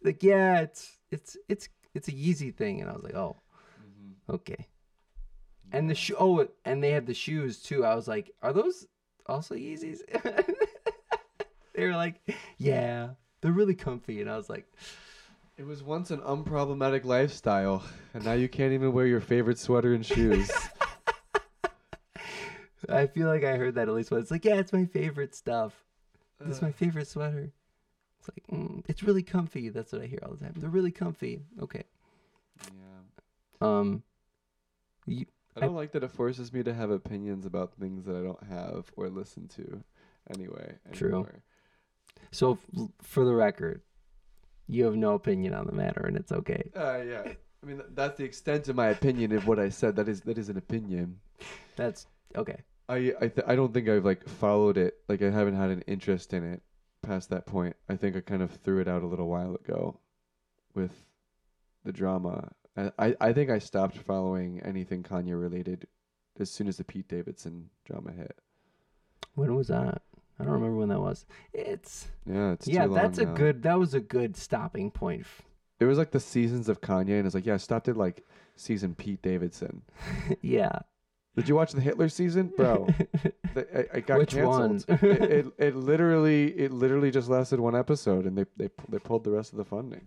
[0.04, 3.36] like yeah, it's it's it's it's a Yeezy thing, and I was like, oh,
[3.82, 4.34] mm-hmm.
[4.36, 4.68] okay.
[5.72, 7.84] And the shoe, oh, and they had the shoes too.
[7.84, 8.86] I was like, are those
[9.30, 10.00] also Yeezys?
[11.74, 12.20] they were like,
[12.58, 14.66] yeah, they're really comfy, and I was like,
[15.56, 17.82] It was once an unproblematic lifestyle,
[18.14, 20.50] and now you can't even wear your favorite sweater and shoes.
[22.88, 24.22] I feel like I heard that at least once.
[24.22, 25.74] It's like, yeah, it's my favorite stuff.
[26.40, 26.66] This is Uh.
[26.66, 27.52] my favorite sweater.
[28.18, 29.68] It's like, mm, it's really comfy.
[29.68, 30.54] That's what I hear all the time.
[30.56, 31.42] They're really comfy.
[31.62, 31.84] Okay.
[32.64, 33.00] yeah.
[33.60, 34.02] Um,
[35.06, 35.26] you,
[35.60, 38.42] I don't like that it forces me to have opinions about things that I don't
[38.44, 39.82] have or listen to.
[40.34, 40.74] Anyway.
[40.92, 41.26] True.
[42.32, 43.82] So, f- for the record,
[44.68, 46.70] you have no opinion on the matter, and it's okay.
[46.76, 47.22] Uh, yeah.
[47.62, 49.96] I mean, that's the extent of my opinion of what I said.
[49.96, 51.18] That is that is an opinion.
[51.76, 52.06] That's
[52.36, 52.62] okay.
[52.88, 54.94] I I, th- I don't think I've like followed it.
[55.08, 56.62] Like I haven't had an interest in it
[57.02, 57.76] past that point.
[57.88, 60.00] I think I kind of threw it out a little while ago
[60.74, 61.04] with
[61.84, 62.52] the drama.
[62.98, 65.86] I I, think I stopped following anything Kanye related
[66.38, 68.38] as soon as the Pete Davidson drama hit.
[69.34, 70.02] When was that?
[70.38, 71.26] I don't remember when that was.
[71.52, 73.34] It's Yeah, it's yeah, that's a now.
[73.34, 73.62] good.
[73.62, 75.26] That was a good stopping point
[75.78, 78.26] It was like the seasons of Kanye, and it's like, yeah, I stopped at like
[78.56, 79.82] season Pete Davidson.
[80.40, 80.80] yeah.
[81.36, 82.88] Did you watch the Hitler season, bro?
[83.54, 84.84] the, I, I got Which canceled.
[84.88, 84.98] one?
[85.00, 89.24] it, it it literally it literally just lasted one episode, and they they they pulled
[89.24, 90.06] the rest of the funding.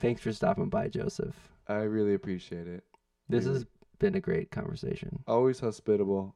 [0.00, 1.36] Thanks for stopping by, Joseph.
[1.68, 2.84] I really appreciate it.
[3.28, 3.58] This Really.
[3.58, 3.66] has
[3.98, 5.22] been a great conversation.
[5.26, 6.34] Always hospitable,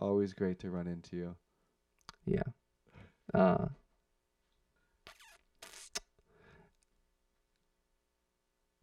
[0.00, 1.36] always great to run into you.
[2.26, 2.42] Yeah.
[3.32, 3.68] Uh,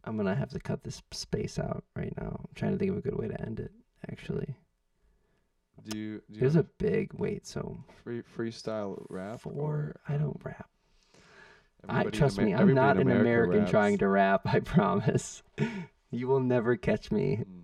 [0.04, 2.40] I'm gonna have to cut this space out right now.
[2.40, 3.72] I'm trying to think of a good way to end it.
[4.10, 4.54] Actually,
[5.84, 7.46] Do you do you there's a big wait.
[7.46, 9.40] So free freestyle rap?
[9.40, 9.52] four.
[9.52, 10.70] or, I don't rap.
[11.88, 12.54] I trust me.
[12.54, 13.70] I'm not an America American raps.
[13.70, 14.42] trying to rap.
[14.46, 15.42] I promise.
[16.10, 17.44] you will never catch me.
[17.48, 17.62] Mm.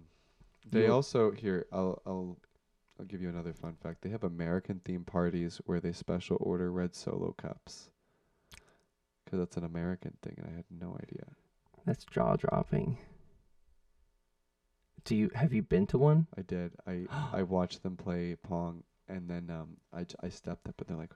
[0.70, 1.66] They You'll- also here.
[1.72, 2.38] I'll I'll
[2.98, 4.02] I'll give you another fun fact.
[4.02, 7.90] They have American themed parties where they special order red solo cups.
[9.24, 11.24] Because that's an American thing, and I had no idea.
[11.86, 12.98] That's jaw dropping.
[15.04, 16.26] Do you have you been to one?
[16.36, 16.72] I did.
[16.86, 20.96] I I watched them play pong, and then um I I stepped up, and they're
[20.96, 21.12] like,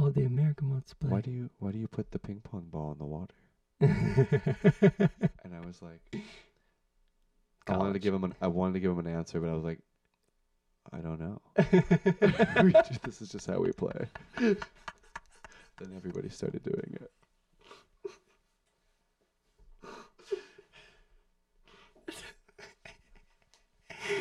[0.00, 1.10] Oh, the American play.
[1.10, 3.34] "Why do you why do you put the ping pong ball in the water?"
[3.80, 6.00] And I was like,
[7.66, 9.54] I wanted to give him an I wanted to give him an answer, but I
[9.54, 9.80] was like,
[10.92, 11.40] I don't know.
[13.02, 14.06] This is just how we play.
[14.36, 14.56] then
[15.96, 17.10] everybody started doing it.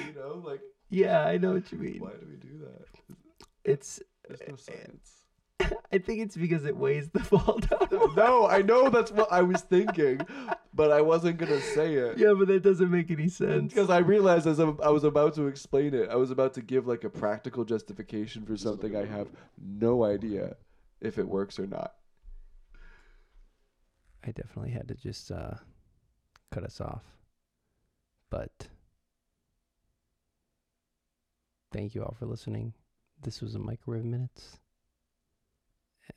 [0.05, 1.99] you know, like yeah, I know what you mean.
[1.99, 3.15] why do we do that?
[3.63, 4.01] It's.
[4.27, 5.26] There's no science.
[5.91, 8.15] I think it's because it weighs the ball down.
[8.15, 10.19] no, I know that's what I was thinking,
[10.73, 12.17] but I wasn't gonna say it.
[12.17, 13.73] Yeah, but that doesn't make any sense.
[13.73, 16.61] Because I realized as I'm- I was about to explain it, I was about to
[16.61, 20.57] give like a practical justification for something I have no idea
[20.99, 21.93] if it works or not.
[24.25, 25.53] I definitely had to just uh,
[26.51, 27.03] cut us off.
[28.29, 28.67] But
[31.71, 32.73] thank you all for listening.
[33.21, 34.59] This was a Microwave Minutes.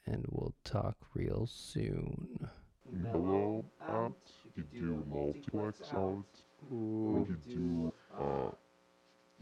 [0.07, 2.49] And we'll talk real soon.
[2.91, 4.17] mellow out.
[4.57, 6.25] You could do multiplex out.
[6.71, 8.51] We could do uh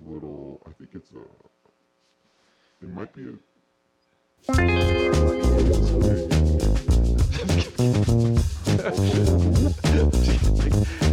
[0.07, 0.61] little.
[0.67, 1.25] I think it's a.
[2.83, 3.39] It might be a.